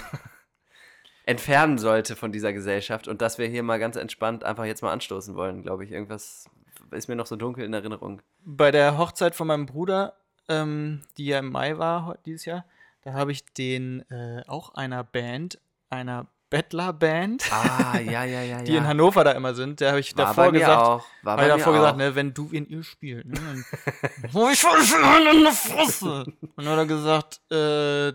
entfernen 1.26 1.78
sollte 1.78 2.16
von 2.16 2.32
dieser 2.32 2.52
Gesellschaft 2.52 3.08
und 3.08 3.22
dass 3.22 3.38
wir 3.38 3.46
hier 3.46 3.62
mal 3.62 3.78
ganz 3.78 3.96
entspannt 3.96 4.44
einfach 4.44 4.64
jetzt 4.64 4.82
mal 4.82 4.92
anstoßen 4.92 5.34
wollen, 5.34 5.62
glaube 5.62 5.84
ich. 5.84 5.92
Irgendwas 5.92 6.50
ist 6.90 7.08
mir 7.08 7.16
noch 7.16 7.26
so 7.26 7.36
dunkel 7.36 7.64
in 7.64 7.72
Erinnerung. 7.72 8.18
ja. 8.18 8.24
Bei 8.44 8.70
der 8.70 8.98
Hochzeit 8.98 9.34
von 9.34 9.46
meinem 9.46 9.66
Bruder, 9.66 10.14
ähm, 10.48 11.02
die 11.16 11.26
ja 11.26 11.38
im 11.38 11.50
Mai 11.50 11.78
war 11.78 12.18
dieses 12.26 12.44
Jahr, 12.44 12.64
da 13.02 13.14
habe 13.14 13.32
ich 13.32 13.44
den 13.54 14.08
äh, 14.10 14.42
auch 14.46 14.74
einer 14.74 15.02
Band, 15.04 15.58
einer 15.90 16.26
Bettler-Band, 16.52 17.50
Ah, 17.50 17.98
ja, 17.98 18.24
ja, 18.24 18.42
ja, 18.42 18.62
die 18.62 18.76
in 18.76 18.86
Hannover 18.86 19.24
da 19.24 19.32
immer 19.32 19.54
sind, 19.54 19.80
da 19.80 19.88
habe 19.88 20.00
ich 20.00 20.14
war 20.16 20.26
davor 20.26 20.52
gesagt, 20.52 20.82
auch. 20.82 21.04
War 21.22 21.32
habe 21.38 21.42
bei 21.42 21.48
ich 21.48 21.54
davor 21.56 21.72
gesagt, 21.72 21.96
ne, 21.96 22.14
wenn 22.14 22.34
du 22.34 22.50
in 22.52 22.68
ihr 22.68 22.82
spielt, 22.82 23.24
ne, 23.26 23.34
dann 23.40 24.32
hol 24.34 24.52
ich 24.52 24.60
schon 24.60 24.70
in 24.76 25.42
der 25.44 25.52
Fresse. 25.52 26.24
Und 26.40 26.56
dann 26.56 26.68
hat 26.68 26.78
er 26.78 26.86
gesagt, 26.86 27.40
äh, 27.50 28.08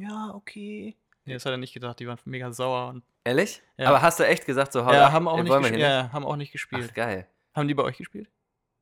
ja, 0.00 0.30
okay. 0.34 0.96
Nee, 1.26 1.34
das 1.34 1.44
hat 1.44 1.52
er 1.52 1.58
nicht 1.58 1.74
gesagt, 1.74 2.00
die 2.00 2.08
waren 2.08 2.18
mega 2.24 2.50
sauer 2.52 2.88
und 2.88 3.04
Ehrlich? 3.24 3.60
Ja. 3.76 3.88
Aber 3.90 4.00
hast 4.00 4.18
du 4.18 4.26
echt 4.26 4.46
gesagt, 4.46 4.72
so, 4.72 4.86
hau 4.86 4.92
ja, 4.94 5.08
ab, 5.08 5.12
haben 5.12 5.28
auch 5.28 5.42
nicht 5.42 5.54
gespielt. 5.54 5.80
Ja, 5.80 6.10
haben 6.12 6.24
auch 6.24 6.36
nicht 6.36 6.50
gespielt. 6.52 6.86
Ach, 6.88 6.94
geil. 6.94 7.26
Haben 7.54 7.68
die 7.68 7.74
bei 7.74 7.82
euch 7.82 7.98
gespielt? 7.98 8.30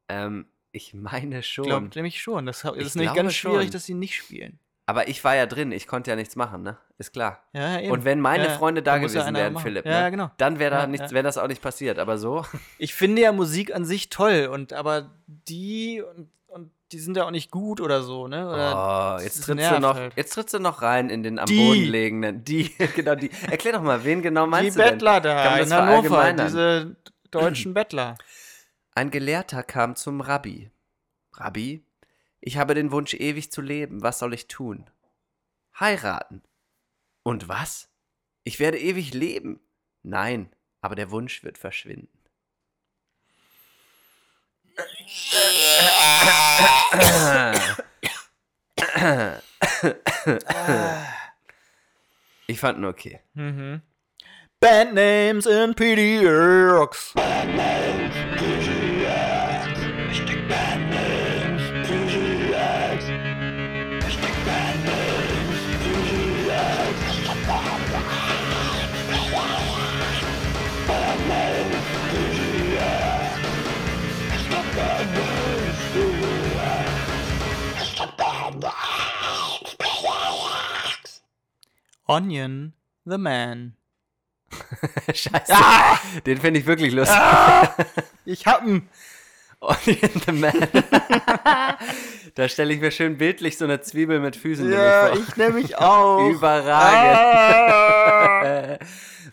Ähm, 0.09 0.47
ich 0.71 0.95
meine 0.95 1.43
schon. 1.43 1.65
Ich 1.65 1.71
glaube 1.71 1.89
nämlich 1.97 2.23
schon. 2.23 2.47
Das 2.47 2.63
Ich 2.63 2.71
ist 2.77 2.95
nämlich 2.95 3.15
ganz 3.15 3.35
schwierig, 3.35 3.65
schon. 3.65 3.71
dass 3.73 3.85
sie 3.87 3.95
nicht 3.95 4.15
spielen. 4.15 4.61
Aber 4.89 5.09
ich 5.09 5.25
war 5.25 5.35
ja 5.35 5.47
drin, 5.47 5.73
ich 5.73 5.89
konnte 5.89 6.11
ja 6.11 6.17
nichts 6.17 6.37
machen, 6.37 6.63
ne? 6.63 6.77
Ist 6.97 7.13
klar. 7.13 7.43
Ja, 7.53 7.81
eben. 7.81 7.91
Und 7.91 8.05
wenn 8.05 8.21
meine 8.21 8.45
Ja, 8.45 8.51
Freunde 8.51 8.83
da 8.83 8.93
da 8.93 8.97
ja 8.99 9.03
gewesen 9.07 9.35
wären, 9.35 9.53
machen. 9.55 9.65
Philipp, 9.65 9.85
Ja, 9.85 10.03
ne? 10.05 10.11
genau. 10.13 10.31
dann 10.39 10.61
wäre 10.61 10.71
da 10.71 10.81
Ja, 10.83 10.87
nichts, 10.87 11.11
ja. 11.11 11.15
wäre 11.15 11.25
das 11.25 11.39
auch 11.39 11.49
nicht 11.49 11.61
passiert. 11.61 11.99
Aber 11.99 12.19
so, 12.19 12.45
Ich 12.79 12.95
finde 12.95 13.23
ja 13.23 13.33
Musik 13.33 13.75
an 13.75 13.85
sich 13.85 14.11
toll, 14.11 14.49
und 14.53 14.73
aber 14.73 15.11
die 15.27 16.03
und, 16.03 16.31
und 16.47 16.71
die 16.93 17.01
sind 17.01 17.17
ja 17.17 17.25
auch 17.27 17.33
nicht 17.33 17.51
gut 17.51 17.81
oder 17.81 18.03
so, 18.05 18.29
ne? 18.29 18.49
Oder 18.49 19.17
oh, 19.19 19.23
jetzt 19.23 19.43
trittst 19.43 19.71
du 19.73 19.81
noch, 19.81 19.97
halt. 19.97 20.13
jetzt 20.15 20.33
trittst 20.35 20.55
du 20.55 20.61
noch 20.61 20.83
rein 20.83 21.11
in 21.11 21.25
den 21.25 21.41
am 21.41 21.47
Die. 21.47 21.57
Boden 21.67 21.83
liegenden. 21.91 22.45
Die, 22.45 22.73
genau 22.95 23.17
die. 23.17 23.33
Erklär 23.51 23.73
doch 23.73 23.83
mal, 23.83 24.05
wen 24.05 24.23
genau 24.23 24.45
die 24.45 24.51
meinst 24.51 24.77
du 24.79 24.83
denn? 24.83 24.93
Bettler 24.93 25.21
da 25.21 25.43
Kann 25.43 25.53
man 25.53 25.63
in 25.63 25.75
Hannover, 25.75 26.33
diese 26.45 26.97
deutschen 27.33 27.75
Bettler. 27.75 28.17
Ein 28.95 29.11
Gelehrter 29.11 29.65
kam 29.65 29.97
zum 29.97 30.21
Rabbi. 30.21 30.71
Rabbi, 31.35 31.85
ich 32.41 32.57
habe 32.57 32.75
den 32.75 32.91
Wunsch, 32.93 33.15
ewig 33.15 33.51
zu 33.51 33.61
leben. 33.61 34.03
Was 34.03 34.19
soll 34.19 34.35
ich 34.35 34.49
tun? 34.49 34.89
Heiraten. 35.79 36.43
Und 37.23 37.49
was? 37.49 37.89
Ich 38.45 38.61
werde 38.61 38.79
ewig 38.79 39.13
leben. 39.13 39.61
Nein, 40.03 40.55
aber 40.81 40.95
der 40.95 41.11
Wunsch 41.11 41.43
wird 41.43 41.59
verschwinden. 41.59 42.09
Ich 52.47 52.61
fand 52.61 52.79
nur 52.79 52.91
okay. 52.91 53.21
Mhm. 53.35 53.83
Bandnames 54.61 55.47
in 55.47 55.75
PDX. 55.75 57.15
Onion 82.07 82.73
the 83.05 83.19
Man. 83.19 83.77
Scheiße. 85.13 85.55
Den 86.25 86.39
finde 86.39 86.61
ich 86.61 86.67
wirklich 86.67 86.93
lustig. 86.93 87.19
Ich 88.25 88.47
hab 88.47 88.63
ihn. 89.61 89.97
Onion 89.97 90.23
the 90.27 90.33
Man. 90.33 90.53
da 92.35 92.49
stelle 92.49 92.73
ich 92.75 92.81
mir 92.81 92.91
schön 92.91 93.17
bildlich 93.19 93.57
so 93.59 93.65
eine 93.65 93.81
Zwiebel 93.81 94.21
mit 94.21 94.37
Füßen 94.37 94.71
Ja, 94.73 95.09
nämlich 95.09 95.29
ich 95.29 95.37
nehme 95.37 95.53
mich 95.55 95.77
auch. 95.79 96.19
vor. 96.21 96.31
Überragend. 96.31 97.19
Ah. 97.19 98.79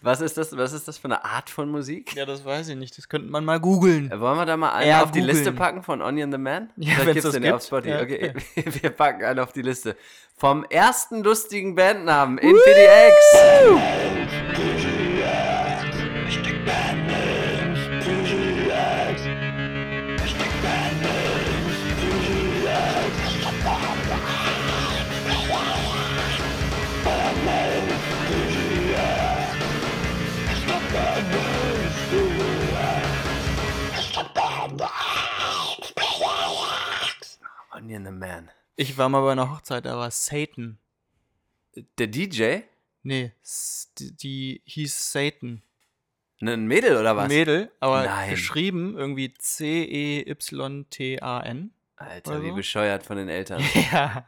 Was, 0.05 0.19
ist 0.19 0.37
das, 0.37 0.57
was 0.57 0.73
ist 0.73 0.85
das 0.89 0.97
für 0.97 1.05
eine 1.05 1.23
Art 1.23 1.49
von 1.49 1.69
Musik? 1.69 2.13
Ja, 2.13 2.25
das 2.25 2.43
weiß 2.43 2.67
ich 2.67 2.75
nicht. 2.75 2.97
Das 2.97 3.07
könnte 3.07 3.29
man 3.31 3.45
mal 3.45 3.61
googeln. 3.61 4.11
Äh, 4.11 4.19
Wollen 4.19 4.37
wir 4.37 4.45
da 4.45 4.57
mal 4.57 4.71
einen 4.73 4.89
Ja, 4.89 5.01
auf 5.03 5.11
die 5.11 5.21
googeln. 5.21 5.37
Liste 5.37 5.53
packen 5.53 5.81
von 5.81 6.01
Onion 6.01 6.29
the 6.29 6.37
Man? 6.37 6.69
Ja, 6.75 6.95
Vielleicht 6.95 7.05
gibt's 7.13 7.23
das 7.23 7.33
den 7.35 7.43
ja 7.43 7.55
auf 7.55 7.61
gibt. 7.61 7.67
Spotify. 7.67 7.89
Ja. 7.89 8.01
Okay, 8.01 8.33
wir 8.81 8.89
packen 8.89 9.23
einen 9.23 9.39
auf 9.39 9.53
die 9.53 9.61
Liste. 9.61 9.95
Vom 10.35 10.65
ersten 10.69 11.23
lustigen 11.23 11.75
Bandnamen 11.75 12.37
in 12.37 12.53
PDX. 12.53 13.15
Ich 38.75 38.97
war 38.97 39.07
mal 39.09 39.21
bei 39.21 39.33
einer 39.33 39.51
Hochzeit, 39.51 39.85
da 39.85 39.97
war 39.97 40.09
Satan. 40.11 40.77
Der 41.97 42.07
DJ? 42.07 42.59
Nee, 43.03 43.31
die, 43.99 44.11
die 44.15 44.61
hieß 44.65 45.11
Satan. 45.11 45.61
Ein 46.41 46.65
Mädel 46.65 46.97
oder 46.97 47.15
was? 47.15 47.27
Mädel, 47.29 47.71
aber 47.79 48.03
Nein. 48.05 48.29
geschrieben 48.31 48.97
irgendwie 48.97 49.25
E 49.25 49.33
C-E-Y-T-A-N. 50.25 51.71
Alter, 51.95 52.31
Oder 52.31 52.41
wie 52.43 52.49
so? 52.49 52.55
bescheuert 52.55 53.03
von 53.03 53.17
den 53.17 53.29
Eltern. 53.29 53.61
Ja. 53.91 54.25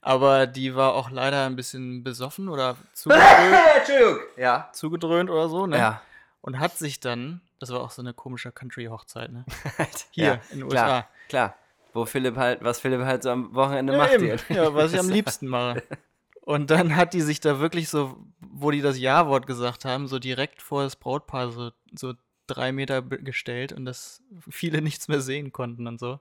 Aber 0.00 0.46
die 0.46 0.74
war 0.74 0.92
auch 0.94 1.10
leider 1.10 1.46
ein 1.46 1.56
bisschen 1.56 2.04
besoffen 2.04 2.48
oder 2.50 2.76
zugedröhnt. 2.92 4.20
Ja. 4.36 4.68
zugedröhnt 4.74 5.30
oder 5.30 5.48
so, 5.48 5.66
ne? 5.66 5.78
Ja. 5.78 6.02
Und 6.42 6.58
hat 6.58 6.76
sich 6.76 7.00
dann, 7.00 7.40
das 7.58 7.70
war 7.70 7.80
auch 7.80 7.90
so 7.90 8.02
eine 8.02 8.12
komische 8.12 8.52
Country-Hochzeit, 8.52 9.32
ne? 9.32 9.46
Hier 10.10 10.24
ja, 10.24 10.40
in 10.50 10.60
den 10.60 10.68
Klar, 10.68 10.84
USA. 10.84 11.08
klar. 11.28 11.56
Wo 11.94 12.04
Philipp 12.04 12.36
halt, 12.36 12.62
was 12.62 12.80
Philipp 12.80 13.00
halt 13.02 13.22
so 13.22 13.30
am 13.30 13.54
Wochenende 13.54 13.92
Ja, 13.94 13.98
macht. 13.98 14.12
eben. 14.12 14.38
ja, 14.50 14.74
was 14.74 14.92
ich 14.92 14.98
am 15.00 15.08
liebsten 15.08 15.46
mache. 15.46 15.82
Und 16.42 16.70
dann 16.70 16.94
hat 16.94 17.14
die 17.14 17.22
sich 17.22 17.40
da 17.40 17.58
wirklich 17.60 17.88
so, 17.88 18.18
wo 18.40 18.70
die 18.70 18.82
das 18.82 18.98
Ja-Wort 18.98 19.46
gesagt 19.46 19.86
haben, 19.86 20.08
so 20.08 20.18
direkt 20.18 20.60
vor 20.60 20.82
das 20.82 20.96
Brautpaar 20.96 21.50
so, 21.50 21.70
so 21.94 22.12
drei 22.46 22.70
Meter 22.72 23.00
gestellt 23.00 23.72
und 23.72 23.86
dass 23.86 24.22
viele 24.50 24.82
nichts 24.82 25.08
mehr 25.08 25.20
sehen 25.20 25.52
konnten 25.52 25.86
und 25.86 25.98
so. 25.98 26.20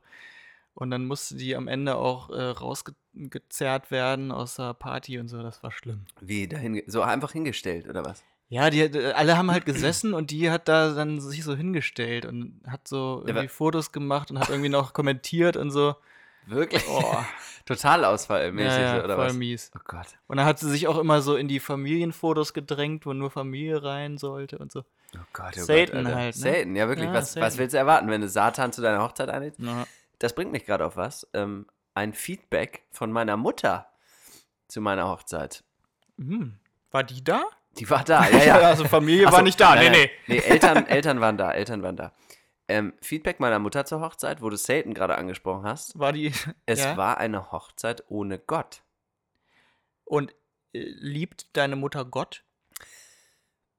Und 0.76 0.92
dann 0.92 1.06
musste 1.06 1.36
die 1.36 1.56
am 1.56 1.68
Ende 1.68 1.98
auch 1.98 2.30
äh, 2.30 2.42
rausgezerrt 2.42 3.92
werden 3.92 4.32
aus 4.32 4.56
der 4.56 4.74
Party 4.74 5.20
und 5.20 5.28
so. 5.28 5.44
Das 5.44 5.62
war 5.62 5.72
schlimm. 5.72 6.06
Wie, 6.22 6.48
dahin, 6.48 6.82
so 6.88 7.02
einfach 7.02 7.32
hingestellt, 7.34 7.88
oder 7.90 8.06
was? 8.06 8.24
Ja, 8.54 8.70
die 8.70 8.82
äh, 8.82 9.14
alle 9.14 9.36
haben 9.36 9.50
halt 9.50 9.66
gesessen 9.66 10.14
und 10.14 10.30
die 10.30 10.52
hat 10.52 10.68
da 10.68 10.94
dann 10.94 11.20
sich 11.20 11.44
so 11.44 11.56
hingestellt 11.56 12.26
und 12.26 12.62
hat 12.68 12.88
so 12.88 13.24
Ja, 13.26 13.30
irgendwie 13.30 13.48
wa- 13.48 13.52
Fotos 13.52 13.92
gemacht 13.92 14.30
und 14.30 14.38
hat 14.38 14.50
irgendwie 14.50 14.70
noch 14.70 14.94
kommentiert 14.94 15.58
und 15.58 15.72
so. 15.72 15.96
Wirklich? 16.46 16.84
Oh, 16.88 17.18
Totalausfallmäßig, 17.66 18.78
ja, 18.78 18.98
ja, 18.98 19.04
oder 19.04 19.16
voll 19.16 19.28
was? 19.30 19.34
mies. 19.38 19.72
Oh 19.76 19.80
Gott. 19.86 20.06
Und 20.28 20.38
dann 20.38 20.46
hat 20.46 20.60
sie 20.60 20.70
sich 20.70 20.88
auch 20.88 21.00
immer 21.00 21.24
so 21.24 21.36
in 21.36 21.48
die 21.48 21.60
Familienfotos 21.60 22.54
gedrängt, 22.54 23.08
wo 23.08 23.14
nur 23.14 23.32
Familie 23.32 23.84
rein 23.84 24.20
sollte 24.20 24.60
und 24.60 24.72
so. 24.72 24.82
Oh 25.16 25.20
Gott, 25.34 25.54
oh 25.58 25.62
Satan 25.62 26.06
Gott, 26.06 26.14
halt, 26.14 26.38
ne? 26.38 26.52
Satan, 26.54 26.76
ja 26.76 26.88
wirklich. 26.88 27.08
Ja, 27.08 27.14
was, 27.16 27.30
was 27.30 27.54
Satan. 27.54 27.58
willst 27.58 27.74
du 27.74 27.78
erwarten, 27.80 28.08
wenn 28.10 28.22
du 28.22 28.30
Satan 28.30 28.72
zu 28.72 28.84
deiner 28.84 29.02
Hochzeit 29.02 29.30
einlädst? 29.30 29.60
Das 30.20 30.36
bringt 30.36 30.52
mich 30.52 30.66
gerade 30.66 30.86
auf 30.86 30.96
was. 30.96 31.28
Ähm, 31.34 31.66
ein 31.96 32.14
Feedback 32.14 32.84
von 32.92 33.12
meiner 33.12 33.36
Mutter 33.36 33.88
zu 34.68 34.80
meiner 34.80 35.08
Hochzeit. 35.10 35.64
hm. 36.20 36.60
War 36.92 37.04
die 37.04 37.24
da? 37.24 37.44
Die 37.80 37.90
war 37.90 38.04
da, 38.04 38.30
ja, 38.30 38.44
ja. 38.44 38.56
also 38.70 38.86
Familie 38.86 39.28
Ach 39.28 39.32
war 39.32 39.40
so, 39.40 39.46
nicht 39.46 39.60
da. 39.60 39.76
nee, 39.76 39.90
nee. 39.90 40.12
Nee, 40.28 40.40
Eltern, 40.40 40.86
Eltern 40.88 41.22
waren 41.22 41.38
da, 41.38 41.52
Eltern 41.52 41.82
waren 41.82 41.96
da. 41.96 42.14
Ähm, 42.68 42.94
Feedback 43.02 43.40
meiner 43.40 43.60
Mutter 43.60 43.86
zur 43.86 44.02
Hochzeit, 44.02 44.42
wo 44.42 44.50
du 44.50 44.56
Satan 44.56 44.94
gerade 44.94 45.18
angesprochen 45.18 45.64
hast. 45.66 45.98
War 46.00 46.14
die. 46.14 46.32
Es 46.66 46.80
ja? 46.80 46.96
war 46.98 47.18
eine 47.18 47.52
Hochzeit 47.52 48.04
ohne 48.08 48.40
Gott. 48.40 48.84
Und 50.06 50.32
äh, 50.74 50.80
liebt 50.80 51.56
deine 51.58 51.76
Mutter 51.76 52.06
Gott? 52.06 52.44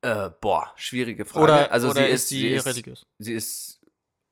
Äh, 0.03 0.31
boah, 0.41 0.71
schwierige 0.77 1.25
Frage. 1.25 1.45
Oder, 1.45 1.73
also 1.73 1.91
oder 1.91 2.03
sie 2.03 2.11
ist 2.11 2.29
sie 2.29 2.49
ist, 2.49 2.67
religiös? 2.67 3.07
sie 3.19 3.33
ist, 3.33 3.81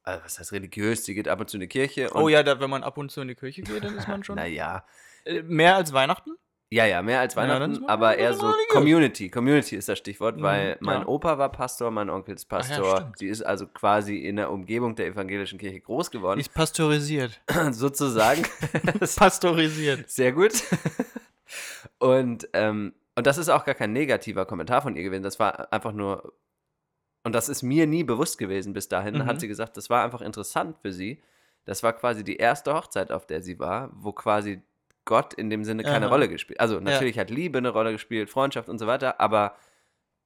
also 0.02 0.24
was 0.24 0.38
heißt 0.38 0.52
religiös? 0.52 1.04
Sie 1.04 1.14
geht 1.14 1.28
ab 1.28 1.40
und 1.40 1.48
zu 1.48 1.56
in 1.56 1.62
die 1.62 1.68
Kirche. 1.68 2.10
Oh 2.14 2.28
ja, 2.28 2.42
da, 2.42 2.60
wenn 2.60 2.68
man 2.68 2.82
ab 2.82 2.98
und 2.98 3.10
zu 3.10 3.22
in 3.22 3.28
die 3.28 3.34
Kirche 3.34 3.62
geht, 3.62 3.82
dann 3.82 3.96
ist 3.96 4.06
man 4.06 4.22
schon. 4.22 4.36
Naja. 4.36 4.84
Äh, 5.24 5.42
mehr 5.42 5.76
als 5.76 5.92
Weihnachten? 5.94 6.32
Ja, 6.72 6.86
ja, 6.86 7.02
mehr 7.02 7.20
als 7.20 7.34
Ja, 7.34 7.42
Weihnachten, 7.42 7.80
man 7.80 7.84
aber 7.90 8.16
eher 8.16 8.32
so. 8.32 8.50
Community. 8.70 9.28
Community 9.28 9.76
ist 9.76 9.90
das 9.90 9.98
Stichwort, 9.98 10.38
Mhm, 10.38 10.42
weil 10.42 10.76
mein 10.80 11.00
ja. 11.02 11.06
Opa 11.06 11.36
war 11.36 11.50
Pastor, 11.52 11.90
mein 11.90 12.08
Onkel 12.08 12.34
ist 12.34 12.50
ja, 12.50 12.56
Pastor. 12.56 12.96
stimmt. 12.96 13.18
sie 13.18 13.26
ist 13.28 13.42
also 13.42 13.66
quasi 13.66 14.16
in 14.16 14.36
der 14.36 14.50
Umgebung 14.50 14.94
der 14.96 15.06
evangelischen 15.08 15.58
Kirche 15.58 15.80
groß 15.80 16.08
Die 16.10 16.16
geworden, 16.16 16.40
ist 16.40 16.54
pasteurisiert. 16.54 17.40
sozusagen. 17.72 18.42
Pasteurisiert. 19.16 20.08
Sehr 20.10 20.32
gut. 20.32 20.52
Und, 21.98 22.48
ähm, 22.54 22.94
und 23.14 23.26
das 23.26 23.38
ist 23.38 23.48
auch 23.50 23.64
gar 23.64 23.74
kein 23.74 23.92
negativer 23.92 24.46
Kommentar 24.46 24.80
von 24.82 24.96
ihr 24.96 25.02
gewesen. 25.02 25.22
Das 25.22 25.38
war 25.38 25.72
einfach 25.72 25.92
nur, 25.92 26.32
und 27.24 27.34
das 27.34 27.48
ist 27.48 27.62
mir 27.62 27.86
nie 27.86 28.04
bewusst 28.04 28.38
gewesen 28.38 28.72
bis 28.72 28.88
dahin, 28.88 29.16
Mhm. 29.16 29.26
hat 29.26 29.40
sie 29.40 29.48
gesagt, 29.48 29.76
das 29.76 29.90
war 29.90 30.02
einfach 30.02 30.22
interessant 30.22 30.78
für 30.80 30.92
sie. 30.92 31.22
Das 31.64 31.82
war 31.82 31.92
quasi 31.92 32.24
die 32.24 32.36
erste 32.36 32.74
Hochzeit, 32.74 33.12
auf 33.12 33.26
der 33.26 33.42
sie 33.42 33.58
war, 33.58 33.90
wo 33.94 34.12
quasi 34.12 34.62
Gott 35.05 35.34
in 35.34 35.50
dem 35.50 35.64
Sinne 35.64 35.82
keine 35.82 36.07
Aha. 36.07 36.12
Rolle 36.12 36.28
gespielt 36.28 36.61
Also 36.61 36.78
natürlich 36.80 37.18
hat 37.18 37.30
Liebe 37.30 37.59
eine 37.59 37.70
Rolle 37.70 37.92
gespielt, 37.92 38.30
Freundschaft 38.30 38.68
und 38.68 38.78
so 38.78 38.86
weiter, 38.86 39.20
aber 39.20 39.57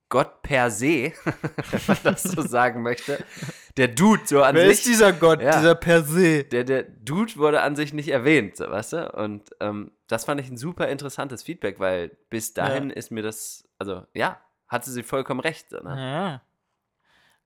Gott 0.09 0.43
per 0.43 0.71
se, 0.71 1.13
wenn 1.25 1.81
man 1.89 1.97
das 2.05 2.23
so 2.23 2.41
sagen 2.43 2.83
möchte, 2.83 3.25
der 3.77 3.89
Dude 3.89 4.23
so 4.25 4.43
an 4.43 4.55
Wer 4.55 4.69
sich. 4.69 4.79
ist 4.79 4.87
dieser 4.87 5.13
Gott, 5.13 5.43
Ja. 5.43 5.57
dieser 5.57 5.75
per 5.75 6.03
se? 6.05 6.45
der, 6.45 6.63
der 6.65 6.85
Dude 6.85 7.37
wurde 7.37 7.61
an 7.63 7.75
sich 7.75 7.93
nicht 7.93 8.09
erwähnt, 8.09 8.57
so, 8.57 8.71
weißt 8.71 8.93
du? 8.93 9.13
Und 9.15 9.51
ähm, 9.61 9.91
das 10.07 10.25
fand 10.25 10.41
ich 10.41 10.49
ein 10.49 10.57
super 10.57 10.87
interessantes 10.89 11.43
Feedback, 11.43 11.81
weil 11.81 12.17
bis 12.31 12.55
dahin 12.55 12.91
ist 12.91 13.11
mir 13.11 13.23
das, 13.23 13.65
also 13.79 14.07
ja, 14.15 14.41
hatte 14.69 14.91
sie 14.91 15.03
vollkommen 15.03 15.41
recht. 15.41 15.73
Ne? 15.73 15.81
Ja. 15.85 16.43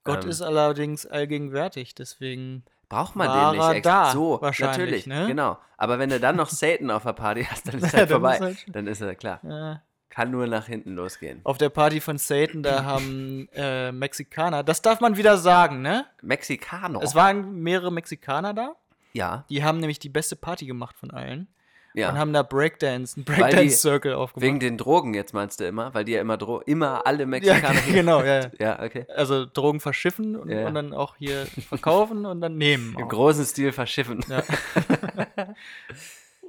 Gott 0.05 0.25
Ähm. 0.25 0.31
ist 0.31 0.43
allerdings 0.43 1.07
allgegenwärtig, 1.07 1.95
deswegen. 1.95 2.65
Braucht 2.91 3.17
man 3.17 3.29
War 3.29 3.53
den 3.53 3.59
nicht 3.61 3.67
er 3.69 3.75
extra. 3.77 4.05
da, 4.05 4.11
so, 4.13 4.39
wahrscheinlich, 4.43 4.79
natürlich, 4.79 5.07
ne? 5.07 5.27
genau. 5.29 5.57
Aber 5.79 5.99
wenn 5.99 6.11
du 6.11 6.21
dann 6.21 6.37
noch 6.37 6.51
Satan 6.51 6.91
auf 6.91 7.05
der 7.05 7.15
Party 7.15 7.45
hast, 7.45 7.67
dann 7.69 7.79
ist 7.81 7.93
Ja, 7.93 8.01
halt 8.01 8.11
vorbei. 8.11 8.39
halt 8.39 8.67
dann 8.69 8.87
ist 8.87 9.01
er 9.01 9.15
klar. 9.15 9.41
Ja. 9.45 9.81
Kann 10.11 10.33
nur 10.33 10.47
nach 10.49 10.67
hinten 10.67 10.97
losgehen. 10.97 11.41
Auf 11.45 11.57
der 11.57 11.69
Party 11.71 12.01
von 12.01 12.19
Satan, 12.19 12.63
da 12.65 12.83
haben 12.85 13.49
äh, 13.55 13.93
Mexikaner, 13.93 14.63
das 14.65 14.83
darf 14.83 15.01
man 15.01 15.17
wieder 15.17 15.39
sagen, 15.39 15.81
ne? 15.83 16.05
Mexikaner. 16.21 17.01
Es 17.01 17.15
waren 17.15 17.63
mehrere 17.63 17.93
Mexikaner 17.93 18.53
da. 18.53 18.75
ja, 19.13 19.45
Die 19.49 19.63
haben 19.63 19.79
nämlich 19.79 20.01
die 20.01 20.09
beste 20.09 20.35
Party 20.35 20.67
gemacht 20.67 20.99
von 20.99 21.13
allen. 21.13 21.47
Ja. 21.95 22.11
Und 22.11 22.19
haben 22.19 22.33
da 22.33 22.43
Breakdance, 22.43 23.17
einen 23.17 23.25
die- 23.25 23.33
Breakdance-Circle 23.33 24.15
aufgemacht. 24.15 24.45
Wegen 24.45 24.61
den 24.61 24.79
Drogen 24.79 25.15
jetzt 25.15 25.33
meinst 25.35 25.61
du 25.61 25.67
immer, 25.67 25.93
weil 25.95 26.05
die 26.05 26.13
ja 26.13 26.21
immer 26.21 26.37
Dro 26.37 26.61
immer 26.61 27.07
alle 27.07 27.21
ja, 27.21 27.27
Mexikaner. 27.27 27.81
genau, 27.93 28.23
ja. 28.23 28.41
ja. 28.43 28.51
ja, 28.59 28.83
okay. 28.83 29.07
Also 29.15 29.47
Drogen 29.47 29.81
verschiffen 29.81 30.37
und, 30.37 30.49
Ja. 30.51 30.67
und 30.67 30.75
dann 30.75 30.93
auch 30.95 31.17
hier 31.17 31.47
verkaufen 31.69 32.27
und 32.27 32.41
dann 32.41 32.57
nehmen. 32.57 32.95
Im 32.99 33.05
auch. 33.05 33.09
großen 33.09 33.45
Stil 33.45 33.73
verschiffen. 33.73 34.25
Ja. 34.29 34.43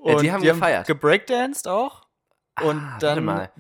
Ja, 0.04 0.16
die 0.16 0.32
haben 0.32 0.42
gefeiert. 0.42 0.88
gebreakdanced 0.88 1.68
auch. 1.68 2.02
Und 2.62 2.80
Ah, 2.80 2.98
dann. 3.00 3.10
Warte 3.10 3.22
mal. 3.22 3.52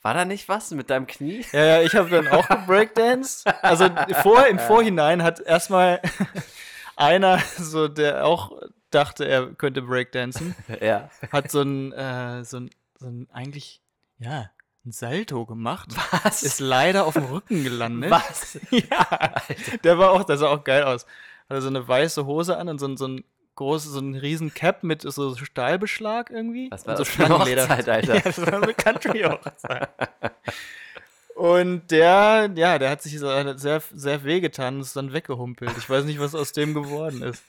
War 0.00 0.14
da 0.14 0.24
nicht 0.24 0.48
was 0.48 0.70
mit 0.72 0.90
deinem 0.90 1.06
Knie? 1.06 1.44
Ja, 1.52 1.64
ja, 1.64 1.82
ich 1.82 1.94
habe 1.94 2.08
dann 2.10 2.26
auch 2.28 2.48
gebreakdanced. 2.48 3.44
Also 3.62 3.88
vor, 4.22 4.46
im 4.46 4.58
Vorhinein 4.58 5.22
hat 5.22 5.38
erstmal 5.40 6.00
einer, 6.96 7.38
so 7.58 7.86
der 7.88 8.24
auch 8.26 8.52
dachte, 8.94 9.24
er 9.24 9.54
könnte 9.54 9.82
breakdancen, 9.82 10.54
ja. 10.80 11.10
hat 11.30 11.50
so 11.50 11.62
ein, 11.62 11.92
äh, 11.92 12.44
so 12.44 12.58
ein, 12.58 12.70
so 12.98 13.06
ein 13.06 13.28
eigentlich, 13.32 13.80
ja, 14.18 14.50
ein 14.84 14.92
Salto 14.92 15.46
gemacht. 15.46 15.90
Was? 16.24 16.42
Ist 16.42 16.60
leider 16.60 17.06
auf 17.06 17.14
dem 17.14 17.24
Rücken 17.24 17.62
gelandet. 17.62 18.10
Was? 18.10 18.58
Ja, 18.70 19.42
der 19.84 19.98
war 19.98 20.10
auch, 20.10 20.24
der 20.24 20.38
sah 20.38 20.48
auch 20.48 20.64
geil 20.64 20.82
aus. 20.82 21.06
Hatte 21.48 21.62
so 21.62 21.68
eine 21.68 21.86
weiße 21.86 22.26
Hose 22.26 22.56
an 22.56 22.68
und 22.68 22.78
so 22.78 22.86
ein, 22.86 22.96
so 22.96 23.06
ein 23.06 23.24
großes, 23.54 23.92
so 23.92 24.00
ein 24.00 24.14
riesen 24.14 24.54
Cap 24.54 24.82
mit 24.82 25.02
so 25.02 25.36
Stahlbeschlag 25.36 26.30
irgendwie. 26.30 26.70
Was 26.70 26.86
war 26.86 26.98
und 26.98 26.98
so 26.98 27.04
das 27.04 27.12
für 27.12 27.24
eine. 27.26 27.38
Hochzeit, 27.38 27.88
Alter? 27.88 28.14
Ja, 28.14 28.20
das 28.20 28.40
war 28.40 28.62
eine 28.62 28.74
Country-Hochzeit. 28.74 29.88
Und 31.34 31.90
der, 31.90 32.50
ja, 32.54 32.78
der 32.78 32.90
hat 32.90 33.02
sich 33.02 33.18
so 33.18 33.28
sehr, 33.56 33.82
sehr 33.94 34.24
wehgetan 34.24 34.76
und 34.76 34.80
ist 34.82 34.96
dann 34.96 35.12
weggehumpelt. 35.12 35.72
Ich 35.78 35.88
weiß 35.88 36.04
nicht, 36.04 36.20
was 36.20 36.34
aus 36.34 36.52
dem 36.52 36.74
geworden 36.74 37.22
ist. 37.22 37.42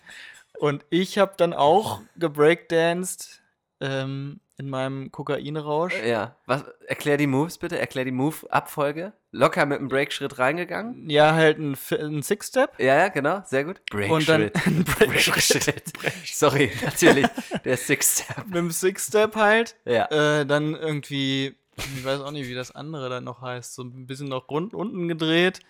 Und 0.59 0.85
ich 0.89 1.17
habe 1.17 1.33
dann 1.37 1.53
auch 1.53 2.01
gebreakdanced 2.15 3.41
ähm, 3.81 4.39
in 4.57 4.69
meinem 4.69 5.11
Kokainrausch. 5.11 5.95
Ja. 6.05 6.35
Was, 6.45 6.63
erklär 6.87 7.17
die 7.17 7.27
Moves 7.27 7.57
bitte. 7.57 7.79
Erklär 7.79 8.05
die 8.05 8.11
Move-Abfolge. 8.11 9.13
Locker 9.31 9.65
mit 9.65 9.79
einem 9.79 9.89
Breakschritt 9.89 10.37
reingegangen. 10.37 11.09
Ja, 11.09 11.33
halt 11.33 11.57
ein, 11.57 11.75
ein 11.91 12.21
Six-Step. 12.21 12.79
Ja, 12.79 12.97
ja, 12.97 13.07
genau. 13.07 13.41
Sehr 13.45 13.63
gut. 13.63 13.81
Und 13.91 14.29
dann 14.29 14.51
Breakschritt. 14.51 14.67
ein 14.67 14.83
Breakschritt. 14.83 15.93
Sorry, 16.25 16.71
natürlich. 16.83 17.27
Der 17.65 17.77
Six-Step. 17.77 18.45
Mit 18.45 18.55
dem 18.55 18.71
Six-Step 18.71 19.35
halt. 19.35 19.75
Ja. 19.85 20.05
Äh, 20.11 20.45
dann 20.45 20.75
irgendwie, 20.75 21.55
ich 21.75 22.05
weiß 22.05 22.21
auch 22.21 22.31
nicht, 22.31 22.47
wie 22.47 22.53
das 22.53 22.73
andere 22.75 23.09
dann 23.09 23.23
noch 23.23 23.41
heißt, 23.41 23.73
so 23.73 23.81
ein 23.81 24.05
bisschen 24.05 24.29
noch 24.29 24.49
rund 24.49 24.75
unten 24.75 25.07
gedreht 25.07 25.61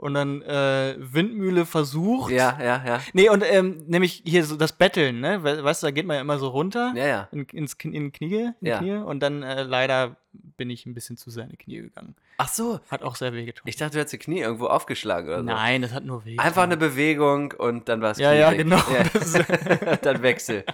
und 0.00 0.14
dann 0.14 0.40
äh, 0.42 0.94
Windmühle 0.98 1.66
versucht. 1.66 2.32
Ja, 2.32 2.58
ja, 2.58 2.82
ja. 2.86 3.00
Nee, 3.12 3.28
und 3.28 3.44
ähm, 3.46 3.84
nämlich 3.86 4.22
hier 4.24 4.44
so 4.44 4.56
das 4.56 4.72
Betteln, 4.72 5.20
ne? 5.20 5.44
We 5.44 5.62
weißt 5.62 5.82
du, 5.82 5.88
da 5.88 5.90
geht 5.90 6.06
man 6.06 6.14
ja 6.16 6.20
immer 6.22 6.38
so 6.38 6.48
runter 6.48 6.92
Ja, 6.96 7.06
ja. 7.06 7.28
in, 7.32 7.44
ins 7.52 7.76
Knie, 7.76 7.96
in 7.96 8.10
Knie, 8.12 8.50
in 8.60 8.66
Ja. 8.66 8.78
Knie 8.78 8.94
und 8.96 9.20
dann 9.20 9.42
äh, 9.42 9.62
leider 9.62 10.16
bin 10.32 10.70
ich 10.70 10.86
ein 10.86 10.94
bisschen 10.94 11.18
zu 11.18 11.30
sehr 11.30 11.44
in 11.44 11.50
die 11.50 11.56
Knie 11.58 11.76
gegangen. 11.82 12.14
Ach 12.38 12.48
so. 12.48 12.80
Hat 12.90 13.02
auch 13.02 13.14
sehr 13.14 13.34
weh 13.34 13.44
getan. 13.44 13.62
Ich 13.66 13.76
dachte, 13.76 13.92
du 13.92 13.98
hättest 13.98 14.14
die 14.14 14.18
Knie 14.18 14.40
irgendwo 14.40 14.66
aufgeschlagen 14.68 15.28
oder 15.28 15.38
so. 15.38 15.44
Nein, 15.44 15.82
das 15.82 15.92
hat 15.92 16.04
nur 16.04 16.24
weh. 16.24 16.38
Einfach 16.38 16.62
eine 16.62 16.78
Bewegung 16.78 17.52
und 17.52 17.88
dann 17.90 18.00
war 18.00 18.12
es 18.12 18.18
Ja, 18.18 18.32
ja, 18.32 18.52
genau. 18.54 18.80
Das 19.12 19.32
dann 20.02 20.22
Wechsel. 20.22 20.64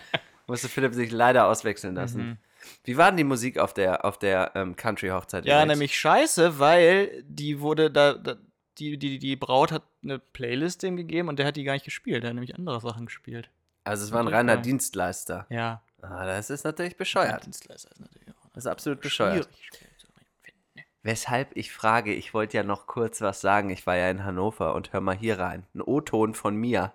Musste 0.46 0.68
Philipp 0.68 0.94
sich 0.94 1.10
leider 1.10 1.48
auswechseln 1.48 1.96
lassen. 1.96 2.38
Wie 2.84 2.96
war 2.96 3.10
denn 3.10 3.16
die 3.16 3.24
Musik 3.24 3.58
auf 3.58 3.74
der, 3.74 4.04
auf 4.04 4.18
der 4.18 4.52
ähm, 4.54 4.76
Country-Hochzeit? 4.76 5.44
Ja, 5.46 5.64
nämlich 5.66 5.98
scheiße, 5.98 6.60
weil 6.60 7.24
die 7.26 7.60
wurde 7.60 7.90
da, 7.90 8.14
da 8.14 8.36
die, 8.78 8.98
die, 8.98 9.18
die 9.18 9.36
Braut 9.36 9.72
hat 9.72 9.82
eine 10.02 10.18
Playlist 10.18 10.82
dem 10.82 10.96
gegeben 10.96 11.28
und 11.28 11.38
der 11.38 11.46
hat 11.46 11.56
die 11.56 11.64
gar 11.64 11.72
nicht 11.74 11.84
gespielt. 11.84 12.22
Der 12.22 12.30
hat 12.30 12.34
nämlich 12.34 12.56
andere 12.56 12.80
Sachen 12.80 13.06
gespielt. 13.06 13.50
Also 13.84 14.04
es 14.04 14.12
war 14.12 14.20
ein 14.20 14.28
reiner 14.28 14.56
Dienstleister. 14.56 15.46
Ja. 15.48 15.82
Ah, 16.02 16.26
das 16.26 16.50
ist 16.50 16.64
natürlich 16.64 16.96
bescheuert. 16.96 17.44
Dienstleister 17.46 17.90
ist 17.92 18.00
natürlich 18.00 18.28
auch 18.30 18.48
Das 18.52 18.64
ist 18.64 18.70
absolut 18.70 19.00
bescheuert. 19.00 19.48
ne? 19.48 20.82
Weshalb 21.02 21.56
ich 21.56 21.72
frage, 21.72 22.12
ich 22.12 22.34
wollte 22.34 22.56
ja 22.56 22.64
noch 22.64 22.86
kurz 22.88 23.20
was 23.20 23.40
sagen. 23.40 23.70
Ich 23.70 23.86
war 23.86 23.96
ja 23.96 24.10
in 24.10 24.24
Hannover 24.24 24.74
und 24.74 24.92
hör 24.92 25.00
mal 25.00 25.16
hier 25.16 25.38
rein. 25.38 25.64
Ein 25.74 25.82
O-Ton 25.82 26.34
von 26.34 26.56
mir. 26.56 26.92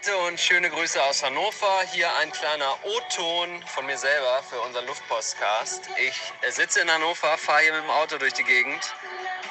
Leute 0.00 0.16
und 0.18 0.40
schöne 0.40 0.70
Grüße 0.70 1.02
aus 1.02 1.22
Hannover. 1.22 1.82
Hier 1.92 2.08
ein 2.16 2.32
kleiner 2.32 2.78
O-Ton 2.84 3.62
von 3.66 3.84
mir 3.84 3.98
selber 3.98 4.42
für 4.48 4.58
unseren 4.60 4.86
Luftpostcast. 4.86 5.90
Ich 5.98 6.18
äh, 6.40 6.50
sitze 6.50 6.80
in 6.80 6.90
Hannover, 6.90 7.36
fahre 7.36 7.62
hier 7.62 7.72
mit 7.72 7.82
dem 7.82 7.90
Auto 7.90 8.16
durch 8.16 8.32
die 8.32 8.44
Gegend 8.44 8.94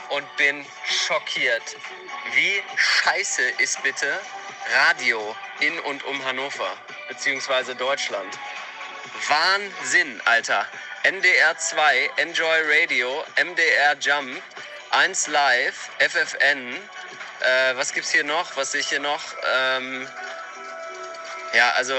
und 0.10 0.26
bin 0.38 0.66
schockiert. 0.86 1.78
Wie 2.34 2.64
scheiße 2.78 3.44
ist 3.60 3.84
bitte 3.84 4.20
Radio 4.88 5.36
in 5.60 5.78
und 5.82 6.04
um 6.06 6.24
Hannover, 6.26 6.78
beziehungsweise 7.10 7.76
Deutschland? 7.76 8.40
Wahnsinn, 9.28 10.20
Alter. 10.26 10.66
NDR 11.04 11.58
2, 11.58 12.12
Enjoy 12.18 12.62
Radio, 12.66 13.24
MDR 13.44 13.96
Jump, 14.00 14.42
1 14.92 15.28
Live, 15.28 15.90
FFN. 16.00 16.76
Äh, 17.42 17.76
was 17.76 17.94
gibt's 17.94 18.12
hier 18.12 18.24
noch? 18.24 18.58
Was 18.58 18.72
sehe 18.72 18.82
ich 18.82 18.90
hier 18.90 19.00
noch? 19.00 19.22
Ähm, 19.56 20.08
ja, 21.54 21.72
also 21.78 21.94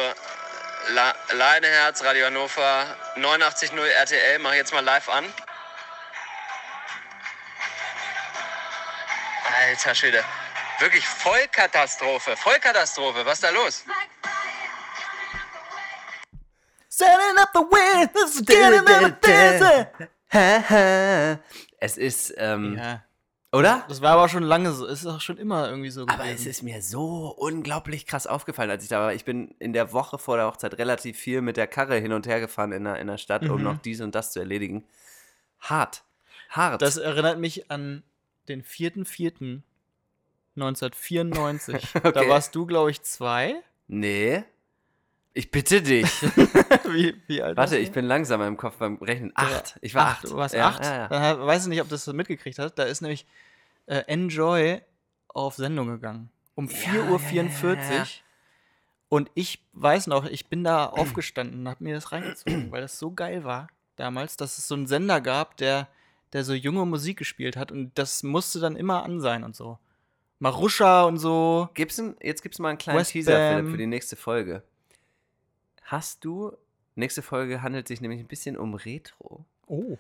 La 0.89 1.15
Leineherz, 1.33 2.03
Radio 2.03 2.27
Hannover, 2.27 2.97
89.0 3.17 3.87
RTL, 4.03 4.39
mach 4.39 4.53
ich 4.53 4.59
jetzt 4.59 4.73
mal 4.73 4.85
live 4.85 5.09
an. 5.09 5.25
Alter 9.69 9.95
Schwede. 9.95 10.25
Wirklich 10.79 11.07
Vollkatastrophe, 11.07 12.37
Vollkatastrophe. 12.37 13.27
Was 13.27 13.35
ist 13.35 13.45
da 13.45 13.51
los? 13.51 13.85
Setting 16.89 17.39
up 17.39 17.51
the 17.53 17.61
wind, 17.61 18.47
getting 18.47 18.87
in 18.87 19.17
the 19.23 19.87
es 21.81 21.97
ist, 21.97 22.35
ähm, 22.37 22.79
Ja, 22.79 23.03
oder? 23.53 23.85
das 23.89 24.01
war 24.01 24.13
aber 24.13 24.29
schon 24.29 24.43
lange 24.43 24.73
so. 24.73 24.87
Es 24.87 25.01
ist 25.01 25.07
auch 25.07 25.21
schon 25.21 25.37
immer 25.39 25.69
irgendwie 25.69 25.91
so 25.91 26.03
Aber 26.03 26.25
gewesen. 26.25 26.35
es 26.35 26.47
ist 26.47 26.63
mir 26.63 26.83
so 26.83 27.29
unglaublich 27.37 28.07
krass 28.07 28.27
aufgefallen, 28.27 28.71
als 28.71 28.83
ich 28.85 28.89
da 28.89 29.01
war. 29.01 29.13
Ich 29.15 29.25
bin 29.25 29.55
in 29.59 29.73
der 29.73 29.93
Woche 29.93 30.19
vor 30.19 30.37
der 30.37 30.47
Hochzeit 30.47 30.79
relativ 30.79 31.19
viel 31.19 31.41
mit 31.43 31.57
der 31.57 31.67
Karre 31.67 31.97
hin 31.99 32.13
und 32.13 32.27
her 32.27 32.41
gefahren 32.41 32.73
in 32.73 32.85
der, 32.85 32.97
in 33.01 33.07
der 33.09 33.19
Stadt, 33.19 33.49
um 33.49 33.63
noch 33.63 33.79
dies 33.79 34.01
und 34.01 34.15
das 34.15 34.33
zu 34.33 34.39
erledigen. 34.41 34.85
Hart. 35.61 36.05
Hart. 36.51 36.81
Das 36.83 36.97
erinnert 36.97 37.39
mich 37.39 37.71
an 37.71 38.03
den 38.49 38.63
4.4.1994. 40.57 42.01
Da 42.03 42.09
Okay. 42.09 42.29
warst 42.29 42.55
du, 42.55 42.67
glaube 42.67 42.91
ich, 42.91 43.03
zwei. 43.03 43.57
nee. 43.89 44.45
Ich 45.33 45.51
bitte 45.51 45.81
dich. 45.81 46.23
wie, 46.89 47.15
wie 47.27 47.43
alt 47.43 47.57
Warte, 47.57 47.79
ich 47.79 47.93
bin 47.93 48.05
langsamer 48.05 48.47
im 48.47 48.57
Kopf 48.57 48.77
beim 48.77 48.97
Rechnen. 48.97 49.33
Acht. 49.35 49.79
Ich 49.81 49.95
war 49.95 50.09
acht. 50.09 50.25
Du 50.25 50.37
warst 50.37 50.55
ja, 50.55 50.69
acht. 50.69 50.85
Ja, 50.85 51.09
ja. 51.11 51.47
Weiß 51.47 51.63
ich 51.63 51.69
nicht, 51.69 51.81
ob 51.81 51.89
du 51.89 51.95
das 51.95 52.07
mitgekriegt 52.09 52.59
hast. 52.59 52.75
Da 52.75 52.83
ist 52.83 53.01
nämlich 53.01 53.27
äh, 53.87 54.03
Enjoy 54.07 54.81
auf 55.29 55.55
Sendung 55.55 55.89
gegangen. 55.89 56.31
Um 56.57 56.67
4.44 56.67 57.65
Uhr. 57.65 57.77
ja, 57.77 57.95
ja. 57.95 58.07
Und 59.09 59.31
ich 59.35 59.65
weiß 59.73 60.09
noch, 60.09 60.27
ich 60.27 60.49
bin 60.49 60.65
da 60.65 60.87
aufgestanden 60.87 61.61
und 61.61 61.69
hab 61.69 61.81
mir 61.81 61.95
das 61.95 62.13
reingezogen, 62.13 62.71
weil 62.73 62.81
das 62.81 62.99
so 62.99 63.13
geil 63.13 63.45
war 63.45 63.69
damals, 64.01 64.37
dass 64.37 64.59
es 64.59 64.67
so 64.67 64.75
einen 64.75 64.87
Sender 64.87 65.21
gab, 65.21 65.57
der, 65.59 65.89
der 66.33 66.43
so 66.43 66.55
junge 66.55 66.85
Musik 66.87 67.19
gespielt 67.19 67.57
hat. 67.57 67.71
Und 67.71 67.93
das 67.97 68.23
musste 68.23 68.59
dann 68.59 68.75
immer 68.75 69.05
an 69.05 69.21
sein 69.21 69.45
und 69.45 69.55
so. 69.55 69.79
Marusha 70.41 71.05
und 71.05 71.19
so. 71.19 71.69
Gibt's 71.75 72.01
ein, 72.01 72.17
jetzt 72.23 72.43
gibt's 72.43 72.59
mal 72.59 72.71
einen 72.71 72.79
kleinen 72.79 72.99
West 72.99 73.13
Teaser, 73.13 73.33
Philipp, 73.33 73.65
Bam. 73.65 73.71
für 73.71 73.79
die 73.79 73.87
nächste 73.87 74.17
Folge. 74.17 74.63
Hast 75.91 76.25
du, 76.25 76.57
nächste 76.95 77.21
Folge 77.21 77.63
handelt 77.63 77.89
sich 77.89 78.01
nämlich 78.01 78.21
ein 78.21 78.29
bisschen 78.29 78.57
um 78.57 78.75
Retro. 78.75 79.45
Oh. 79.67 79.99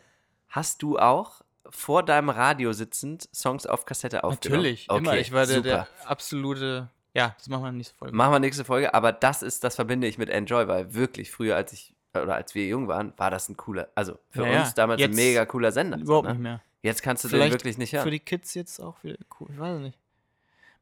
Hast 0.48 0.82
du 0.82 1.00
auch 1.00 1.42
vor 1.68 2.04
deinem 2.04 2.28
Radio 2.28 2.72
sitzend 2.72 3.28
Songs 3.34 3.66
auf 3.66 3.86
Kassette 3.86 4.22
aufgenommen? 4.22 4.62
Natürlich, 4.62 4.86
okay, 4.88 4.98
immer. 5.00 5.16
Ich 5.16 5.32
war 5.32 5.46
der, 5.46 5.62
der 5.62 5.88
absolute. 6.04 6.90
Ja, 7.12 7.34
das 7.36 7.48
machen 7.48 7.64
wir 7.64 7.72
nächsten 7.72 7.98
Folge. 7.98 8.14
Machen 8.14 8.32
wir 8.32 8.38
nächste 8.38 8.64
Folge, 8.64 8.94
aber 8.94 9.10
das 9.10 9.42
ist, 9.42 9.64
das 9.64 9.74
verbinde 9.74 10.06
ich 10.06 10.16
mit 10.16 10.30
Enjoy, 10.30 10.68
weil 10.68 10.94
wirklich 10.94 11.32
früher, 11.32 11.56
als 11.56 11.72
ich, 11.72 11.92
oder 12.14 12.36
als 12.36 12.54
wir 12.54 12.68
jung 12.68 12.86
waren, 12.86 13.12
war 13.16 13.32
das 13.32 13.48
ein 13.48 13.56
cooler, 13.56 13.88
also 13.96 14.16
für 14.28 14.46
Ja, 14.46 14.60
uns 14.60 14.74
damals 14.74 15.02
ein 15.02 15.10
mega 15.10 15.44
cooler 15.44 15.72
Sender. 15.72 15.98
Überhaupt 15.98 16.28
ne? 16.28 16.34
nicht 16.34 16.42
mehr. 16.42 16.62
Jetzt 16.82 17.02
kannst 17.02 17.24
du 17.24 17.28
Vielleicht 17.28 17.50
den 17.50 17.54
wirklich 17.54 17.78
nicht 17.78 17.92
hören. 17.92 18.04
Für 18.04 18.12
die 18.12 18.20
Kids 18.20 18.54
jetzt 18.54 18.78
auch 18.78 19.02
wieder 19.02 19.18
cool. 19.40 19.48
Ich 19.52 19.58
weiß 19.58 19.74
es 19.74 19.82
nicht. 19.82 19.98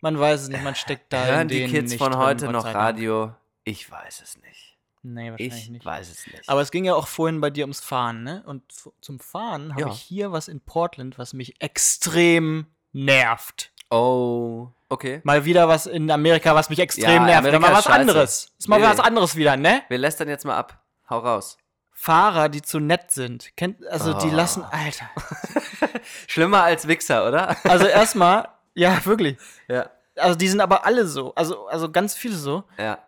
Man 0.02 0.18
weiß 0.18 0.42
es 0.42 0.48
nicht, 0.50 0.62
man 0.62 0.74
steckt 0.74 1.10
da 1.14 1.24
Hören 1.24 1.48
die 1.48 1.64
Kids 1.64 1.94
von 1.94 2.14
heute 2.18 2.52
noch. 2.52 2.66
Radio? 2.66 3.32
Ich 3.64 3.90
weiß 3.90 4.20
es 4.20 4.36
nicht. 4.42 4.77
Nee, 5.02 5.30
wahrscheinlich 5.30 5.62
Ich 5.64 5.70
nicht. 5.70 5.84
weiß 5.86 6.10
es 6.10 6.26
nicht. 6.26 6.48
Aber 6.48 6.60
es 6.60 6.70
ging 6.70 6.84
ja 6.84 6.94
auch 6.94 7.06
vorhin 7.06 7.40
bei 7.40 7.50
dir 7.50 7.64
ums 7.64 7.80
Fahren, 7.80 8.22
ne? 8.24 8.42
Und 8.46 8.62
zum 9.00 9.20
Fahren 9.20 9.72
habe 9.72 9.82
Ja. 9.82 9.88
ich 9.88 10.00
hier 10.00 10.32
was 10.32 10.48
in 10.48 10.60
Portland, 10.60 11.18
was 11.18 11.32
mich 11.32 11.60
extrem 11.60 12.66
nervt. 12.92 13.70
oh, 13.90 14.68
okay. 14.90 15.20
Mal 15.24 15.44
wieder 15.44 15.68
was 15.68 15.86
in 15.86 16.10
Amerika, 16.10 16.54
was 16.54 16.68
mich 16.70 16.78
extrem 16.78 17.04
Ja, 17.10 17.20
nervt. 17.24 17.38
Amerika 17.46 17.58
mal 17.60 17.72
was 17.72 17.84
scheiße. 17.84 17.98
anderes. 18.00 18.52
Ist 18.58 18.68
mal 18.68 18.80
Nee. 18.80 18.86
was 18.86 19.00
anderes 19.00 19.34
wieder, 19.36 19.56
ne? 19.56 19.82
Wir 19.88 19.98
lästern 19.98 20.28
jetzt 20.28 20.44
mal 20.44 20.56
ab. 20.56 20.82
Hau 21.08 21.18
raus. 21.20 21.56
Fahrer, 21.92 22.48
die 22.48 22.62
zu 22.62 22.78
nett 22.80 23.10
sind. 23.10 23.56
Kennt, 23.56 23.84
also 23.88 24.12
die 24.14 24.28
Oh. 24.28 24.34
lassen, 24.34 24.62
Alter. 24.64 25.08
Schlimmer 26.26 26.62
als 26.62 26.86
Wichser, 26.86 27.26
oder? 27.26 27.56
Also 27.64 27.86
erstmal, 27.86 28.48
ja, 28.74 29.04
wirklich. 29.04 29.36
ja. 29.68 29.90
Also 30.16 30.36
die 30.36 30.48
sind 30.48 30.60
aber 30.60 30.84
alle 30.84 31.06
so. 31.06 31.34
Also, 31.34 31.66
also 31.68 31.90
ganz 31.90 32.14
viele 32.16 32.34
so. 32.36 32.64
Ja. 32.78 32.98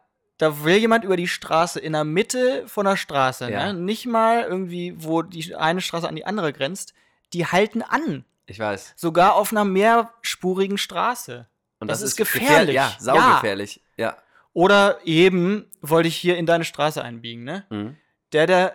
Da 0.40 0.64
will 0.64 0.76
jemand 0.78 1.04
über 1.04 1.16
die 1.18 1.28
Straße 1.28 1.78
in 1.80 1.92
der 1.92 2.04
Mitte 2.04 2.66
von 2.66 2.86
der 2.86 2.96
Straße, 2.96 3.50
Ja. 3.50 3.72
ne? 3.72 3.78
Nicht 3.78 4.06
mal 4.06 4.42
irgendwie, 4.42 4.94
wo 4.96 5.20
die 5.20 5.54
eine 5.54 5.82
Straße 5.82 6.08
an 6.08 6.16
die 6.16 6.24
andere 6.24 6.52
grenzt. 6.54 6.94
Die 7.34 7.44
halten 7.46 7.82
an. 7.82 8.24
Ich 8.46 8.58
weiß. 8.58 8.94
Sogar 8.96 9.34
auf 9.34 9.52
einer 9.52 9.64
mehrspurigen 9.66 10.78
Straße. 10.78 11.46
Und 11.78 11.88
Das 11.88 12.00
ist 12.00 12.16
gefähr- 12.16 12.40
gefährlich. 12.40 12.74
Ja, 12.74 12.96
saugefährlich. 12.98 13.82
Ja. 13.98 14.16
Oder 14.54 14.98
eben 15.04 15.66
wollte 15.82 16.08
ich 16.08 16.16
hier 16.16 16.36
in 16.38 16.46
deine 16.46 16.64
Straße 16.64 17.02
einbiegen, 17.02 17.44
ne? 17.44 17.66
Mhm. 17.68 17.96
Der, 18.32 18.46
der, 18.46 18.74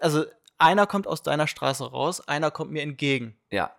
also 0.00 0.24
einer 0.58 0.86
kommt 0.88 1.06
aus 1.06 1.22
deiner 1.22 1.46
Straße 1.46 1.84
raus, 1.90 2.26
einer 2.26 2.50
kommt 2.50 2.72
mir 2.72 2.82
entgegen. 2.82 3.36
Ja. 3.50 3.72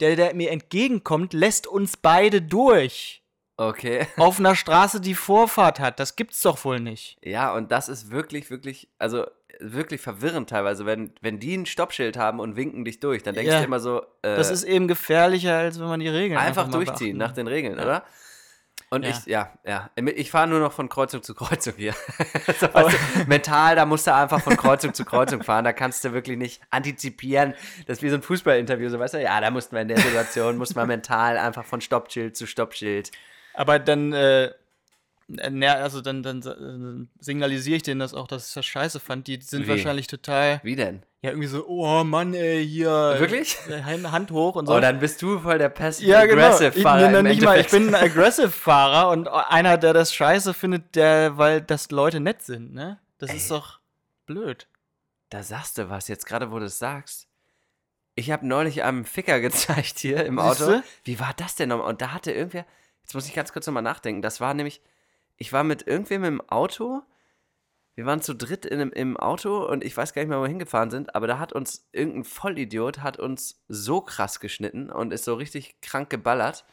Der, 0.00 0.14
der 0.16 0.34
mir 0.34 0.50
entgegenkommt, 0.50 1.32
lässt 1.32 1.66
uns 1.66 1.96
beide 1.96 2.42
durch. 2.42 3.21
Okay. 3.68 4.06
Auf 4.16 4.38
einer 4.38 4.54
Straße, 4.56 5.00
die 5.00 5.14
Vorfahrt 5.14 5.78
hat. 5.80 6.00
Das 6.00 6.16
gibt's 6.16 6.42
doch 6.42 6.64
wohl 6.64 6.80
nicht. 6.80 7.18
Ja, 7.22 7.52
und 7.54 7.70
das 7.70 7.88
ist 7.88 8.10
wirklich, 8.10 8.50
wirklich, 8.50 8.88
also 8.98 9.26
wirklich 9.60 10.00
verwirrend 10.00 10.50
teilweise, 10.50 10.86
wenn, 10.86 11.12
wenn 11.20 11.38
die 11.38 11.54
ein 11.56 11.66
Stoppschild 11.66 12.16
haben 12.16 12.40
und 12.40 12.56
winken 12.56 12.84
dich 12.84 12.98
durch, 13.00 13.22
dann 13.22 13.34
denkst 13.34 13.52
Ja. 13.52 13.58
du 13.60 13.64
immer 13.64 13.78
so, 13.80 14.00
äh, 14.22 14.34
Das 14.36 14.50
ist 14.50 14.64
eben 14.64 14.88
gefährlicher, 14.88 15.56
als 15.58 15.78
wenn 15.78 15.86
man 15.86 16.00
die 16.00 16.08
Regeln 16.08 16.40
einfach 16.40 16.66
mal 16.66 16.72
durchziehen 16.72 17.18
beachten. 17.18 17.18
nach 17.18 17.32
den 17.32 17.46
Regeln, 17.46 17.76
Ja. 17.78 17.84
oder? 17.84 18.04
Und 18.90 19.04
Ja. 19.04 19.10
ich, 19.10 19.26
ja, 19.26 19.52
ja. 19.64 19.90
Ich 20.16 20.30
fahre 20.30 20.48
nur 20.48 20.58
noch 20.60 20.72
von 20.72 20.88
Kreuzung 20.88 21.22
zu 21.22 21.34
Kreuzung 21.34 21.74
hier. 21.76 21.94
so, 22.60 22.74
weißt 22.74 22.90
du, 23.16 23.24
mental, 23.28 23.76
da 23.76 23.86
musst 23.86 24.06
du 24.06 24.14
einfach 24.14 24.40
von 24.42 24.56
Kreuzung 24.56 24.92
zu 24.92 25.04
Kreuzung 25.04 25.42
fahren. 25.42 25.64
Da 25.64 25.72
kannst 25.72 26.04
du 26.04 26.12
wirklich 26.12 26.36
nicht 26.36 26.60
antizipieren. 26.70 27.54
Das 27.86 27.98
ist 27.98 28.02
wie 28.02 28.10
so 28.10 28.16
ein 28.16 28.22
Fußballinterview. 28.22 28.88
So, 28.90 28.98
weißt 28.98 29.14
du, 29.14 29.22
ja, 29.22 29.40
da 29.40 29.50
mussten 29.50 29.76
wir 29.76 29.82
in 29.82 29.88
der 29.88 29.98
Situation, 29.98 30.58
mussten 30.58 30.74
wir 30.76 30.84
mental 30.86 31.38
einfach 31.38 31.64
von 31.64 31.80
Stoppschild 31.80 32.36
zu 32.36 32.46
Stoppschild. 32.46 33.12
Aber 33.54 33.78
dann, 33.78 34.12
äh, 34.12 34.52
na, 35.28 35.74
also 35.74 36.00
dann, 36.00 36.22
dann 36.22 37.08
signalisiere 37.20 37.76
ich 37.76 37.82
denen 37.82 38.00
das 38.00 38.14
auch, 38.14 38.26
dass 38.26 38.48
ich 38.48 38.54
das 38.54 38.66
scheiße 38.66 39.00
fand. 39.00 39.26
Die 39.26 39.40
sind 39.40 39.64
Wie? 39.64 39.68
wahrscheinlich 39.68 40.06
total, 40.06 40.60
Wie 40.62 40.76
denn? 40.76 41.02
ja, 41.22 41.30
irgendwie 41.30 41.46
so, 41.46 41.64
oh 41.68 42.02
Mann, 42.02 42.34
ey, 42.34 42.66
hier. 42.66 42.90
Wirklich? 42.90 43.56
äh, 43.68 43.80
Hand 43.82 44.32
hoch 44.32 44.56
und 44.56 44.66
so. 44.66 44.74
Oh, 44.74 44.80
dann 44.80 44.98
bist 44.98 45.22
du 45.22 45.38
voll 45.38 45.56
der 45.56 45.68
passive 45.68 46.10
ja, 46.10 46.26
genau. 46.26 46.60
Ich, 46.60 46.82
mal, 46.82 47.60
ich 47.60 47.68
bin 47.68 47.94
ein 47.94 47.94
Aggressive-Fahrer 47.94 49.08
und 49.10 49.28
einer, 49.28 49.78
der 49.78 49.92
das 49.92 50.12
scheiße 50.12 50.52
findet, 50.52 50.96
der, 50.96 51.38
weil 51.38 51.60
das 51.62 51.92
Leute 51.92 52.18
nett 52.18 52.42
sind, 52.42 52.74
ne? 52.74 52.98
Das 53.18 53.32
ist 53.32 53.52
doch 53.52 53.78
blöd. 54.26 54.66
Da 55.30 55.44
sagst 55.44 55.78
du 55.78 55.88
was, 55.88 56.08
jetzt 56.08 56.26
gerade 56.26 56.50
wo 56.50 56.58
du 56.58 56.64
es 56.64 56.80
sagst. 56.80 57.28
Ich 58.16 58.32
habe 58.32 58.44
neulich 58.44 58.82
einem 58.82 59.04
Ficker 59.04 59.40
gezeigt 59.40 60.00
hier 60.00 60.26
im 60.26 60.40
Auto. 60.40 60.64
Siehste? 60.64 60.82
Wie 61.04 61.20
war 61.20 61.34
das 61.36 61.54
denn 61.54 61.68
nochmal? 61.68 61.86
Und 61.86 62.02
da 62.02 62.12
hatte 62.12 62.32
irgendwer, 62.32 62.66
jetzt 63.02 63.14
muss 63.14 63.26
ich 63.26 63.34
ganz 63.34 63.52
kurz 63.52 63.66
nochmal 63.66 63.82
nachdenken. 63.82 64.22
Das 64.22 64.40
war 64.40 64.54
nämlich, 64.54 64.80
ich 65.36 65.52
war 65.52 65.64
mit 65.64 65.86
irgendwem 65.86 66.24
im 66.24 66.40
Auto. 66.48 67.02
Wir 67.94 68.06
waren 68.06 68.22
zu 68.22 68.34
dritt 68.34 68.64
in, 68.64 68.80
im 68.92 69.16
Auto 69.16 69.66
und 69.66 69.84
ich 69.84 69.96
weiß 69.96 70.14
gar 70.14 70.22
nicht 70.22 70.30
mehr, 70.30 70.38
wo 70.38 70.42
wir 70.42 70.48
hingefahren 70.48 70.90
sind, 70.90 71.14
aber 71.14 71.26
da 71.26 71.38
hat 71.38 71.52
uns 71.52 71.88
irgendein 71.92 72.24
Vollidiot 72.24 73.00
hat 73.00 73.18
uns 73.18 73.62
so 73.68 74.00
krass 74.00 74.40
geschnitten 74.40 74.90
und 74.90 75.12
ist 75.12 75.24
so 75.24 75.34
richtig 75.34 75.80
krank 75.82 76.08
geballert. 76.08 76.64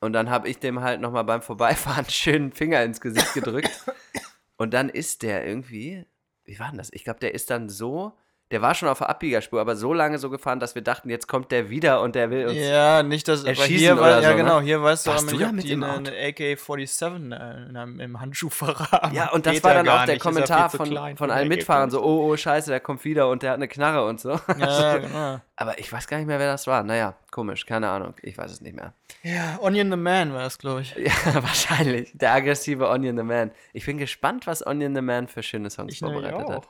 Und 0.00 0.12
dann 0.12 0.30
habe 0.30 0.48
ich 0.48 0.58
dem 0.58 0.80
halt 0.80 1.00
nochmal 1.00 1.24
beim 1.24 1.42
Vorbeifahren 1.42 2.04
einen 2.04 2.10
schönen 2.10 2.52
Finger 2.52 2.82
ins 2.82 3.00
Gesicht 3.00 3.34
gedrückt. 3.34 3.84
Und 4.56 4.74
dann 4.74 4.88
ist 4.88 5.22
der 5.22 5.46
irgendwie, 5.46 6.04
wie 6.44 6.58
war 6.58 6.68
denn 6.68 6.78
das? 6.78 6.92
Ich 6.92 7.04
glaube, 7.04 7.20
der 7.20 7.34
ist 7.34 7.50
dann 7.50 7.68
so 7.68 8.12
Der 8.50 8.62
war 8.62 8.74
schon 8.74 8.88
auf 8.88 8.98
der 8.98 9.10
Abbiegerspur, 9.10 9.60
aber 9.60 9.76
so 9.76 9.92
lange 9.92 10.18
so 10.18 10.30
gefahren, 10.30 10.58
dass 10.58 10.74
wir 10.74 10.80
dachten, 10.80 11.10
jetzt 11.10 11.28
kommt 11.28 11.52
der 11.52 11.68
wieder 11.68 12.00
und 12.00 12.14
der 12.14 12.30
will 12.30 12.46
uns. 12.46 12.56
Ja, 12.56 13.02
nicht, 13.02 13.28
dass. 13.28 13.44
Erschießen 13.44 13.76
hier 13.76 13.96
war, 13.96 14.04
oder 14.04 14.22
ja, 14.22 14.30
so, 14.30 14.36
ne? 14.36 14.42
genau, 14.42 14.60
hier 14.60 14.82
weißt 14.82 15.06
du 15.06 15.10
du 15.10 15.16
ob 15.18 15.52
mit 15.52 15.64
die 15.64 15.74
eine, 15.74 15.86
Auto? 15.86 16.10
eine 16.10 16.28
AK-47 16.28 17.04
äh, 17.04 17.68
in 17.68 17.76
einem, 17.76 18.00
im 18.00 18.20
Handschuhfach 18.20 18.90
haben. 18.92 19.14
Ja, 19.14 19.30
und 19.32 19.44
das 19.44 19.62
war 19.62 19.74
ja 19.74 19.82
dann 19.82 19.88
auch 19.88 20.04
der 20.06 20.14
nicht, 20.14 20.24
ja 20.24 20.30
Kommentar 20.30 20.70
von, 20.70 21.16
von 21.16 21.30
allen 21.30 21.48
Mitfahrern, 21.48 21.90
so, 21.90 21.98
AK-47. 21.98 22.04
oh, 22.04 22.32
oh, 22.32 22.36
scheiße, 22.38 22.70
der 22.70 22.80
kommt 22.80 23.04
wieder 23.04 23.28
und 23.28 23.42
der 23.42 23.50
hat 23.50 23.56
eine 23.56 23.68
Knarre 23.68 24.06
und 24.06 24.18
so. 24.18 24.40
Ja, 24.58 24.96
genau. 24.98 25.40
Aber 25.56 25.78
ich 25.78 25.92
weiß 25.92 26.06
gar 26.06 26.16
nicht 26.16 26.26
mehr, 26.26 26.38
wer 26.38 26.50
das 26.50 26.66
war. 26.66 26.82
Naja, 26.84 27.16
komisch, 27.30 27.66
keine 27.66 27.90
Ahnung, 27.90 28.14
ich 28.22 28.38
weiß 28.38 28.50
es 28.50 28.60
nicht 28.62 28.76
mehr. 28.76 28.94
Ja, 29.22 29.58
Onion 29.60 29.90
the 29.90 29.96
Man 29.96 30.32
war 30.32 30.44
das, 30.44 30.56
glaube 30.56 30.80
ich. 30.80 30.94
Ja, 30.96 31.34
wahrscheinlich. 31.34 32.12
Der 32.14 32.32
aggressive 32.32 32.88
Onion 32.88 33.18
the 33.18 33.24
Man. 33.24 33.50
Ich 33.74 33.84
bin 33.84 33.98
gespannt, 33.98 34.46
was 34.46 34.66
Onion 34.66 34.94
the 34.94 35.02
Man 35.02 35.28
für 35.28 35.42
schöne 35.42 35.68
Songs 35.68 35.92
Ich 35.92 35.98
vorbereitet 35.98 36.48
hat. 36.48 36.68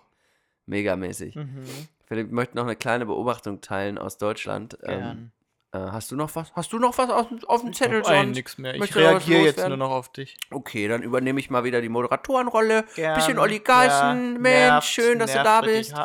Megamäßig. 0.68 1.34
Mhm. 1.36 1.64
Philipp, 2.06 2.28
ich 2.28 2.32
möchte 2.32 2.56
noch 2.56 2.64
eine 2.64 2.76
kleine 2.76 3.06
Beobachtung 3.06 3.60
teilen 3.60 3.98
aus 3.98 4.18
Deutschland. 4.18 4.78
Gern. 4.82 5.32
Ähm, 5.72 5.80
äh, 5.80 5.90
hast 5.90 6.10
du 6.10 6.16
noch 6.16 6.34
was? 6.34 6.52
Hast 6.54 6.72
du 6.72 6.78
noch 6.78 6.96
was 6.96 7.10
auf, 7.10 7.26
auf 7.46 7.60
dem 7.60 7.72
Zettel 7.74 8.00
Nein, 8.00 8.26
sonst? 8.26 8.36
nix 8.36 8.58
mehr. 8.58 8.74
Ich 8.74 8.80
Möchtest 8.80 8.98
reagiere 9.00 9.42
jetzt 9.42 9.66
nur 9.68 9.76
noch 9.76 9.90
auf 9.90 10.10
dich. 10.10 10.36
Okay, 10.50 10.88
dann 10.88 11.02
übernehme 11.02 11.40
ich 11.40 11.50
mal 11.50 11.64
wieder 11.64 11.82
die 11.82 11.88
Moderatorenrolle. 11.90 12.84
Gern. 12.94 13.14
Bisschen 13.14 13.38
Olli 13.38 13.58
Geißen. 13.58 14.34
Ja, 14.34 14.38
Mensch, 14.38 14.42
nervt, 14.42 14.86
schön, 14.88 15.18
dass 15.18 15.32
du 15.32 15.42
da 15.42 15.60
bist. 15.60 15.94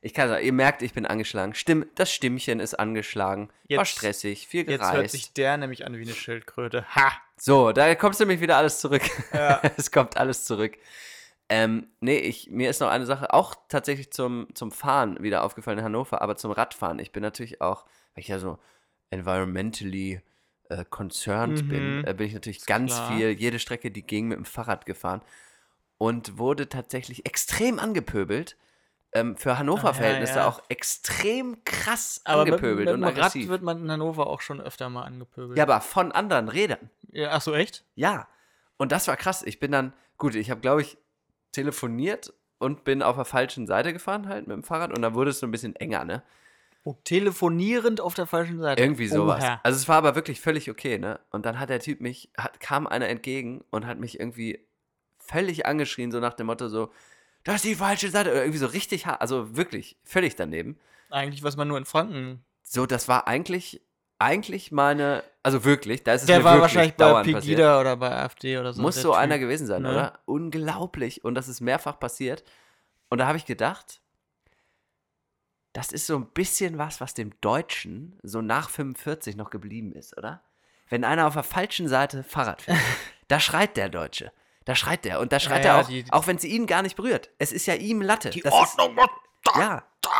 Ich 0.00 0.14
kann 0.14 0.28
sagen, 0.28 0.44
ihr 0.44 0.52
merkt, 0.52 0.82
ich 0.82 0.92
bin 0.94 1.06
angeschlagen. 1.06 1.54
Stimm, 1.54 1.84
das 1.96 2.12
Stimmchen 2.12 2.60
ist 2.60 2.74
angeschlagen. 2.74 3.48
War 3.48 3.78
Jetzt- 3.78 3.88
stressig, 3.88 4.46
viel 4.46 4.60
Jetzt 4.60 4.80
hört 4.80 4.92
gereist. 4.92 5.12
sich 5.12 5.32
der 5.32 5.56
nämlich 5.56 5.84
an 5.86 5.96
wie 5.98 6.02
eine 6.02 6.12
Schildkröte. 6.12 6.84
Ha! 6.94 7.12
So, 7.36 7.72
da 7.72 7.92
kommst 7.96 8.20
du 8.20 8.24
nämlich 8.24 8.40
wieder 8.40 8.56
alles 8.56 8.78
zurück. 8.78 9.02
Ja. 9.32 9.60
es 9.76 9.90
kommt 9.90 10.16
alles 10.16 10.44
zurück. 10.44 10.78
Ähm, 11.50 11.88
nee, 12.00 12.18
ich, 12.18 12.50
mir 12.50 12.68
ist 12.68 12.80
noch 12.80 12.90
eine 12.90 13.06
Sache 13.06 13.32
auch 13.32 13.54
tatsächlich 13.68 14.12
zum, 14.12 14.48
zum 14.54 14.70
Fahren 14.70 15.22
wieder 15.22 15.42
aufgefallen 15.44 15.78
in 15.78 15.84
Hannover, 15.84 16.20
aber 16.20 16.36
zum 16.36 16.50
Radfahren. 16.52 16.98
Ich 16.98 17.12
bin 17.12 17.22
natürlich 17.22 17.60
auch, 17.62 17.84
weil 18.14 18.20
ich 18.22 18.28
ja 18.28 18.38
so 18.38 18.58
environmentally 19.10 20.20
äh, 20.68 20.84
concerned 20.84 21.64
Mhm. 21.64 21.68
bin, 21.68 22.04
äh, 22.04 22.14
bin 22.14 22.26
ich 22.26 22.34
natürlich 22.34 22.66
ganz 22.66 22.92
klar. 22.92 23.08
viel, 23.08 23.30
jede 23.30 23.58
Strecke, 23.58 23.90
die 23.90 24.02
ging, 24.02 24.28
mit 24.28 24.36
dem 24.38 24.44
Fahrrad 24.44 24.86
gefahren 24.86 25.22
und 25.96 26.38
wurde 26.38 26.68
tatsächlich 26.68 27.26
extrem 27.26 27.78
angepöbelt. 27.78 28.56
Ähm, 29.14 29.38
für 29.38 29.48
Ah, 29.50 29.52
ja, 29.54 29.58
Hannover-Verhältnisse 29.60 30.40
ja. 30.40 30.46
auch 30.46 30.62
extrem 30.68 31.64
krass 31.64 32.20
Aber 32.24 32.44
mit, 32.44 32.52
angepöbelt 32.52 32.86
mit 32.88 32.94
und 32.94 33.00
dem 33.00 33.04
Rad 33.08 33.16
aggressiv. 33.18 33.48
wird 33.48 33.62
man 33.62 33.82
in 33.82 33.90
Hannover 33.90 34.26
auch 34.26 34.42
schon 34.42 34.60
öfter 34.60 34.90
mal 34.90 35.04
angepöbelt. 35.04 35.56
Ja, 35.56 35.64
aber 35.64 35.80
von 35.80 36.12
anderen 36.12 36.50
Rädern. 36.50 36.90
Ja, 37.10 37.30
ach 37.32 37.40
so, 37.40 37.54
echt? 37.54 37.86
Ja, 37.94 38.28
und 38.76 38.92
das 38.92 39.08
war 39.08 39.16
krass. 39.16 39.42
Ich 39.42 39.58
bin 39.60 39.72
dann, 39.72 39.94
gut, 40.18 40.34
ich 40.34 40.50
habe, 40.50 40.60
glaube 40.60 40.82
ich, 40.82 40.98
telefoniert 41.52 42.32
und 42.58 42.84
bin 42.84 43.02
auf 43.02 43.16
der 43.16 43.24
falschen 43.24 43.66
Seite 43.66 43.92
gefahren 43.92 44.28
halt 44.28 44.46
mit 44.46 44.56
dem 44.56 44.62
Fahrrad 44.62 44.92
und 44.92 45.02
dann 45.02 45.14
wurde 45.14 45.30
es 45.30 45.40
so 45.40 45.46
ein 45.46 45.50
bisschen 45.50 45.76
enger, 45.76 46.04
ne? 46.04 46.22
Oh, 46.84 46.96
telefonierend 47.04 48.00
auf 48.00 48.14
der 48.14 48.26
falschen 48.26 48.60
Seite. 48.60 48.82
Irgendwie 48.82 49.08
sowas. 49.08 49.42
Oha. 49.42 49.60
Also 49.62 49.76
es 49.76 49.88
war 49.88 49.96
aber 49.96 50.14
wirklich 50.14 50.40
völlig 50.40 50.70
okay, 50.70 50.98
ne? 50.98 51.20
Und 51.30 51.44
dann 51.44 51.58
hat 51.60 51.68
der 51.70 51.80
Typ 51.80 52.00
mich, 52.00 52.30
hat, 52.36 52.60
kam 52.60 52.86
einer 52.86 53.08
entgegen 53.08 53.62
und 53.70 53.86
hat 53.86 53.98
mich 53.98 54.18
irgendwie 54.18 54.66
völlig 55.18 55.66
angeschrien, 55.66 56.10
so 56.10 56.20
nach 56.20 56.34
dem 56.34 56.46
Motto 56.46 56.68
so, 56.68 56.90
das 57.44 57.56
ist 57.56 57.64
die 57.64 57.74
falsche 57.74 58.08
Seite. 58.10 58.30
Oder 58.30 58.42
irgendwie 58.42 58.58
so 58.58 58.66
richtig 58.66 59.06
also 59.06 59.56
wirklich 59.56 59.98
völlig 60.04 60.36
daneben. 60.36 60.78
Eigentlich, 61.10 61.42
was 61.42 61.56
man 61.56 61.68
nur 61.68 61.78
in 61.78 61.84
Franken. 61.84 62.44
So, 62.62 62.86
das 62.86 63.08
war 63.08 63.26
eigentlich, 63.26 63.82
eigentlich 64.18 64.72
meine, 64.72 65.22
also 65.42 65.64
wirklich, 65.64 66.02
da 66.02 66.12
ist 66.14 66.22
es 66.22 66.26
Der 66.26 66.38
mir 66.38 66.44
war 66.44 66.52
wirklich 66.54 66.62
wahrscheinlich 66.62 66.94
bei 66.96 67.04
dauernd 67.04 67.24
passiert. 67.32 67.42
Pegida 67.58 67.80
oder 67.80 67.96
bei 67.96 68.10
AfD 68.10 68.58
oder 68.58 68.72
so. 68.72 68.82
Muss 68.82 68.96
so 69.00 69.10
Typ. 69.12 69.18
einer 69.18 69.38
gewesen 69.38 69.66
sein, 69.66 69.82
ne? 69.82 69.90
oder? 69.90 70.18
Unglaublich. 70.26 71.24
Und 71.24 71.34
das 71.34 71.46
ist 71.48 71.60
mehrfach 71.60 71.98
passiert. 72.00 72.42
Und 73.10 73.18
da 73.18 73.26
habe 73.26 73.38
ich 73.38 73.46
gedacht, 73.46 74.00
das 75.72 75.92
ist 75.92 76.06
so 76.06 76.16
ein 76.16 76.26
bisschen 76.26 76.78
was, 76.78 77.00
was 77.00 77.14
dem 77.14 77.32
Deutschen 77.40 78.18
so 78.22 78.40
nach 78.42 78.70
45 78.70 79.36
noch 79.36 79.50
geblieben 79.50 79.92
ist, 79.92 80.16
oder? 80.16 80.42
Wenn 80.88 81.04
einer 81.04 81.26
auf 81.26 81.34
der 81.34 81.42
falschen 81.42 81.86
Seite 81.88 82.24
Fahrrad 82.24 82.62
fährt, 82.62 82.78
da 83.28 83.38
schreit 83.38 83.76
der 83.76 83.88
Deutsche. 83.88 84.32
Da 84.64 84.74
schreit 84.74 85.04
der. 85.04 85.20
Und 85.20 85.32
da 85.32 85.38
schreit 85.40 85.64
Ja, 85.64 85.70
er 85.72 85.76
ja, 85.76 85.82
auch, 85.84 85.88
die- 85.88 86.04
auch 86.10 86.26
wenn 86.26 86.36
es 86.36 86.44
ihn 86.44 86.66
gar 86.66 86.82
nicht 86.82 86.96
berührt. 86.96 87.30
Es 87.38 87.52
ist 87.52 87.66
ja 87.66 87.74
ihm 87.74 88.02
Latte. 88.02 88.30
Die 88.30 88.40
Das 88.40 88.52
Ordnung 88.52 88.96
wird 88.96 89.10
Ist, 89.46 89.56
ja. 89.56 89.84
Da 90.02 90.10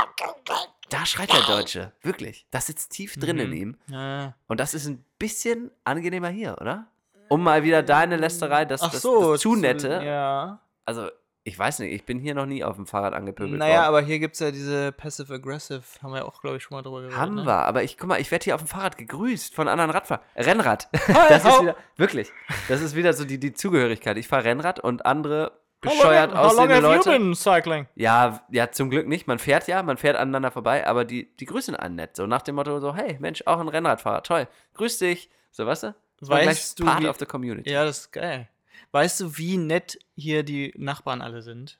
schreit 1.07 1.33
der 1.33 1.43
Deutsche. 1.43 1.93
Wirklich. 2.03 2.47
Das 2.51 2.67
sitzt 2.67 2.93
tief 2.93 3.17
drin 3.17 3.39
in 3.39 3.51
Mhm. 3.51 3.57
ihm. 3.57 3.77
Ja. 3.89 4.35
Und 4.47 4.61
das 4.61 4.75
ist 4.75 4.87
ein 4.87 5.05
bisschen 5.19 5.71
angenehmer 5.85 6.29
hier, 6.29 6.57
oder? 6.61 6.87
Um 7.29 7.43
mal 7.43 7.63
wieder 7.63 7.83
deine 7.83 8.17
Lästerei, 8.17 8.65
das, 8.65 8.83
Ach 8.83 8.91
das, 8.91 9.03
so, 9.03 9.33
das 9.33 9.41
zu 9.43 9.55
nette. 9.55 10.03
Ja. 10.05 10.61
Also, 10.87 11.09
ich 11.45 11.59
weiß 11.59 11.79
nicht, 11.81 11.93
ich 11.93 12.05
bin 12.05 12.19
hier 12.19 12.35
noch 12.35 12.45
nie 12.47 12.63
auf 12.65 12.77
dem 12.77 12.87
Fahrrad 12.87 13.15
angepöbelt 13.15 13.59
Naja, 13.59 13.77
worden. 13.77 13.85
aber 13.87 14.01
hier 14.03 14.19
gibt 14.19 14.35
es 14.35 14.41
ja 14.41 14.51
diese 14.51 14.93
Passive-Aggressive, 14.93 15.83
haben 16.03 16.11
wir 16.13 16.19
ja 16.19 16.25
auch, 16.25 16.41
glaube 16.43 16.57
ich, 16.59 16.63
schon 16.63 16.77
mal 16.77 16.83
drüber 16.83 17.01
geredet. 17.01 17.19
Haben 17.19 17.37
ne? 17.37 17.47
wir, 17.47 17.55
aber 17.67 17.83
ich 17.85 17.97
guck 17.99 18.09
mal, 18.09 18.21
ich 18.21 18.31
werde 18.31 18.45
hier 18.45 18.55
auf 18.55 18.63
dem 18.63 18.67
Fahrrad 18.69 18.97
gegrüßt 18.99 19.55
von 19.55 19.69
anderen 19.69 19.91
Radfahrern. 19.91 20.25
Rennrad. 20.37 20.89
Das 21.29 21.45
ist 21.45 21.61
wieder, 21.63 21.77
wirklich, 21.97 22.31
das 22.69 22.81
ist 22.83 22.95
wieder 22.97 23.13
so 23.13 23.25
die, 23.25 23.39
die 23.39 23.53
Zugehörigkeit. 23.55 24.17
Ich 24.19 24.29
fahre 24.29 24.45
Rennrad 24.45 24.81
und 24.81 25.05
andere 25.07 25.53
How 25.85 25.91
long 25.93 25.97
bescheuert 25.99 26.31
have- 26.33 26.37
how 26.39 26.43
long 26.43 26.45
aussehende 26.71 26.75
have 26.75 26.87
you 26.87 26.93
Leute. 26.93 27.11
been 27.11 27.35
cycling? 27.35 27.87
Ja, 27.95 28.43
ja, 28.51 28.71
zum 28.73 28.91
Glück 28.91 29.07
nicht. 29.07 29.27
Man 29.27 29.39
fährt 29.39 29.69
ja, 29.69 29.83
man 29.83 29.97
fährt 29.97 30.17
aneinander 30.17 30.51
vorbei, 30.51 30.87
aber 30.87 31.05
die, 31.05 31.35
die 31.37 31.45
grüßen 31.47 31.77
einen 31.77 31.95
nett. 31.97 32.17
So 32.17 32.27
nach 32.27 32.43
dem 32.43 32.57
Motto 32.57 32.81
so, 32.81 32.95
hey, 32.95 33.17
Mensch, 33.21 33.43
auch 33.47 33.61
ein 33.61 33.69
Rennradfahrer, 33.69 34.23
toll. 34.25 34.49
Grüß 34.75 34.99
dich. 34.99 35.31
So, 35.53 35.67
weißt 35.67 35.85
du? 35.85 35.95
So 36.21 36.33
Weißt 36.33 36.81
du, 36.81 36.85
Part 36.85 37.03
wie- 37.03 37.09
of 37.09 37.19
the 37.19 37.27
Community. 37.27 37.71
Ja, 37.71 37.85
das 37.85 37.99
ist 38.01 38.13
geil. 38.13 38.49
Weißt 38.91 39.21
du, 39.21 39.37
wie 39.39 39.57
nett 39.57 39.99
hier 40.17 40.43
die 40.43 40.73
Nachbarn 40.77 41.23
alle 41.23 41.43
sind? 41.43 41.79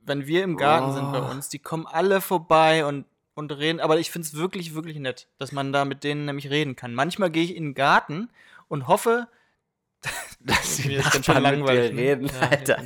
Wenn 0.00 0.26
wir 0.26 0.44
im 0.44 0.56
Garten 0.56 0.92
sind 0.92 1.10
bei 1.12 1.20
Oh. 1.22 1.30
uns, 1.30 1.48
die 1.48 1.58
kommen 1.58 1.86
alle 1.86 2.20
vorbei 2.20 2.84
und, 2.84 3.04
und 3.34 3.50
reden. 3.50 3.80
Aber 3.80 3.98
ich 3.98 4.10
finde 4.12 4.26
es 4.28 4.36
wirklich, 4.36 4.74
wirklich 4.74 4.98
nett, 4.98 5.26
dass 5.38 5.50
man 5.50 5.72
da 5.72 5.84
mit 5.84 6.04
denen 6.04 6.26
nämlich 6.26 6.50
reden 6.50 6.76
kann. 6.76 6.94
Manchmal 6.94 7.30
gehe 7.30 7.42
ich 7.42 7.56
in 7.56 7.64
den 7.70 7.74
Garten 7.74 8.28
und 8.68 8.86
hoffe, 8.86 9.26
Dass 10.40 10.76
die 10.76 10.88
mir 10.88 10.98
ist 11.00 11.12
ganz 11.12 11.26
schön 11.26 11.42
langweilig. 11.42 11.92
ne? 11.94 12.00
reden, 12.02 12.26
Ja, 12.26 12.48
Alter. 12.48 12.82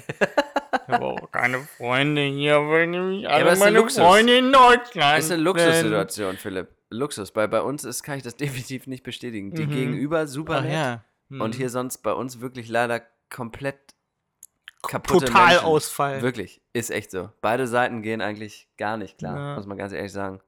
Ich 0.87 0.95
habe 0.95 1.05
auch 1.05 1.31
keine 1.33 1.59
Freunde 1.61 2.23
hier, 2.23 2.57
weil 2.69 2.87
nämlich 2.87 3.29
alle 3.29 3.57
meine 3.57 3.79
Luxus. 3.79 3.99
Freunde 4.03 4.39
in 4.39 4.53
Deutschland. 4.53 5.19
ist 5.19 5.31
eine 5.33 5.43
Luxussituation, 5.43 6.37
Philipp. 6.37 6.69
Luxus. 6.91 7.31
Bei, 7.33 7.47
bei 7.47 7.61
uns 7.61 7.85
ist, 7.85 8.03
kann 8.03 8.17
ich 8.17 8.23
das 8.23 8.37
definitiv 8.37 8.87
nicht 8.87 9.03
bestätigen. 9.03 9.53
Die 9.55 9.67
Mhm. 9.67 9.71
Gegenüber 9.71 10.27
super 10.27 10.59
Ach 10.59 10.63
nett. 10.63 10.73
ja. 10.73 11.05
Hm. 11.31 11.41
Und 11.43 11.55
hier 11.57 11.69
sonst 11.69 11.99
bei 11.99 12.13
uns 12.13 12.41
wirklich 12.41 12.69
leider 12.69 13.03
komplett 13.29 13.77
kaputte 14.83 15.27
Total 15.27 15.49
Menschen. 15.49 15.65
Ausfall. 15.67 16.23
Wirklich, 16.23 16.63
ist 16.73 16.91
echt 16.91 17.11
so. 17.11 17.31
Beide 17.43 17.67
Seiten 17.67 18.01
gehen 18.01 18.23
eigentlich 18.23 18.69
gar 18.79 18.97
nicht 18.97 19.19
klar, 19.19 19.37
Ja. 19.37 19.55
muss 19.57 19.67
man 19.67 19.77
ganz 19.77 19.93
ehrlich 19.93 20.13
sagen. 20.13 20.41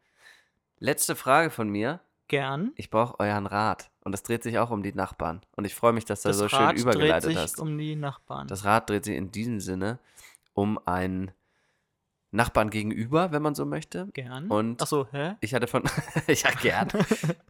Letzte 0.79 1.17
Frage 1.17 1.51
von 1.51 1.69
mir. 1.69 2.01
Gern. 2.29 2.73
Ich 2.77 2.89
brauche 2.91 3.19
euren 3.21 3.47
Rat. 3.47 3.90
Und 4.03 4.15
es 4.15 4.23
dreht 4.23 4.43
sich 4.43 4.59
auch 4.59 4.71
um 4.71 4.83
die 4.83 4.93
Nachbarn. 4.95 5.43
Und 5.57 5.65
ich 5.67 5.75
freue 5.75 5.93
mich, 5.93 6.05
dass 6.07 6.23
du 6.23 6.29
Das 6.29 6.39
so 6.39 6.49
schön 6.49 6.59
Rad 6.59 6.73
dreht 6.77 6.81
übergeleitet 6.83 7.25
sich 7.31 7.37
hast. 7.37 7.61
um 7.61 7.77
die 7.77 7.97
Nachbarn. 7.97 8.49
Das 8.49 8.65
Rad 8.65 8.89
dreht 8.89 9.05
sich 9.05 9.17
in 9.17 9.31
diesem 9.31 9.61
Sinne 9.61 9.99
um 10.55 10.79
einen 10.87 11.31
Nachbarn 12.33 12.71
gegenüber, 12.71 13.33
wenn 13.33 13.43
man 13.43 13.55
so 13.55 13.67
möchte. 13.67 14.07
Gern. 14.13 14.49
Und- 14.49 14.81
Ach 14.83 14.87
so, 14.87 15.07
hä? 15.13 15.35
Ich 15.41 15.53
hatte 15.55 15.67
von. 15.67 15.83
ja, 16.29 16.51
gern. 16.63 16.89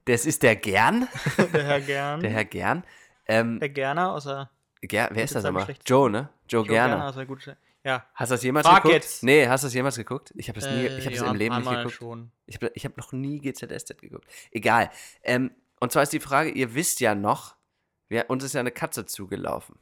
Das 0.07 0.25
ist 0.27 0.43
der 0.43 0.57
Gern. 0.57 1.07
Der 1.53 1.65
Herr 1.65 1.81
Gern. 1.81 2.21
Der 2.21 2.31
Herr 2.31 2.45
Gern. 2.47 2.85
Ähm, 3.27 3.61
Der 3.61 3.69
Gerner 3.69 4.13
außer 4.13 4.51
Ger 4.83 5.11
wer 5.13 5.25
ist 5.25 5.35
das 5.35 5.45
nochmal? 5.45 5.63
Geschlecht. 5.63 5.89
Joe, 5.89 6.11
ne? 6.11 6.31
Joe, 6.49 6.63
Joe 6.63 6.69
Gerner. 6.69 6.95
Gerner 6.95 7.09
aus 7.11 7.15
der 7.15 7.27
gute 7.27 7.57
Ja. 7.85 8.07
Hast 8.15 8.31
du 8.31 8.35
das 8.35 8.43
jemals 8.43 8.67
Frag 8.67 8.83
geguckt? 8.83 8.95
jetzt. 8.95 9.23
Nee, 9.23 9.47
hast 9.47 9.63
du 9.63 9.67
das 9.67 9.75
jemals 9.75 9.97
geguckt? 9.97 10.33
Ich 10.37 10.49
habe 10.49 10.59
das, 10.59 10.71
nie, 10.71 10.87
Äh, 10.87 10.99
ich 10.99 11.05
hab 11.05 11.13
das 11.13 11.23
ja, 11.23 11.31
im 11.31 11.37
Leben 11.37 11.57
nicht 11.59 11.71
geguckt. 11.71 11.95
Schon. 11.95 12.31
Ich 12.47 12.57
habe 12.57 12.73
ich 12.75 12.85
hab 12.87 12.97
noch 12.97 13.13
nie 13.13 13.39
GZSZ 13.39 13.99
geguckt. 14.01 14.27
Egal. 14.51 14.91
Ähm, 15.23 15.51
und 15.81 15.93
zwar 15.93 16.03
ist 16.05 16.13
die 16.13 16.21
Frage, 16.21 16.51
ihr 16.51 16.75
wisst 16.75 17.01
ja 17.01 17.15
noch, 17.15 17.57
wir, 18.09 18.29
uns 18.31 18.45
ist 18.45 18.55
ja 18.55 18.61
eine 18.61 18.71
Katze 18.71 19.07
zugelaufen. 19.07 19.77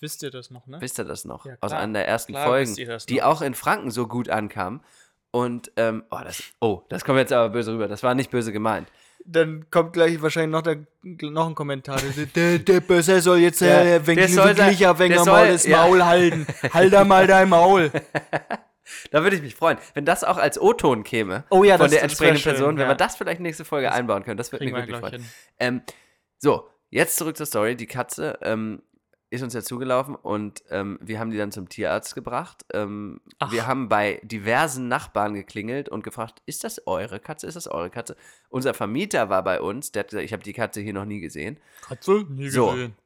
Wisst 0.00 0.22
ihr 0.22 0.30
das 0.30 0.50
noch, 0.50 0.66
ne? 0.66 0.80
Wisst 0.80 0.98
ihr 0.98 1.04
das 1.04 1.24
noch? 1.24 1.46
Ja, 1.46 1.54
Aus 1.60 1.72
einer 1.72 1.92
der 1.92 2.08
ersten 2.08 2.32
Klar 2.32 2.46
Folgen, 2.46 2.76
die 3.08 3.22
auch 3.22 3.40
in 3.40 3.54
Franken 3.54 3.90
so 3.92 4.08
gut 4.08 4.28
ankam. 4.28 4.82
Und, 5.30 5.70
ähm, 5.76 6.04
oh, 6.10 6.18
das, 6.24 6.42
oh, 6.60 6.82
das 6.88 7.04
kommt 7.04 7.18
jetzt 7.18 7.32
aber 7.32 7.48
böse 7.50 7.72
rüber. 7.72 7.88
Das 7.88 8.02
war 8.02 8.14
nicht 8.14 8.30
böse 8.30 8.52
gemeint. 8.52 8.88
Dann 9.24 9.70
kommt 9.70 9.92
gleich 9.92 10.20
wahrscheinlich 10.20 10.50
noch, 10.50 10.62
der, 10.62 10.84
noch 11.02 11.48
ein 11.48 11.54
Kommentar. 11.54 11.98
Der, 12.16 12.26
der, 12.26 12.58
der 12.58 12.80
Böse 12.88 13.20
soll 13.20 13.38
jetzt 13.38 13.62
äh, 13.62 14.04
wenn 14.04 14.16
der 14.16 14.28
soll 14.28 14.52
Glücklicher, 14.54 14.98
wenn 14.98 15.10
der 15.10 15.18
er 15.18 15.24
soll- 15.24 15.32
mal 15.32 15.52
das 15.52 15.64
ja. 15.64 15.76
Maul 15.86 16.04
halten. 16.04 16.46
Halt 16.72 16.92
da 16.92 17.04
mal 17.04 17.26
dein 17.28 17.48
Maul. 17.48 17.90
Da 19.10 19.22
würde 19.22 19.36
ich 19.36 19.42
mich 19.42 19.54
freuen, 19.54 19.78
wenn 19.94 20.04
das 20.04 20.24
auch 20.24 20.38
als 20.38 20.60
O-Ton 20.60 21.04
käme 21.04 21.44
Oh 21.50 21.64
ja, 21.64 21.76
von 21.76 21.84
das- 21.84 21.92
der 21.92 22.00
das 22.02 22.10
entsprechenden 22.12 22.40
schön, 22.40 22.52
Person, 22.52 22.76
wenn 22.76 22.82
ja. 22.84 22.88
wir 22.90 22.96
das 22.96 23.16
vielleicht 23.16 23.40
nächste 23.40 23.64
Folge 23.64 23.92
einbauen 23.92 24.24
können. 24.24 24.36
Das 24.36 24.52
würde 24.52 24.64
mich 24.64 24.74
wirklich 24.74 24.96
freuen. 24.98 25.24
Ähm, 25.58 25.82
so, 26.38 26.68
jetzt 26.90 27.16
zurück 27.16 27.36
zur 27.36 27.46
Story. 27.46 27.76
Die 27.76 27.86
Katze 27.86 28.38
ähm, 28.42 28.82
ist 29.30 29.42
uns 29.42 29.54
ja 29.54 29.62
zugelaufen 29.62 30.14
und 30.14 30.62
ähm, 30.70 30.98
wir 31.00 31.18
haben 31.18 31.30
die 31.30 31.38
dann 31.38 31.52
zum 31.52 31.68
Tierarzt 31.68 32.14
gebracht. 32.14 32.66
Ähm, 32.74 33.20
wir 33.50 33.66
haben 33.66 33.88
bei 33.88 34.20
diversen 34.24 34.88
Nachbarn 34.88 35.32
geklingelt 35.34 35.88
und 35.88 36.04
gefragt, 36.04 36.42
ist 36.44 36.64
das 36.64 36.86
eure 36.86 37.18
Katze? 37.18 37.46
Ist 37.46 37.54
das 37.54 37.66
eure 37.68 37.88
Katze? 37.88 38.16
Unser 38.50 38.74
Vermieter 38.74 39.30
war 39.30 39.42
bei 39.42 39.60
uns, 39.60 39.90
der 39.92 40.00
hat 40.00 40.08
gesagt, 40.10 40.24
ich 40.26 40.32
habe 40.34 40.42
die 40.42 40.52
Katze 40.52 40.80
hier 40.82 40.92
noch 40.92 41.06
nie 41.06 41.20
gesehen. 41.20 41.58
Katze? 41.80 42.24
Nie 42.28 42.50
So. 42.50 42.72
gesehen. 42.72 42.96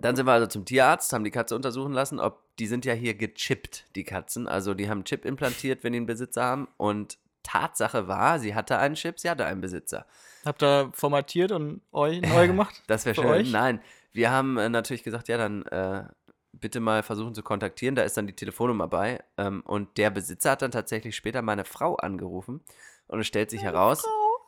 Dann 0.00 0.16
sind 0.16 0.26
wir 0.26 0.32
also 0.32 0.46
zum 0.46 0.64
Tierarzt, 0.64 1.12
haben 1.12 1.24
die 1.24 1.30
Katze 1.30 1.54
untersuchen 1.54 1.92
lassen, 1.92 2.18
ob 2.18 2.42
die 2.58 2.66
sind 2.66 2.84
ja 2.84 2.92
hier 2.92 3.14
gechippt, 3.14 3.84
die 3.94 4.04
Katzen. 4.04 4.48
Also 4.48 4.74
die 4.74 4.88
haben 4.88 4.98
einen 4.98 5.04
Chip 5.04 5.24
implantiert, 5.24 5.84
wenn 5.84 5.92
die 5.92 5.98
einen 5.98 6.06
Besitzer 6.06 6.44
haben. 6.44 6.68
Und 6.76 7.18
Tatsache 7.42 8.08
war, 8.08 8.38
sie 8.38 8.54
hatte 8.54 8.78
einen 8.78 8.94
Chip, 8.94 9.18
sie 9.20 9.30
hatte 9.30 9.44
einen 9.44 9.60
Besitzer. 9.60 10.06
Habt 10.44 10.62
ihr 10.62 10.90
formatiert 10.92 11.52
und 11.52 11.82
eu, 11.92 12.20
neu 12.20 12.46
gemacht? 12.46 12.82
Das 12.86 13.06
wäre 13.06 13.14
schön. 13.14 13.26
euch? 13.26 13.52
Nein, 13.52 13.80
wir 14.12 14.30
haben 14.30 14.58
äh, 14.58 14.68
natürlich 14.68 15.02
gesagt, 15.02 15.28
ja, 15.28 15.36
dann 15.36 15.64
äh, 15.66 16.04
bitte 16.52 16.80
mal 16.80 17.02
versuchen 17.02 17.34
zu 17.34 17.42
kontaktieren. 17.42 17.94
Da 17.94 18.02
ist 18.02 18.16
dann 18.16 18.26
die 18.26 18.36
Telefonnummer 18.36 18.88
bei. 18.88 19.22
Ähm, 19.36 19.62
und 19.62 19.96
der 19.98 20.10
Besitzer 20.10 20.52
hat 20.52 20.62
dann 20.62 20.70
tatsächlich 20.70 21.16
später 21.16 21.42
meine 21.42 21.64
Frau 21.64 21.96
angerufen. 21.96 22.60
Und 23.08 23.20
es 23.20 23.26
stellt 23.26 23.50
sich 23.50 23.62
heraus, 23.62 24.04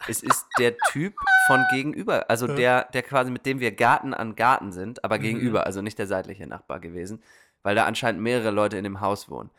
es 0.08 0.22
ist 0.22 0.46
der 0.58 0.76
Typ 0.90 1.14
von 1.46 1.64
gegenüber. 1.70 2.28
Also 2.30 2.46
der, 2.46 2.84
der 2.92 3.02
quasi 3.02 3.30
mit 3.30 3.46
dem 3.46 3.60
wir 3.60 3.72
Garten 3.72 4.14
an 4.14 4.36
Garten 4.36 4.72
sind, 4.72 5.04
aber 5.04 5.18
gegenüber. 5.18 5.66
Also 5.66 5.82
nicht 5.82 5.98
der 5.98 6.06
seitliche 6.06 6.46
Nachbar 6.46 6.80
gewesen. 6.80 7.22
Weil 7.62 7.74
da 7.74 7.86
anscheinend 7.86 8.20
mehrere 8.20 8.50
Leute 8.50 8.76
in 8.76 8.84
dem 8.84 9.00
Haus 9.00 9.30
wohnen. 9.30 9.50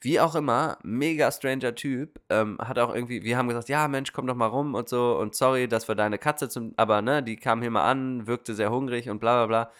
Wie 0.00 0.20
auch 0.20 0.34
immer, 0.34 0.76
mega 0.82 1.32
stranger 1.32 1.74
Typ, 1.74 2.20
ähm, 2.28 2.58
hat 2.60 2.78
auch 2.78 2.94
irgendwie, 2.94 3.22
wir 3.22 3.38
haben 3.38 3.48
gesagt, 3.48 3.70
ja 3.70 3.88
Mensch, 3.88 4.12
komm 4.12 4.26
doch 4.26 4.34
mal 4.34 4.46
rum 4.46 4.74
und 4.74 4.90
so 4.90 5.18
und 5.18 5.34
sorry, 5.34 5.68
dass 5.68 5.88
wir 5.88 5.94
deine 5.94 6.18
Katze 6.18 6.50
zum, 6.50 6.74
aber 6.76 7.00
ne, 7.00 7.22
die 7.22 7.36
kam 7.36 7.62
hier 7.62 7.70
mal 7.70 7.90
an, 7.90 8.26
wirkte 8.26 8.54
sehr 8.54 8.70
hungrig 8.70 9.08
und 9.08 9.20
bla 9.20 9.46
bla 9.46 9.46
bla. 9.46 9.72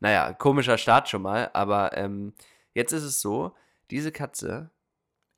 Naja, 0.00 0.32
komischer 0.32 0.76
Start 0.76 1.08
schon 1.08 1.22
mal, 1.22 1.50
aber 1.52 1.96
ähm, 1.96 2.34
jetzt 2.74 2.92
ist 2.92 3.04
es 3.04 3.20
so, 3.20 3.54
diese 3.92 4.10
Katze, 4.10 4.70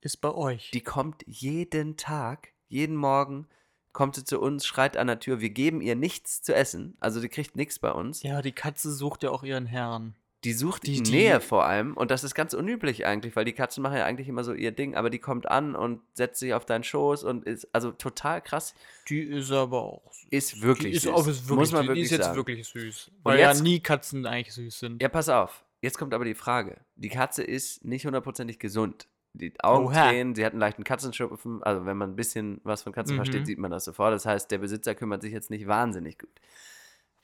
Ist 0.01 0.23
bei 0.23 0.31
euch. 0.33 0.71
die 0.71 0.83
kommt 0.83 1.23
jeden 1.27 1.99
Tag, 1.99 2.55
jeden 2.69 2.97
Morgen, 2.97 3.49
kommt 3.93 4.15
sie 4.17 4.25
zu 4.25 4.41
uns, 4.41 4.65
schreit 4.67 4.97
an 4.97 5.07
der 5.07 5.21
Tür, 5.21 5.41
wir 5.41 5.51
geben 5.51 5.81
ihr 5.81 5.97
nichts 5.97 6.43
zu 6.43 6.55
essen, 6.55 6.97
also 7.01 7.21
die 7.21 7.29
kriegt 7.29 7.57
nichts 7.57 7.79
bei 7.79 7.93
uns. 7.93 8.23
ja, 8.23 8.43
die 8.43 8.53
Katze 8.53 8.93
sucht 8.93 9.23
ja 9.23 9.31
auch 9.31 9.43
ihren 9.43 9.67
Herrn. 9.67 10.15
Die 10.45 10.55
sucht 10.55 10.87
Die- 10.89 10.95
die, 10.95 11.03
die- 11.05 11.11
Nähe 11.13 11.41
vor 11.41 11.67
allem 11.67 11.97
und 11.97 12.11
das 12.11 12.25
ist 12.25 12.35
ganz 12.35 12.53
unüblich 12.53 13.07
eigentlich, 13.07 13.37
weil 13.37 13.45
die 13.45 13.53
Katzen 13.53 13.81
machen 13.81 13.97
ja 13.97 14.05
eigentlich 14.07 14.27
immer 14.29 14.43
so 14.43 14.53
ihr 14.53 14.73
Ding, 14.73 14.97
aber 14.97 15.09
die 15.09 15.21
kommt 15.21 15.49
an 15.49 15.77
und 15.77 16.01
setzt 16.15 16.41
sich 16.41 16.53
auf 16.53 16.65
deinen 16.67 16.83
Schoß 16.83 17.23
und 17.23 17.45
ist 17.45 17.69
also 17.73 17.93
total 17.93 18.41
krass. 18.43 18.75
Die 19.09 19.21
ist 19.23 19.53
aber 19.53 19.83
auch 19.83 20.13
süß. 20.13 20.27
Ist 20.31 20.63
wirklich 20.63 20.91
die 20.91 20.97
ist 20.97 21.03
süß. 21.05 21.13
auch 21.13 21.27
ist 21.29 21.43
wirklich, 21.49 21.59
Muss 21.59 21.71
man 21.73 21.83
die 21.83 21.89
wirklich 21.91 22.05
ist 22.07 22.11
jetzt 22.11 22.25
sagen. 22.25 22.37
wirklich 22.37 22.67
süß. 22.67 23.13
Weil 23.23 23.39
ja 23.39 23.51
jetzt- 23.51 23.63
nie 23.63 23.79
Katzen 23.79 24.27
eigentlich 24.27 24.53
süß 24.55 24.81
sind. 24.81 25.01
Ja, 25.01 25.09
pass 25.09 25.29
auf. 25.29 25.65
Jetzt 25.81 25.97
kommt 25.99 26.13
aber 26.13 26.25
die 26.25 26.35
Frage. 26.35 26.81
Die 26.97 27.09
Katze 27.09 27.45
ist 27.45 27.85
nicht 27.85 28.05
hundertprozentig 28.07 28.59
gesund. 28.59 29.07
Die 29.35 29.53
Augen 29.63 29.87
Oha. 29.87 30.09
tränen, 30.11 30.35
sie 30.35 30.45
hat 30.45 30.53
einen 30.53 30.61
leichten 30.61 30.85
Katzenschupfen. 30.85 31.63
Also 31.63 31.87
wenn 31.87 31.97
man 31.97 32.11
ein 32.11 32.17
bisschen 32.17 32.61
was 32.65 32.83
von 32.83 32.93
Katzen 32.93 33.15
Mhm. 33.15 33.19
versteht, 33.19 33.47
sieht 33.47 33.59
man 33.59 33.71
das 33.71 33.85
sofort. 33.85 34.13
Das 34.13 34.27
heißt, 34.27 34.51
der 34.51 34.59
Besitzer 34.59 34.95
kümmert 34.95 35.23
sich 35.23 35.33
jetzt 35.33 35.51
nicht 35.51 35.67
wahnsinnig 35.67 36.19
gut. 36.19 36.31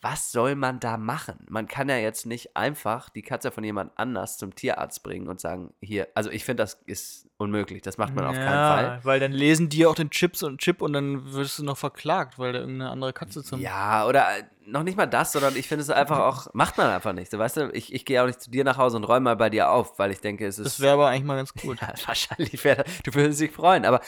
Was 0.01 0.31
soll 0.31 0.55
man 0.55 0.79
da 0.79 0.97
machen? 0.97 1.45
Man 1.49 1.67
kann 1.67 1.89
ja 1.89 1.97
jetzt 1.97 2.25
nicht 2.25 2.57
einfach 2.57 3.09
die 3.09 3.23
Katze 3.23 3.51
von 3.51 3.65
jemand 3.65 3.91
anders 3.97 4.39
zum 4.39 4.55
Tierarzt 4.55 5.03
bringen 5.03 5.27
und 5.27 5.41
sagen, 5.41 5.75
hier, 5.81 6.07
also 6.15 6.31
ich 6.31 6.45
finde, 6.45 6.63
das 6.63 6.75
ist 6.87 7.29
unmöglich. 7.37 7.83
Das 7.83 7.99
macht 7.99 8.15
man 8.15 8.25
auf 8.25 8.37
keinen 8.37 8.47
Fall. 8.47 9.01
Weil 9.03 9.19
dann 9.19 9.33
lesen 9.33 9.69
die 9.69 9.87
auch 9.87 9.97
den 9.97 10.11
Chips 10.11 10.45
und 10.45 10.59
Chip 10.59 10.83
und 10.83 10.93
dann 10.93 11.33
wirst 11.33 11.59
du 11.59 11.65
noch 11.65 11.77
verklagt, 11.77 12.39
weil 12.39 12.53
da 12.53 12.61
irgendeine 12.61 12.91
andere 12.91 13.13
Katze 13.13 13.43
zum. 13.43 13.61
Ja, 13.61 14.07
oder 14.07 14.25
äh, 14.39 14.45
noch 14.67 14.85
nicht 14.85 14.97
mal 14.97 15.07
das, 15.07 15.33
sondern 15.33 15.57
ich 15.57 15.67
finde 15.67 15.83
es 15.83 15.91
einfach 15.91 16.21
auch, 16.21 16.49
macht 16.55 16.77
man 16.79 16.89
einfach 16.91 17.13
nicht. 17.13 17.31
So, 17.31 17.39
weißt 17.39 17.57
du, 17.57 17.71
ich, 17.73 17.93
ich 17.93 18.05
gehe 18.05 18.23
auch 18.23 18.27
nicht 18.27 18.41
zu 18.41 18.51
dir 18.51 18.63
nach 18.63 18.77
Hause 18.77 18.99
und 18.99 19.05
räume 19.05 19.25
mal 19.25 19.37
bei 19.37 19.51
dir 19.51 19.71
auf, 19.71 19.99
weil 19.99 20.13
ich 20.13 20.21
denke, 20.21 20.47
es 20.47 20.59
ist. 20.59 20.67
Das 20.67 20.81
wäre 20.81 20.95
aber 20.95 21.09
eigentlich 21.09 21.25
mal 21.25 21.37
ganz 21.37 21.53
gut. 21.55 21.79
Ja, 21.89 21.95
wahrscheinlich 22.07 22.65
wäre 22.65 22.85
du 23.05 23.15
würdest 23.15 23.41
dich 23.41 23.53
freuen. 23.53 23.85
Aber 23.85 24.01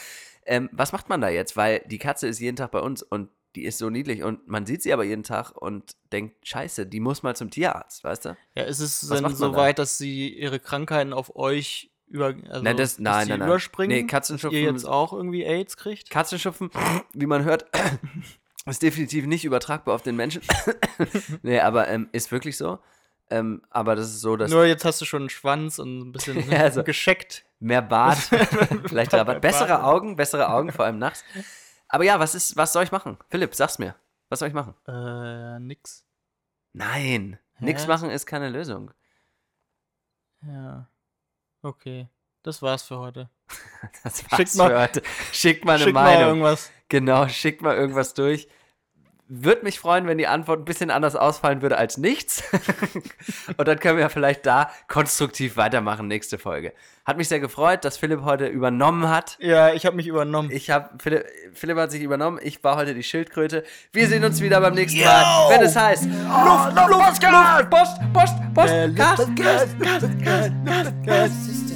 ähm, 0.45 0.69
was 0.73 0.93
macht 0.93 1.09
man 1.09 1.21
da 1.21 1.29
jetzt? 1.29 1.57
Weil 1.57 1.81
die 1.87 1.99
Katze 1.99 2.27
ist 2.27 2.41
jeden 2.41 2.57
Tag 2.57 2.71
bei 2.71 2.81
uns 2.81 3.03
und 3.03 3.29
die 3.57 3.65
ist 3.65 3.79
so 3.79 3.91
niedlich 3.91 4.23
und 4.23 4.47
man 4.49 4.65
sieht 4.67 4.83
sie 4.83 4.93
aber 4.93 5.05
jeden 5.05 5.23
Tag 5.25 5.51
und 5.57 5.97
denkt, 6.13 6.47
scheiße, 6.47 6.87
die 6.87 7.01
muss 7.01 7.23
mal 7.23 7.35
zum 7.35 7.51
Tierarzt, 7.51 8.05
weißt 8.05 8.25
du? 8.27 8.37
Ja, 8.55 8.63
ist 8.65 8.79
es 8.81 9.11
Was 9.11 9.21
denn 9.23 9.35
so 9.35 9.51
da? 9.53 9.57
weit, 9.59 9.79
dass 9.79 9.99
sie 9.99 10.29
ihre 10.29 10.61
Krankheiten 10.61 11.13
auf 11.13 11.35
euch 11.37 11.91
über. 12.09 12.35
Also, 12.49 12.63
Nein, 12.63 12.77
das- 12.77 12.93
dass 12.97 12.99
nein, 13.01 13.25
sie 13.25 13.31
nein, 13.31 13.39
nein. 13.41 13.49
überspringen? 13.49 13.97
Nee, 13.97 14.07
Katzenschupfen- 14.11 14.53
ihr 14.53 14.63
jetzt 14.71 14.85
auch 14.87 15.13
irgendwie 15.13 15.45
AIDS 15.45 15.77
kriegt? 15.77 16.11
Katzenschupfen, 16.11 16.71
wie 17.13 17.27
man 17.27 17.45
hört, 17.45 17.67
ist 18.67 18.83
definitiv 18.83 19.27
nicht 19.27 19.45
übertragbar 19.45 19.95
auf 19.95 20.03
den 20.03 20.17
Menschen. 20.17 20.43
nee, 21.43 21.59
aber 21.61 21.89
ähm, 21.89 22.09
ist 22.13 22.31
wirklich 22.33 22.57
so. 22.57 22.79
Ähm, 23.33 23.63
aber 23.71 23.95
das 23.95 24.09
ist 24.09 24.21
so, 24.23 24.37
dass 24.37 24.51
Nur 24.51 24.65
jetzt 24.67 24.85
hast 24.85 25.01
du 25.01 25.05
schon 25.05 25.23
einen 25.23 25.31
Schwanz 25.31 25.79
und 25.79 26.01
ein 26.01 26.13
bisschen 26.13 26.39
Ja, 26.51 26.59
also- 26.63 26.83
gescheckt. 26.83 27.45
mehr 27.61 27.83
Bart, 27.83 28.19
vielleicht 28.87 29.13
Rabatt, 29.15 29.41
bessere 29.41 29.85
Augen, 29.85 30.17
bessere 30.17 30.49
Augen, 30.51 30.73
vor 30.73 30.85
allem 30.85 30.99
nachts. 30.99 31.25
Aber 31.93 32.05
ja, 32.05 32.19
was 32.21 32.35
ist, 32.35 32.57
was 32.57 32.73
soll 32.73 32.85
ich 32.85 32.93
machen? 32.93 33.19
Philipp, 33.29 33.55
sag's 33.55 33.79
mir. 33.79 33.95
Was 34.29 34.39
soll 34.39 34.49
ich 34.49 34.55
machen? 34.55 34.75
Äh, 34.87 35.59
nix. 35.59 36.07
Nein, 36.73 37.39
Hä? 37.55 37.87
machen 37.89 38.11
ist 38.11 38.27
keine 38.27 38.49
Lösung. 38.49 38.93
Ja. 40.47 40.89
Okay. 41.63 42.09
Das 42.43 42.63
war's 42.63 42.83
für 42.83 42.99
heute. 42.99 43.29
Das 44.05 44.19
Schickt 44.19 44.33
war's 44.33 44.55
mal- 44.57 44.71
für 44.71 44.81
heute. 44.81 45.03
Schickt 45.33 45.65
mal 45.65 45.75
eine 45.75 45.85
Schick 45.85 45.95
mal 45.95 46.05
Meinung. 46.05 46.29
irgendwas. 46.29 46.71
genau, 46.89 47.27
schickt 47.29 47.63
mal 47.63 47.77
irgendwas 47.77 48.15
durch. 48.15 48.47
Würde 49.33 49.63
mich 49.63 49.79
freuen, 49.79 50.09
wenn 50.09 50.19
die 50.19 50.27
Antwort 50.27 50.59
ein 50.61 50.65
bisschen 50.65 50.91
anders 50.91 51.15
ausfallen 51.15 51.63
würde 51.63 51.79
als 51.79 51.99
nichts. 51.99 52.43
Und 53.57 53.69
dann 53.69 53.79
können 53.79 53.97
wir 53.97 54.03
ja 54.03 54.09
vielleicht 54.09 54.45
da 54.45 54.71
konstruktiv 54.89 55.57
weitermachen, 55.57 56.09
nächste 56.09 56.37
Folge. 56.37 56.73
Hat 57.07 57.17
mich 57.17 57.29
sehr 57.29 57.39
gefreut, 57.39 57.85
dass 57.85 57.97
Philipp 57.97 58.23
heute 58.25 58.47
übernommen 58.49 59.09
hat. 59.09 59.37
Ja, 59.41 59.73
ich 59.73 59.87
habe 59.87 59.95
mich 59.95 60.09
übernommen. 60.09 60.51
Ich 60.51 60.69
habe 60.71 60.91
Philipp, 61.01 61.25
Philipp 61.55 61.77
hat 61.77 61.93
sich 61.93 62.03
übernommen. 62.03 62.41
Ich 62.43 62.63
war 62.65 62.75
heute 62.77 62.93
die 62.93 63.05
Schildkröte. 63.05 63.63
Wir 63.93 64.09
sehen 64.09 64.25
uns 64.25 64.41
wieder 64.41 64.61
beim 64.61 64.75
nächsten 64.75 64.99
Mal, 65.05 65.49
wenn 65.51 65.63
es 65.63 65.77
heißt 65.77 66.05
Luft, 66.07 66.77
Luft, 66.77 66.91
Luft, 66.91 67.23
Luft, 67.23 67.71
Post, 67.71 68.01
Post, 68.13 68.35
Post, 68.53 68.75
Luft- 68.75 68.97
Cast, 68.97 69.37
Cast, 69.37 69.81
Cast, 69.81 70.11
Cast, 70.67 70.93
Cast. 71.07 71.70